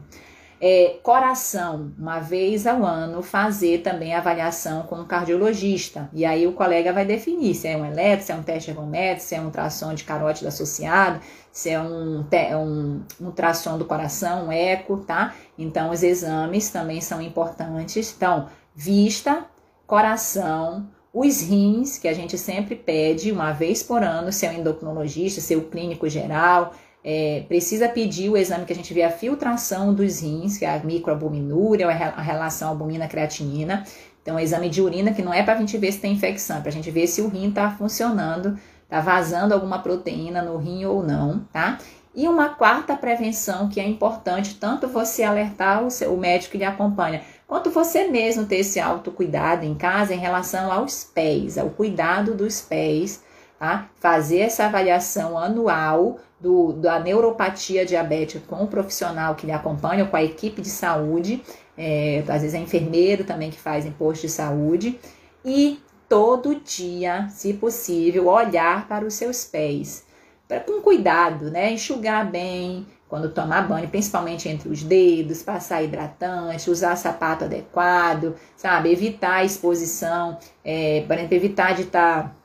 É, 0.62 0.97
coração, 1.04 1.91
uma 2.00 2.20
vez 2.20 2.66
ao 2.66 2.86
ano, 2.86 3.22
fazer 3.22 3.80
também 3.80 4.14
avaliação 4.14 4.84
com 4.84 4.95
um 4.95 5.06
cardiologista. 5.06 6.10
E 6.14 6.24
aí 6.24 6.47
o 6.47 6.54
colega 6.54 6.93
vai 6.93 7.04
definir 7.04 7.54
se 7.54 7.68
é 7.68 7.76
um 7.76 7.86
eletro, 7.86 8.26
se 8.26 8.32
é 8.32 8.36
um 8.36 8.43
teste 8.43 8.72
ergométrico, 8.72 9.22
se 9.22 9.36
é 9.36 9.41
um 9.41 9.45
ultrassom 9.45 9.93
de 9.93 10.06
carótida 10.06 10.47
associado, 10.47 11.20
se 11.52 11.70
é 11.70 11.82
um, 11.82 12.26
um, 12.56 13.02
um 13.20 13.26
ultrassom 13.26 13.78
do 13.78 13.84
coração, 13.84 14.47
um 14.47 14.52
eco, 14.54 15.00
tá? 15.00 15.36
Então, 15.58 15.91
os 15.91 16.02
exames 16.02 16.70
também 16.70 17.02
são 17.02 17.22
importantes. 17.22 18.14
Então, 18.16 18.47
vista, 18.74 19.43
coração, 19.86 20.88
os 21.14 21.41
rins, 21.41 21.97
que 21.97 22.07
a 22.07 22.14
gente 22.14 22.38
sempre 22.38 22.76
pede 22.76 23.32
uma 23.32 23.51
vez 23.51 23.82
por 23.82 24.03
ano, 24.03 24.32
se 24.32 24.45
é 24.45 24.51
um 24.51 24.60
endocrinologista, 24.60 25.41
se 25.41 25.53
é 25.53 25.57
o 25.57 25.64
clínico 25.64 26.07
geral, 26.07 26.74
é, 27.03 27.43
precisa 27.47 27.88
pedir 27.89 28.30
o 28.30 28.38
exame 28.38 28.66
que 28.66 28.74
a 28.74 28.76
gente 28.76 28.93
vê 28.93 29.03
a 29.03 29.12
filtração 29.12 29.93
dos 29.93 30.22
rins, 30.22 30.57
que 30.57 30.66
é 30.66 30.76
a 30.76 30.80
microalbuminúria, 30.80 31.88
a 31.88 32.22
relação 32.22 32.70
albumina-creatinina. 32.70 33.86
Então, 34.22 34.38
é 34.38 34.41
um 34.41 34.43
exame 34.43 34.70
de 34.70 34.82
urina 34.82 35.14
que 35.14 35.22
não 35.22 35.34
é 35.34 35.41
para 35.41 35.53
a 35.53 35.57
gente 35.57 35.78
ver 35.78 35.91
se 35.91 35.99
tem 35.99 36.14
infecção, 36.14 36.57
é 36.57 36.62
para 36.62 36.70
a 36.70 36.74
gente 36.74 36.91
ver 36.91 37.07
se 37.07 37.22
o 37.22 37.28
rim 37.28 37.49
está 37.49 37.72
funcionando, 37.72 38.60
está 38.84 38.99
vazando 38.99 39.53
alguma 39.53 39.80
proteína 39.80 40.41
no 40.41 40.57
rim 40.57 40.86
ou 40.86 41.01
não, 41.01 41.39
tá? 41.51 41.80
E 42.14 42.28
uma 42.28 42.49
quarta 42.49 42.95
prevenção 42.95 43.70
que 43.70 43.80
é 43.80 43.88
importante, 43.88 44.55
tanto 44.55 44.88
você 44.88 45.24
alertar 45.24 45.84
o, 45.86 45.89
seu, 45.89 46.14
o 46.14 46.18
médico 46.18 46.51
que 46.51 46.57
lhe 46.57 46.66
acompanha, 46.66 47.22
quanto 47.50 47.72
você 47.72 48.08
mesmo 48.08 48.45
ter 48.45 48.58
esse 48.58 48.80
autocuidado 48.80 49.66
em 49.66 49.74
casa 49.74 50.14
em 50.14 50.20
relação 50.20 50.72
aos 50.72 51.04
pés, 51.04 51.58
ao 51.58 51.72
cuidado 51.72 52.36
dos 52.36 52.62
pés, 52.62 53.24
tá? 53.58 53.89
Fazer 53.95 54.41
essa 54.41 54.66
avaliação 54.66 55.36
anual 55.36 56.20
do, 56.39 56.74
da 56.74 57.00
neuropatia 57.00 57.84
diabética 57.88 58.45
com 58.47 58.64
o 58.64 58.68
profissional 58.68 59.34
que 59.34 59.47
lhe 59.47 59.52
acompanha, 59.52 60.06
com 60.06 60.16
a 60.16 60.24
equipe 60.24 60.62
de 60.62 60.70
saúde, 60.70 61.43
é, 61.76 62.24
às 62.28 62.43
vezes 62.43 62.54
é 62.54 62.60
enfermeiro 62.60 63.24
também 63.24 63.50
que 63.50 63.60
faz 63.60 63.84
em 63.84 63.91
posto 63.91 64.22
de 64.22 64.30
saúde, 64.30 65.00
e 65.43 65.80
todo 66.08 66.62
dia, 66.62 67.30
se 67.30 67.56
possível, 67.56 68.28
olhar 68.28 68.88
para 68.88 69.04
os 69.04 69.16
seus 69.16 69.43
pés, 69.43 70.06
pra, 70.47 70.60
com 70.60 70.82
cuidado, 70.82 71.50
né? 71.50 71.72
Enxugar 71.72 72.30
bem, 72.30 72.86
quando 73.10 73.32
tomar 73.32 73.68
banho, 73.68 73.89
principalmente 73.89 74.47
entre 74.47 74.70
os 74.70 74.84
dedos, 74.84 75.41
passar 75.41 75.82
hidratante, 75.82 76.70
usar 76.70 76.95
sapato 76.95 77.45
adequado, 77.45 78.36
sabe? 78.55 78.91
Evitar 78.91 79.38
a 79.38 79.43
exposição, 79.43 80.38
é, 80.64 81.03
por 81.07 81.18
exemplo, 81.18 81.36
evitar 81.36 81.74
de 81.74 81.82
estar, 81.82 82.24
tá, 82.24 82.36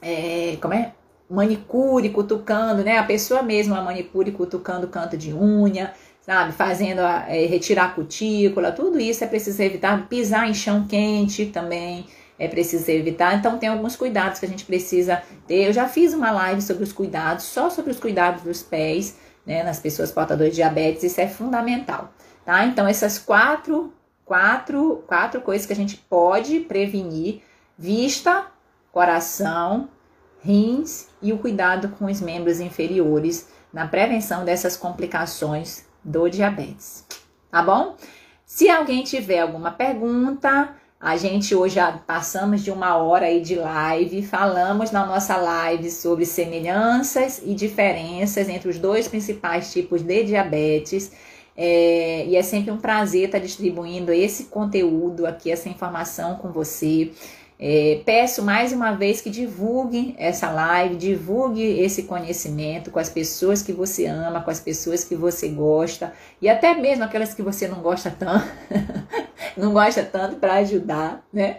é, 0.00 0.56
como 0.62 0.72
é? 0.72 0.92
Manicure, 1.28 2.08
cutucando, 2.08 2.82
né? 2.82 2.96
A 2.96 3.04
pessoa 3.04 3.42
mesma, 3.42 3.78
a 3.78 3.82
manicure 3.82 4.32
cutucando 4.32 4.88
canto 4.88 5.16
de 5.16 5.34
unha, 5.34 5.92
sabe? 6.22 6.52
Fazendo, 6.52 7.00
a, 7.00 7.26
é, 7.28 7.44
retirar 7.44 7.84
a 7.84 7.90
cutícula, 7.90 8.72
tudo 8.72 8.98
isso 8.98 9.22
é 9.22 9.26
preciso 9.26 9.62
evitar. 9.62 10.08
Pisar 10.08 10.48
em 10.48 10.54
chão 10.54 10.86
quente 10.88 11.46
também 11.46 12.06
é 12.38 12.48
preciso 12.48 12.90
evitar. 12.90 13.36
Então, 13.36 13.58
tem 13.58 13.68
alguns 13.68 13.94
cuidados 13.94 14.38
que 14.38 14.46
a 14.46 14.48
gente 14.48 14.64
precisa 14.64 15.22
ter. 15.46 15.66
Eu 15.66 15.72
já 15.72 15.86
fiz 15.86 16.14
uma 16.14 16.30
live 16.30 16.62
sobre 16.62 16.82
os 16.82 16.92
cuidados, 16.92 17.44
só 17.44 17.68
sobre 17.68 17.90
os 17.90 18.00
cuidados 18.00 18.42
dos 18.42 18.62
pés, 18.62 19.16
né, 19.46 19.62
nas 19.62 19.80
pessoas 19.80 20.12
portadoras 20.12 20.50
de 20.52 20.56
diabetes, 20.56 21.02
isso 21.02 21.20
é 21.20 21.28
fundamental, 21.28 22.12
tá? 22.44 22.64
Então, 22.64 22.86
essas 22.86 23.18
quatro, 23.18 23.92
quatro, 24.24 25.04
quatro 25.06 25.40
coisas 25.40 25.66
que 25.66 25.72
a 25.72 25.76
gente 25.76 25.96
pode 25.96 26.60
prevenir: 26.60 27.42
vista, 27.76 28.46
coração, 28.92 29.88
rins 30.40 31.08
e 31.20 31.32
o 31.32 31.38
cuidado 31.38 31.88
com 31.90 32.06
os 32.06 32.20
membros 32.20 32.60
inferiores 32.60 33.48
na 33.72 33.86
prevenção 33.86 34.44
dessas 34.44 34.76
complicações 34.76 35.84
do 36.04 36.28
diabetes. 36.28 37.06
Tá 37.50 37.62
bom? 37.62 37.96
Se 38.44 38.68
alguém 38.68 39.02
tiver 39.02 39.40
alguma 39.40 39.70
pergunta, 39.70 40.74
a 41.02 41.16
gente 41.16 41.52
hoje 41.52 41.74
já 41.74 41.90
passamos 41.90 42.62
de 42.62 42.70
uma 42.70 42.96
hora 42.96 43.26
aí 43.26 43.40
de 43.40 43.56
live, 43.56 44.22
falamos 44.22 44.92
na 44.92 45.04
nossa 45.04 45.36
live 45.36 45.90
sobre 45.90 46.24
semelhanças 46.24 47.42
e 47.44 47.56
diferenças 47.56 48.48
entre 48.48 48.68
os 48.68 48.78
dois 48.78 49.08
principais 49.08 49.72
tipos 49.72 50.00
de 50.00 50.22
diabetes. 50.22 51.10
É, 51.56 52.24
e 52.26 52.36
é 52.36 52.42
sempre 52.42 52.70
um 52.70 52.78
prazer 52.78 53.24
estar 53.24 53.40
distribuindo 53.40 54.12
esse 54.12 54.44
conteúdo 54.44 55.26
aqui, 55.26 55.50
essa 55.50 55.68
informação 55.68 56.36
com 56.36 56.52
você. 56.52 57.10
É, 57.64 58.02
peço 58.04 58.42
mais 58.42 58.72
uma 58.72 58.90
vez 58.90 59.20
que 59.20 59.30
divulgue 59.30 60.16
essa 60.18 60.50
live, 60.50 60.96
divulgue 60.96 61.62
esse 61.62 62.02
conhecimento 62.02 62.90
com 62.90 62.98
as 62.98 63.08
pessoas 63.08 63.62
que 63.62 63.72
você 63.72 64.06
ama, 64.06 64.40
com 64.40 64.50
as 64.50 64.58
pessoas 64.58 65.04
que 65.04 65.14
você 65.14 65.46
gosta 65.46 66.12
e 66.40 66.48
até 66.48 66.74
mesmo 66.74 67.04
aquelas 67.04 67.32
que 67.32 67.40
você 67.40 67.68
não 67.68 67.80
gosta 67.80 68.10
tanto, 68.10 68.44
não 69.56 69.72
gosta 69.72 70.02
tanto 70.02 70.38
para 70.40 70.54
ajudar, 70.54 71.24
né? 71.32 71.58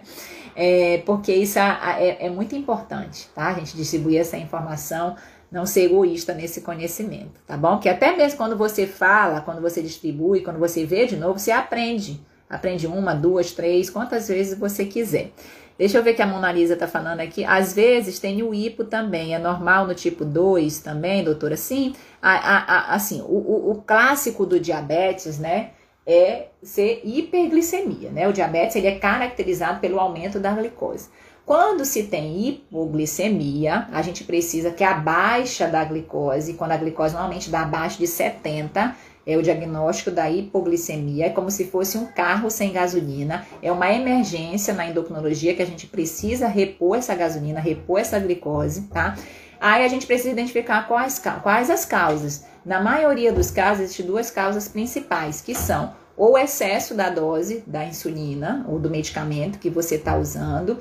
É, 0.57 1.01
porque 1.05 1.33
isso 1.33 1.57
é, 1.57 2.17
é, 2.19 2.29
muito 2.29 2.53
importante, 2.53 3.29
tá? 3.33 3.47
A 3.47 3.53
gente 3.53 3.77
distribuir 3.77 4.19
essa 4.19 4.35
informação, 4.35 5.15
não 5.49 5.65
ser 5.65 5.85
egoísta 5.85 6.33
nesse 6.33 6.59
conhecimento, 6.59 7.39
tá 7.47 7.55
bom? 7.55 7.79
Que 7.79 7.87
até 7.87 8.13
mesmo 8.13 8.37
quando 8.37 8.57
você 8.57 8.85
fala, 8.85 9.39
quando 9.39 9.61
você 9.61 9.81
distribui, 9.81 10.41
quando 10.41 10.59
você 10.59 10.85
vê 10.85 11.05
de 11.05 11.15
novo, 11.15 11.39
você 11.39 11.51
aprende. 11.51 12.19
Aprende 12.49 12.85
uma, 12.85 13.15
duas, 13.15 13.51
três, 13.51 13.89
quantas 13.89 14.27
vezes 14.27 14.59
você 14.59 14.85
quiser. 14.85 15.31
Deixa 15.77 15.97
eu 15.97 16.03
ver 16.03 16.13
que 16.13 16.21
a 16.21 16.27
Mona 16.27 16.51
Lisa 16.51 16.75
tá 16.75 16.87
falando 16.87 17.19
aqui. 17.19 17.43
Às 17.43 17.73
vezes 17.73 18.19
tem 18.19 18.43
o 18.43 18.53
hipo 18.53 18.83
também. 18.83 19.33
É 19.33 19.39
normal 19.39 19.87
no 19.87 19.95
tipo 19.95 20.23
2 20.23 20.79
também, 20.79 21.23
doutora? 21.23 21.57
Sim. 21.57 21.95
A, 22.21 22.31
a, 22.31 22.57
a, 22.57 22.95
assim, 22.95 23.21
o, 23.21 23.25
o, 23.25 23.71
o, 23.71 23.81
clássico 23.81 24.45
do 24.45 24.59
diabetes, 24.59 25.39
né? 25.39 25.71
É 26.05 26.47
ser 26.61 27.01
hiperglicemia, 27.03 28.11
né? 28.11 28.27
O 28.27 28.33
diabetes 28.33 28.75
ele 28.75 28.87
é 28.87 28.99
caracterizado 28.99 29.79
pelo 29.79 29.99
aumento 29.99 30.39
da 30.39 30.51
glicose. 30.51 31.09
Quando 31.45 31.83
se 31.83 32.03
tem 32.03 32.47
hipoglicemia, 32.47 33.87
a 33.91 34.01
gente 34.01 34.23
precisa 34.23 34.71
que 34.71 34.83
a 34.83 34.93
baixa 34.93 35.67
da 35.67 35.83
glicose, 35.83 36.53
quando 36.53 36.71
a 36.71 36.77
glicose 36.77 37.13
normalmente 37.13 37.49
dá 37.49 37.61
abaixo 37.63 37.97
de 37.99 38.07
70, 38.07 38.95
é 39.25 39.37
o 39.37 39.41
diagnóstico 39.41 40.11
da 40.11 40.29
hipoglicemia, 40.29 41.27
é 41.27 41.29
como 41.29 41.49
se 41.49 41.65
fosse 41.65 41.97
um 41.97 42.05
carro 42.05 42.49
sem 42.49 42.71
gasolina, 42.71 43.45
é 43.61 43.71
uma 43.71 43.91
emergência 43.91 44.73
na 44.73 44.85
endocrinologia 44.85 45.55
que 45.55 45.61
a 45.61 45.65
gente 45.65 45.87
precisa 45.87 46.47
repor 46.47 46.97
essa 46.97 47.15
gasolina, 47.15 47.59
repor 47.59 47.99
essa 47.99 48.19
glicose, 48.19 48.83
tá? 48.83 49.15
Aí 49.59 49.85
a 49.85 49.87
gente 49.87 50.05
precisa 50.05 50.31
identificar 50.31 50.87
quais, 50.87 51.21
quais 51.41 51.69
as 51.69 51.85
causas. 51.85 52.43
Na 52.65 52.81
maioria 52.81 53.31
dos 53.31 53.49
casos, 53.49 53.83
existem 53.83 54.05
duas 54.05 54.29
causas 54.29 54.67
principais, 54.67 55.39
que 55.39 55.55
são 55.55 55.93
ou 56.15 56.37
excesso 56.37 56.93
da 56.93 57.09
dose 57.09 57.63
da 57.65 57.85
insulina 57.85 58.65
ou 58.69 58.77
do 58.77 58.89
medicamento 58.89 59.57
que 59.57 59.69
você 59.69 59.95
está 59.95 60.17
usando, 60.17 60.77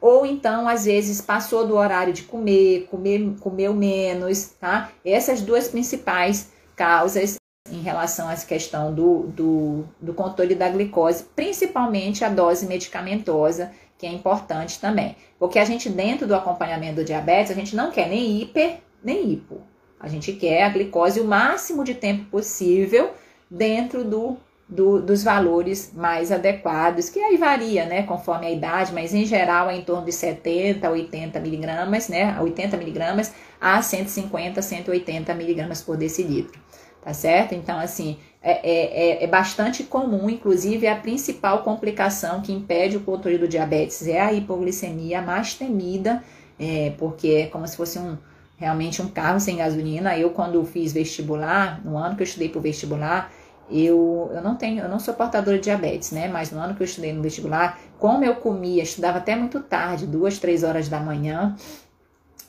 ou 0.00 0.26
então, 0.26 0.68
às 0.68 0.84
vezes, 0.84 1.20
passou 1.20 1.66
do 1.66 1.74
horário 1.74 2.12
de 2.12 2.22
comer, 2.22 2.86
comer 2.90 3.34
comeu 3.40 3.74
menos, 3.74 4.50
tá? 4.60 4.90
Essas 5.04 5.40
duas 5.40 5.68
principais 5.68 6.50
causas 6.76 7.36
em 7.70 7.80
relação 7.80 8.28
a 8.28 8.32
essa 8.32 8.46
questão 8.46 8.94
do, 8.94 9.28
do, 9.28 9.84
do 10.00 10.14
controle 10.14 10.54
da 10.54 10.68
glicose, 10.68 11.24
principalmente 11.34 12.24
a 12.24 12.28
dose 12.28 12.66
medicamentosa, 12.66 13.72
que 13.98 14.06
é 14.06 14.10
importante 14.10 14.80
também. 14.80 15.16
Porque 15.38 15.58
a 15.58 15.64
gente, 15.64 15.88
dentro 15.88 16.26
do 16.26 16.34
acompanhamento 16.34 16.96
do 16.96 17.04
diabetes, 17.04 17.50
a 17.50 17.54
gente 17.54 17.74
não 17.74 17.90
quer 17.90 18.08
nem 18.08 18.40
hiper, 18.40 18.80
nem 19.02 19.32
hipo. 19.32 19.60
A 19.98 20.08
gente 20.08 20.32
quer 20.32 20.64
a 20.64 20.68
glicose 20.68 21.20
o 21.20 21.24
máximo 21.24 21.82
de 21.82 21.94
tempo 21.94 22.24
possível 22.26 23.12
dentro 23.50 24.04
do 24.04 24.36
do, 24.68 25.00
dos 25.00 25.22
valores 25.22 25.92
mais 25.94 26.32
adequados, 26.32 27.08
que 27.08 27.20
aí 27.20 27.36
varia, 27.36 27.86
né, 27.86 28.02
conforme 28.02 28.46
a 28.46 28.50
idade, 28.50 28.92
mas 28.92 29.14
em 29.14 29.24
geral 29.24 29.70
é 29.70 29.76
em 29.76 29.82
torno 29.82 30.04
de 30.04 30.12
70 30.12 30.86
a 30.86 30.90
80 30.90 31.38
miligramas, 31.38 32.08
né, 32.08 32.36
80 32.40 32.76
miligramas 32.76 33.32
a 33.60 33.80
150, 33.80 34.60
180 34.60 35.34
miligramas 35.34 35.82
por 35.82 35.96
decilitro, 35.96 36.60
tá 37.06 37.14
certo? 37.14 37.54
Então, 37.54 37.78
assim, 37.78 38.18
é, 38.42 38.68
é, 38.68 39.10
é, 39.10 39.24
é 39.24 39.26
bastante 39.28 39.84
comum, 39.84 40.28
inclusive 40.28 40.88
a 40.88 40.96
principal 40.96 41.62
complicação 41.62 42.40
que 42.40 42.52
impede 42.52 42.96
o 42.96 43.00
controle 43.00 43.38
do 43.38 43.46
diabetes 43.46 44.08
é 44.08 44.20
a 44.20 44.32
hipoglicemia 44.32 45.22
mais 45.22 45.54
temida, 45.54 46.20
é, 46.58 46.92
porque 46.98 47.28
é 47.28 47.46
como 47.46 47.64
se 47.68 47.76
fosse 47.76 47.96
um 47.96 48.18
realmente 48.56 49.00
um 49.00 49.06
carro 49.06 49.38
sem 49.38 49.58
gasolina. 49.58 50.18
Eu, 50.18 50.30
quando 50.30 50.64
fiz 50.64 50.92
vestibular, 50.92 51.80
no 51.84 51.96
ano 51.96 52.16
que 52.16 52.22
eu 52.22 52.26
estudei 52.26 52.48
para 52.48 52.58
o 52.58 52.62
vestibular, 52.62 53.32
eu, 53.70 54.28
eu 54.34 54.42
não 54.42 54.56
tenho, 54.56 54.82
eu 54.82 54.88
não 54.88 54.98
sou 54.98 55.14
portadora 55.14 55.58
de 55.58 55.62
diabetes, 55.62 56.10
né? 56.10 56.26
Mas 56.26 56.50
no 56.50 56.58
ano 56.58 56.74
que 56.74 56.82
eu 56.82 56.86
estudei 56.86 57.12
no 57.12 57.22
vestibular, 57.22 57.78
como 58.00 58.24
eu 58.24 58.34
comia, 58.34 58.82
estudava 58.82 59.18
até 59.18 59.36
muito 59.36 59.60
tarde, 59.60 60.08
duas, 60.08 60.40
três 60.40 60.64
horas 60.64 60.88
da 60.88 60.98
manhã, 60.98 61.54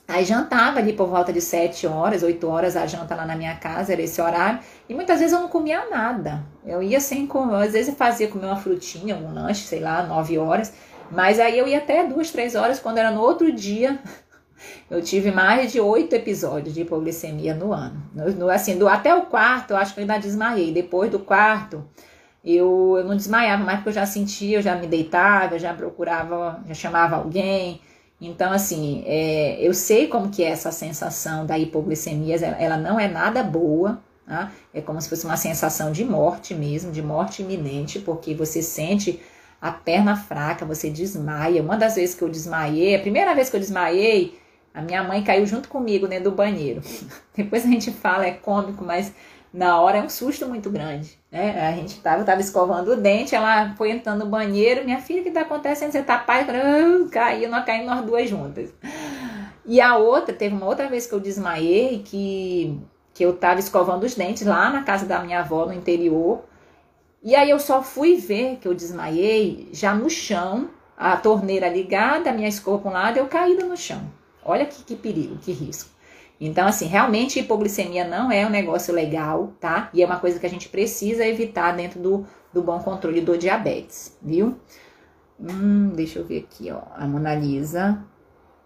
aí 0.08 0.24
jantava 0.24 0.78
ali 0.78 0.94
por 0.94 1.06
volta 1.06 1.30
de 1.30 1.40
sete 1.40 1.86
horas, 1.86 2.22
oito 2.22 2.48
horas, 2.48 2.76
a 2.76 2.86
janta 2.86 3.14
lá 3.14 3.26
na 3.26 3.36
minha 3.36 3.54
casa, 3.56 3.92
era 3.92 4.00
esse 4.00 4.20
horário, 4.20 4.58
e 4.88 4.94
muitas 4.94 5.18
vezes 5.20 5.34
eu 5.34 5.40
não 5.40 5.48
comia 5.48 5.88
nada. 5.90 6.42
Eu 6.64 6.82
ia 6.82 6.98
sem 6.98 7.26
comer, 7.26 7.66
às 7.66 7.72
vezes 7.72 7.88
eu 7.88 7.94
fazia 7.94 8.26
comer 8.26 8.46
uma 8.46 8.56
frutinha, 8.56 9.14
um 9.14 9.34
lanche, 9.34 9.66
sei 9.66 9.80
lá, 9.80 10.02
nove 10.02 10.38
horas, 10.38 10.72
mas 11.10 11.38
aí 11.38 11.58
eu 11.58 11.68
ia 11.68 11.78
até 11.78 12.04
duas, 12.06 12.30
três 12.30 12.54
horas, 12.54 12.80
quando 12.80 12.96
era 12.96 13.10
no 13.10 13.20
outro 13.20 13.52
dia, 13.52 13.98
eu 14.90 15.02
tive 15.02 15.30
mais 15.30 15.72
de 15.72 15.80
oito 15.80 16.14
episódios 16.14 16.74
de 16.74 16.80
hipoglicemia 16.80 17.54
no 17.54 17.72
ano. 17.74 18.02
No, 18.14 18.30
no, 18.32 18.48
assim, 18.48 18.78
do, 18.78 18.88
até 18.88 19.14
o 19.14 19.26
quarto, 19.26 19.72
eu 19.72 19.76
acho 19.76 19.92
que 19.92 20.00
eu 20.00 20.02
ainda 20.02 20.18
desmaiei. 20.18 20.72
Depois 20.72 21.10
do 21.10 21.18
quarto, 21.18 21.84
eu, 22.42 22.96
eu 22.96 23.04
não 23.04 23.14
desmaiava 23.14 23.62
mais 23.62 23.78
porque 23.78 23.90
eu 23.90 23.94
já 23.94 24.06
sentia, 24.06 24.58
eu 24.58 24.62
já 24.62 24.74
me 24.74 24.86
deitava, 24.86 25.54
eu 25.54 25.58
já 25.58 25.74
procurava, 25.74 26.62
já 26.66 26.74
chamava 26.74 27.16
alguém. 27.16 27.80
Então, 28.20 28.52
assim, 28.52 29.04
é, 29.06 29.58
eu 29.60 29.72
sei 29.72 30.08
como 30.08 30.28
que 30.28 30.42
é 30.42 30.48
essa 30.48 30.72
sensação 30.72 31.46
da 31.46 31.58
hipoglicemia, 31.58 32.36
ela, 32.36 32.76
não 32.76 32.98
é 32.98 33.06
nada 33.06 33.44
boa, 33.44 34.02
tá? 34.26 34.50
é 34.74 34.80
como 34.80 35.00
se 35.00 35.08
fosse 35.08 35.24
uma 35.24 35.36
sensação 35.36 35.92
de 35.92 36.04
morte 36.04 36.54
mesmo, 36.54 36.90
de 36.90 37.00
morte 37.00 37.42
iminente, 37.42 38.00
porque 38.00 38.34
você 38.34 38.60
sente 38.60 39.20
a 39.60 39.70
perna 39.70 40.16
fraca, 40.16 40.64
você 40.64 40.90
desmaia. 40.90 41.62
Uma 41.62 41.76
das 41.76 41.94
vezes 41.94 42.14
que 42.14 42.22
eu 42.22 42.28
desmaiei, 42.28 42.96
a 42.96 43.00
primeira 43.00 43.34
vez 43.34 43.48
que 43.50 43.56
eu 43.56 43.60
desmaiei, 43.60 44.38
a 44.74 44.82
minha 44.82 45.02
mãe 45.02 45.22
caiu 45.22 45.46
junto 45.46 45.68
comigo 45.68 46.06
dentro 46.06 46.30
do 46.30 46.36
banheiro. 46.36 46.82
Depois 47.34 47.64
a 47.64 47.68
gente 47.68 47.90
fala, 47.92 48.26
é 48.26 48.32
cômico, 48.32 48.84
mas 48.84 49.12
na 49.52 49.80
hora 49.80 49.98
é 49.98 50.02
um 50.02 50.08
susto 50.08 50.46
muito 50.46 50.70
grande. 50.70 51.17
Né? 51.30 51.68
A 51.68 51.72
gente 51.72 52.00
tava, 52.00 52.24
tava 52.24 52.40
escovando 52.40 52.92
o 52.92 52.96
dente, 52.96 53.34
ela 53.34 53.74
foi 53.76 53.90
entrando 53.90 54.24
no 54.24 54.30
banheiro, 54.30 54.84
minha 54.84 55.00
filha, 55.00 55.20
o 55.20 55.24
que 55.24 55.30
tá 55.30 55.42
acontecendo? 55.42 55.92
Você 55.92 56.02
tá 56.02 56.18
pai? 56.18 56.44
Uh, 56.44 57.08
caiu, 57.10 57.50
nós 57.50 57.64
caímos 57.64 57.86
nós 57.86 58.04
duas 58.04 58.28
juntas. 58.28 58.72
E 59.64 59.80
a 59.80 59.96
outra, 59.96 60.34
teve 60.34 60.54
uma 60.54 60.66
outra 60.66 60.88
vez 60.88 61.06
que 61.06 61.14
eu 61.14 61.20
desmaiei, 61.20 62.02
que, 62.02 62.80
que 63.12 63.22
eu 63.22 63.36
tava 63.36 63.60
escovando 63.60 64.04
os 64.04 64.14
dentes 64.14 64.46
lá 64.46 64.70
na 64.70 64.82
casa 64.82 65.04
da 65.04 65.20
minha 65.20 65.40
avó, 65.40 65.66
no 65.66 65.74
interior. 65.74 66.42
E 67.22 67.34
aí 67.34 67.50
eu 67.50 67.58
só 67.58 67.82
fui 67.82 68.16
ver 68.16 68.56
que 68.56 68.66
eu 68.66 68.74
desmaiei 68.74 69.68
já 69.72 69.94
no 69.94 70.08
chão, 70.08 70.70
a 70.96 71.16
torneira 71.16 71.68
ligada, 71.68 72.30
a 72.30 72.32
minha 72.32 72.48
escova 72.48 72.78
para 72.78 72.90
um 72.90 72.94
lado, 72.94 73.18
eu 73.18 73.26
caída 73.26 73.64
no 73.66 73.76
chão. 73.76 74.00
Olha 74.42 74.64
que, 74.64 74.82
que 74.82 74.96
perigo, 74.96 75.36
que 75.36 75.52
risco. 75.52 75.90
Então, 76.40 76.68
assim, 76.68 76.86
realmente 76.86 77.40
hipoglicemia 77.40 78.06
não 78.06 78.30
é 78.30 78.46
um 78.46 78.50
negócio 78.50 78.94
legal, 78.94 79.52
tá? 79.58 79.90
E 79.92 80.02
é 80.02 80.06
uma 80.06 80.20
coisa 80.20 80.38
que 80.38 80.46
a 80.46 80.50
gente 80.50 80.68
precisa 80.68 81.26
evitar 81.26 81.72
dentro 81.72 82.00
do, 82.00 82.26
do 82.52 82.62
bom 82.62 82.78
controle 82.78 83.20
do 83.20 83.36
diabetes, 83.36 84.16
viu? 84.22 84.56
Hum, 85.40 85.92
deixa 85.94 86.18
eu 86.18 86.24
ver 86.24 86.46
aqui, 86.48 86.70
ó. 86.70 86.80
A 86.94 87.06
Mona 87.06 87.34
Lisa. 87.34 87.98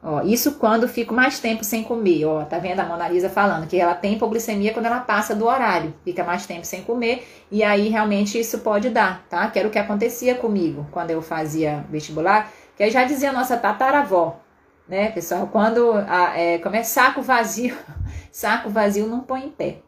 Ó, 0.02 0.20
isso 0.22 0.56
quando 0.58 0.88
fico 0.88 1.14
mais 1.14 1.38
tempo 1.38 1.64
sem 1.64 1.82
comer, 1.82 2.24
ó. 2.24 2.44
Tá 2.44 2.58
vendo 2.58 2.80
a 2.80 2.84
Mona 2.84 3.08
Lisa 3.08 3.30
falando 3.30 3.68
que 3.68 3.78
ela 3.78 3.94
tem 3.94 4.14
hipoglicemia 4.14 4.74
quando 4.74 4.86
ela 4.86 5.00
passa 5.00 5.34
do 5.34 5.46
horário, 5.46 5.94
fica 6.04 6.24
mais 6.24 6.44
tempo 6.44 6.66
sem 6.66 6.82
comer, 6.82 7.26
e 7.50 7.62
aí 7.62 7.88
realmente 7.88 8.38
isso 8.38 8.58
pode 8.58 8.90
dar, 8.90 9.24
tá? 9.30 9.48
Que 9.48 9.60
era 9.60 9.68
o 9.68 9.70
que 9.70 9.78
acontecia 9.78 10.34
comigo 10.34 10.86
quando 10.90 11.12
eu 11.12 11.22
fazia 11.22 11.86
vestibular, 11.88 12.50
que 12.76 12.90
já 12.90 13.04
dizia 13.04 13.30
a 13.30 13.32
nossa 13.32 13.56
tataravó, 13.56 14.40
né, 14.88 15.10
pessoal? 15.10 15.46
Quando 15.48 15.92
a, 15.92 16.38
é, 16.38 16.58
como 16.58 16.76
é 16.76 16.82
saco 16.82 17.22
vazio, 17.22 17.76
saco 18.30 18.68
vazio 18.70 19.06
não 19.06 19.20
põe 19.20 19.46
em 19.46 19.50
pé. 19.50 19.78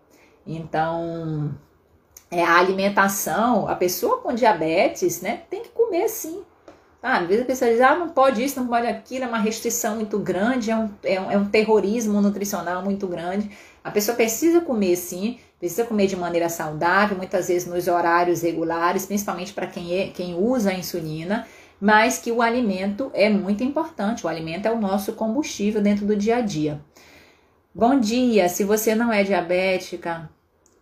Então, 0.47 1.55
é, 2.31 2.43
a 2.43 2.59
alimentação, 2.59 3.69
a 3.69 3.75
pessoa 3.75 4.19
com 4.19 4.35
diabetes, 4.35 5.21
né, 5.21 5.43
tem 5.49 5.63
que 5.63 5.71
comer 5.71 6.09
sim. 6.09 6.43
Ah, 7.03 7.19
às 7.19 7.27
vezes 7.27 7.43
a 7.43 7.47
pessoa 7.47 7.71
diz, 7.71 7.81
ah, 7.83 7.95
não 7.95 8.09
pode 8.09 8.43
isso, 8.43 8.59
não 8.59 8.67
pode 8.67 8.87
aquilo, 8.87 9.25
é 9.25 9.29
uma 9.29 9.39
restrição 9.39 9.97
muito 9.97 10.19
grande, 10.19 10.71
é 10.71 10.77
um, 10.77 10.91
é 11.05 11.21
um, 11.21 11.31
é 11.33 11.37
um 11.37 11.45
terrorismo 11.45 12.19
nutricional 12.23 12.83
muito 12.83 13.07
grande. 13.07 13.51
A 13.83 13.91
pessoa 13.91 14.17
precisa 14.17 14.63
comer 14.63 14.97
sim, 14.97 15.39
precisa 15.59 15.85
comer 15.85 16.07
de 16.07 16.17
maneira 16.17 16.49
saudável, 16.49 17.15
muitas 17.15 17.49
vezes 17.49 17.69
nos 17.69 17.89
horários 17.89 18.41
regulares, 18.41 19.05
principalmente 19.05 19.53
para 19.53 19.67
quem, 19.67 19.95
é, 19.95 20.09
quem 20.09 20.35
usa 20.35 20.71
a 20.71 20.75
insulina 20.75 21.47
mas 21.85 22.17
que 22.17 22.33
o 22.33 22.41
alimento 22.41 23.11
é 23.13 23.29
muito 23.29 23.63
importante. 23.63 24.25
O 24.25 24.29
alimento 24.31 24.65
é 24.65 24.73
o 24.73 24.81
nosso 24.81 25.13
combustível 25.13 25.83
dentro 25.83 26.07
do 26.07 26.17
dia 26.17 26.37
a 26.37 26.41
dia. 26.41 26.81
Bom 27.75 28.01
dia, 28.01 28.49
se 28.49 28.65
você 28.65 28.95
não 28.95 29.13
é 29.13 29.23
diabética, 29.23 30.31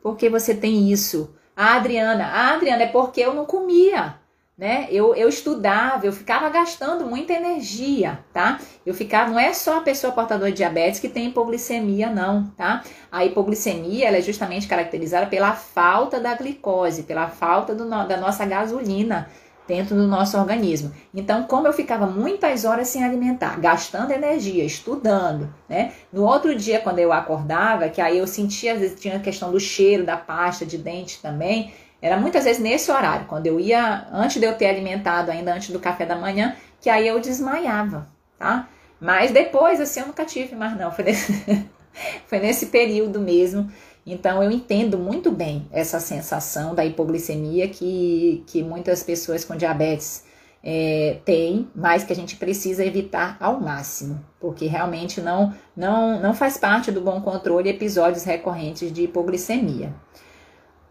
por 0.00 0.16
que 0.16 0.30
você 0.30 0.55
tem 0.55 0.92
isso? 0.92 1.34
A 1.57 1.74
Adriana, 1.74 2.26
a 2.26 2.55
Adriana 2.55 2.84
é 2.84 2.86
porque 2.86 3.20
eu 3.20 3.34
não 3.34 3.44
comia, 3.44 4.14
né? 4.57 4.86
Eu, 4.92 5.12
eu 5.16 5.28
estudava, 5.28 6.07
eu 6.07 6.12
ficava 6.12 6.48
gastando 6.48 7.05
muita 7.05 7.32
energia, 7.32 8.20
tá? 8.32 8.61
Eu 8.86 8.94
ficava, 8.94 9.28
não 9.28 9.40
é 9.40 9.53
só 9.53 9.78
a 9.78 9.80
pessoa 9.80 10.12
portadora 10.12 10.53
de 10.53 10.59
diabetes 10.59 11.00
que 11.00 11.09
tem 11.09 11.26
hipoglicemia, 11.26 12.11
não, 12.11 12.44
tá? 12.57 12.84
A 13.11 13.24
hipoglicemia, 13.24 14.07
ela 14.07 14.18
é 14.18 14.22
justamente 14.22 14.68
caracterizada 14.68 15.26
pela 15.26 15.53
falta 15.53 16.20
da 16.20 16.36
glicose, 16.36 17.03
pela 17.03 17.26
falta 17.26 17.74
do, 17.74 17.88
da 17.88 18.16
nossa 18.18 18.46
gasolina 18.46 19.28
dentro 19.73 19.97
do 19.97 20.07
nosso 20.07 20.37
organismo. 20.37 20.93
Então, 21.14 21.45
como 21.45 21.66
eu 21.66 21.73
ficava 21.73 22.07
muitas 22.07 22.66
horas 22.66 22.89
sem 22.89 23.03
alimentar, 23.03 23.59
gastando 23.59 24.12
energia, 24.12 24.62
estudando, 24.62 25.53
né? 25.66 25.93
No 26.12 26.25
outro 26.25 26.55
dia, 26.55 26.79
quando 26.79 26.99
eu 26.99 27.11
acordava, 27.11 27.89
que 27.89 27.99
aí 27.99 28.18
eu 28.18 28.27
sentia, 28.27 28.75
às 28.75 28.81
vezes 28.81 29.01
tinha 29.01 29.16
a 29.16 29.20
questão 29.20 29.51
do 29.51 29.59
cheiro 29.59 30.05
da 30.05 30.14
pasta 30.14 30.66
de 30.66 30.77
dente 30.77 31.23
também, 31.23 31.73
era 32.03 32.18
muitas 32.18 32.45
vezes 32.45 32.61
nesse 32.61 32.91
horário, 32.91 33.27
quando 33.27 33.47
eu 33.47 33.59
ia, 33.59 34.07
antes 34.12 34.39
de 34.39 34.47
eu 34.47 34.55
ter 34.55 34.66
alimentado, 34.66 35.31
ainda 35.31 35.55
antes 35.55 35.70
do 35.70 35.79
café 35.79 36.05
da 36.05 36.16
manhã, 36.16 36.55
que 36.79 36.91
aí 36.91 37.09
eu 37.09 37.18
desmaiava, 37.18 38.07
tá? 38.39 38.68
Mas 39.01 39.31
depois, 39.31 39.81
assim, 39.81 40.01
eu 40.01 40.07
nunca 40.09 40.27
tive 40.27 40.55
mais 40.55 40.77
não, 40.77 40.93
foi 40.93 41.05
nesse, 41.05 41.66
foi 42.29 42.41
nesse 42.41 42.66
período 42.66 43.18
mesmo 43.18 43.73
então 44.07 44.42
eu 44.42 44.50
entendo 44.50 44.98
muito 44.98 45.30
bem 45.30 45.66
essa 45.70 46.00
sensação 46.00 46.74
da 46.74 46.84
hipoglicemia 46.84 47.68
que, 47.68 48.42
que 48.46 48.62
muitas 48.62 49.03
pessoas 49.03 49.44
com 49.44 49.57
diabetes 49.57 50.24
é, 50.62 51.18
têm, 51.24 51.68
mas 51.74 52.05
que 52.05 52.12
a 52.12 52.16
gente 52.16 52.36
precisa 52.36 52.84
evitar 52.84 53.36
ao 53.40 53.61
máximo, 53.61 54.24
porque 54.40 54.66
realmente 54.66 55.20
não, 55.20 55.53
não, 55.76 56.20
não 56.20 56.34
faz 56.34 56.57
parte 56.57 56.92
do 56.92 57.00
bom 57.00 57.20
controle 57.20 57.68
episódios 57.68 58.24
recorrentes 58.24 58.92
de 58.92 59.03
hipoglicemia. 59.05 59.92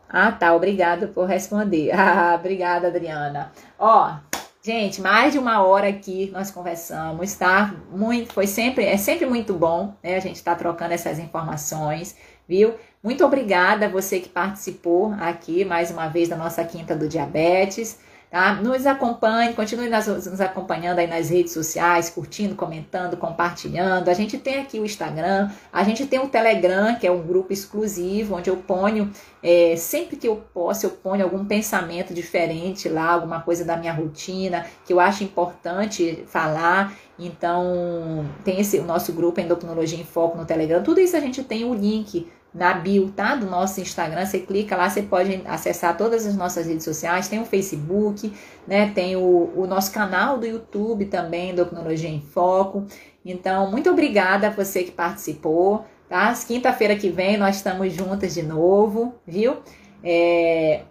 Ah, 0.10 0.32
tá, 0.32 0.54
obrigada 0.54 1.08
por 1.08 1.26
responder. 1.26 1.92
Ah, 1.96 2.36
obrigada, 2.38 2.88
Adriana. 2.88 3.52
Ó, 3.80 4.14
gente, 4.62 5.02
mais 5.02 5.32
de 5.32 5.40
uma 5.40 5.64
hora 5.64 5.88
aqui 5.88 6.30
nós 6.34 6.52
conversamos, 6.52 7.34
tá? 7.36 7.74
Muito, 7.90 8.34
foi 8.34 8.48
sempre, 8.48 8.84
é 8.84 8.98
sempre 8.98 9.26
muito 9.26 9.54
bom, 9.54 9.96
né? 10.04 10.18
A 10.18 10.20
gente 10.20 10.44
tá 10.44 10.54
trocando 10.54 10.94
essas 10.94 11.18
informações, 11.18 12.18
viu? 12.52 12.74
Muito 13.02 13.24
obrigada 13.24 13.86
a 13.86 13.90
você 13.90 14.20
que 14.20 14.28
participou 14.28 15.14
aqui 15.14 15.64
mais 15.64 15.90
uma 15.90 16.10
vez 16.10 16.28
da 16.28 16.36
nossa 16.36 16.62
Quinta 16.66 16.94
do 16.94 17.08
Diabetes. 17.08 17.98
Tá? 18.30 18.56
Nos 18.56 18.86
acompanhe, 18.86 19.54
continue 19.54 19.90
nas, 19.90 20.08
nos 20.08 20.40
acompanhando 20.40 21.00
aí 21.00 21.08
nas 21.08 21.30
redes 21.30 21.52
sociais, 21.52 22.10
curtindo, 22.10 22.56
comentando, 22.56 23.18
compartilhando. 23.18 24.08
A 24.08 24.14
gente 24.14 24.38
tem 24.38 24.60
aqui 24.60 24.80
o 24.80 24.86
Instagram, 24.86 25.50
a 25.72 25.84
gente 25.84 26.06
tem 26.06 26.18
o 26.20 26.30
Telegram, 26.30 26.96
que 26.96 27.06
é 27.06 27.12
um 27.12 27.22
grupo 27.22 27.52
exclusivo, 27.52 28.36
onde 28.36 28.50
eu 28.50 28.56
ponho, 28.56 29.12
é, 29.44 29.76
sempre 29.76 30.16
que 30.16 30.28
eu 30.28 30.38
posso, 30.54 30.86
eu 30.86 30.92
ponho 30.92 31.26
algum 31.26 31.44
pensamento 31.44 32.14
diferente 32.14 32.88
lá, 32.88 33.12
alguma 33.12 33.42
coisa 33.42 33.66
da 33.66 33.76
minha 33.76 33.92
rotina, 33.92 34.66
que 34.86 34.94
eu 34.94 35.00
acho 35.02 35.26
importante 35.26 36.24
falar. 36.28 36.94
Então, 37.20 38.26
tem 38.46 38.62
esse 38.62 38.80
o 38.80 38.84
nosso 38.84 39.12
grupo 39.12 39.42
Endocrinologia 39.42 40.00
em 40.00 40.06
Foco 40.06 40.38
no 40.38 40.46
Telegram. 40.46 40.82
Tudo 40.82 41.02
isso 41.02 41.18
a 41.18 41.20
gente 41.20 41.44
tem 41.44 41.66
o 41.66 41.74
link 41.74 42.28
na 42.54 42.74
bio, 42.74 43.10
tá? 43.12 43.36
Do 43.36 43.46
nosso 43.46 43.80
Instagram, 43.80 44.26
você 44.26 44.40
clica 44.40 44.76
lá, 44.76 44.90
você 44.90 45.02
pode 45.02 45.42
acessar 45.46 45.98
todas 45.98 46.26
as 46.26 46.36
nossas 46.36 46.68
redes 46.68 46.84
sociais, 46.84 47.28
tem 47.28 47.42
o 47.42 47.46
Facebook, 47.46 48.34
né? 48.68 48.92
Tem 48.94 49.16
o, 49.16 49.52
o 49.56 49.66
nosso 49.66 49.92
canal 49.92 50.38
do 50.38 50.46
YouTube 50.46 51.06
também, 51.06 51.52
Endocrinologia 51.52 52.10
em 52.10 52.22
Foco. 52.22 52.86
Então, 53.26 53.70
muito 53.72 53.90
obrigada 53.90 54.48
a 54.48 54.50
você 54.50 54.84
que 54.84 54.92
participou, 54.92 55.86
tá? 56.10 56.34
Quinta-feira 56.46 56.96
que 56.96 57.10
vem 57.10 57.38
nós 57.38 57.58
estamos 57.58 57.94
juntas 57.94 58.34
de 58.34 58.44
novo, 58.44 59.16
viu? 59.26 59.58
É, 60.04 60.82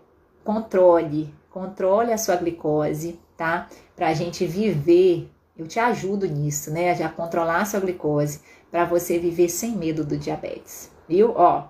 controle, 0.42 1.34
controle 1.50 2.12
a 2.12 2.18
sua 2.18 2.36
glicose, 2.36 3.18
tá? 3.36 3.68
Para 3.94 4.08
a 4.08 4.14
gente 4.14 4.46
viver, 4.46 5.28
eu 5.58 5.66
te 5.66 5.78
ajudo 5.78 6.26
nisso, 6.26 6.70
né? 6.70 6.92
A 6.92 7.08
controlar 7.08 7.60
a 7.60 7.64
sua 7.66 7.80
glicose, 7.80 8.40
para 8.70 8.84
você 8.84 9.18
viver 9.18 9.48
sem 9.48 9.72
medo 9.76 10.04
do 10.04 10.16
diabetes, 10.16 10.89
viu? 11.10 11.32
Ó, 11.34 11.64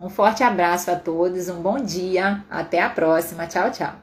um 0.00 0.10
forte 0.10 0.42
abraço 0.42 0.90
a 0.90 0.96
todos, 0.96 1.48
um 1.48 1.62
bom 1.62 1.78
dia, 1.78 2.44
até 2.50 2.82
a 2.82 2.90
próxima, 2.90 3.46
tchau, 3.46 3.70
tchau. 3.70 3.94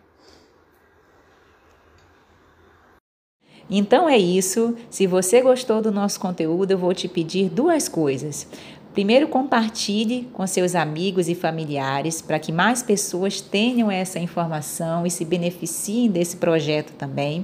Então 3.70 4.08
é 4.08 4.18
isso. 4.18 4.76
Se 4.90 5.06
você 5.06 5.42
gostou 5.42 5.82
do 5.82 5.92
nosso 5.92 6.20
conteúdo, 6.20 6.72
eu 6.72 6.78
vou 6.78 6.94
te 6.94 7.10
pedir 7.10 7.50
duas 7.50 7.90
coisas. 7.90 8.48
Primeiro, 8.94 9.28
compartilhe 9.28 10.30
com 10.32 10.46
seus 10.46 10.76
amigos 10.76 11.28
e 11.28 11.36
familiares 11.36 12.22
para 12.22 12.40
que 12.40 12.52
mais 12.52 12.82
pessoas 12.84 13.42
tenham 13.42 13.90
essa 13.90 14.20
informação 14.20 15.06
e 15.06 15.12
se 15.12 15.26
beneficiem 15.26 16.10
desse 16.10 16.38
projeto 16.38 16.94
também. 16.94 17.44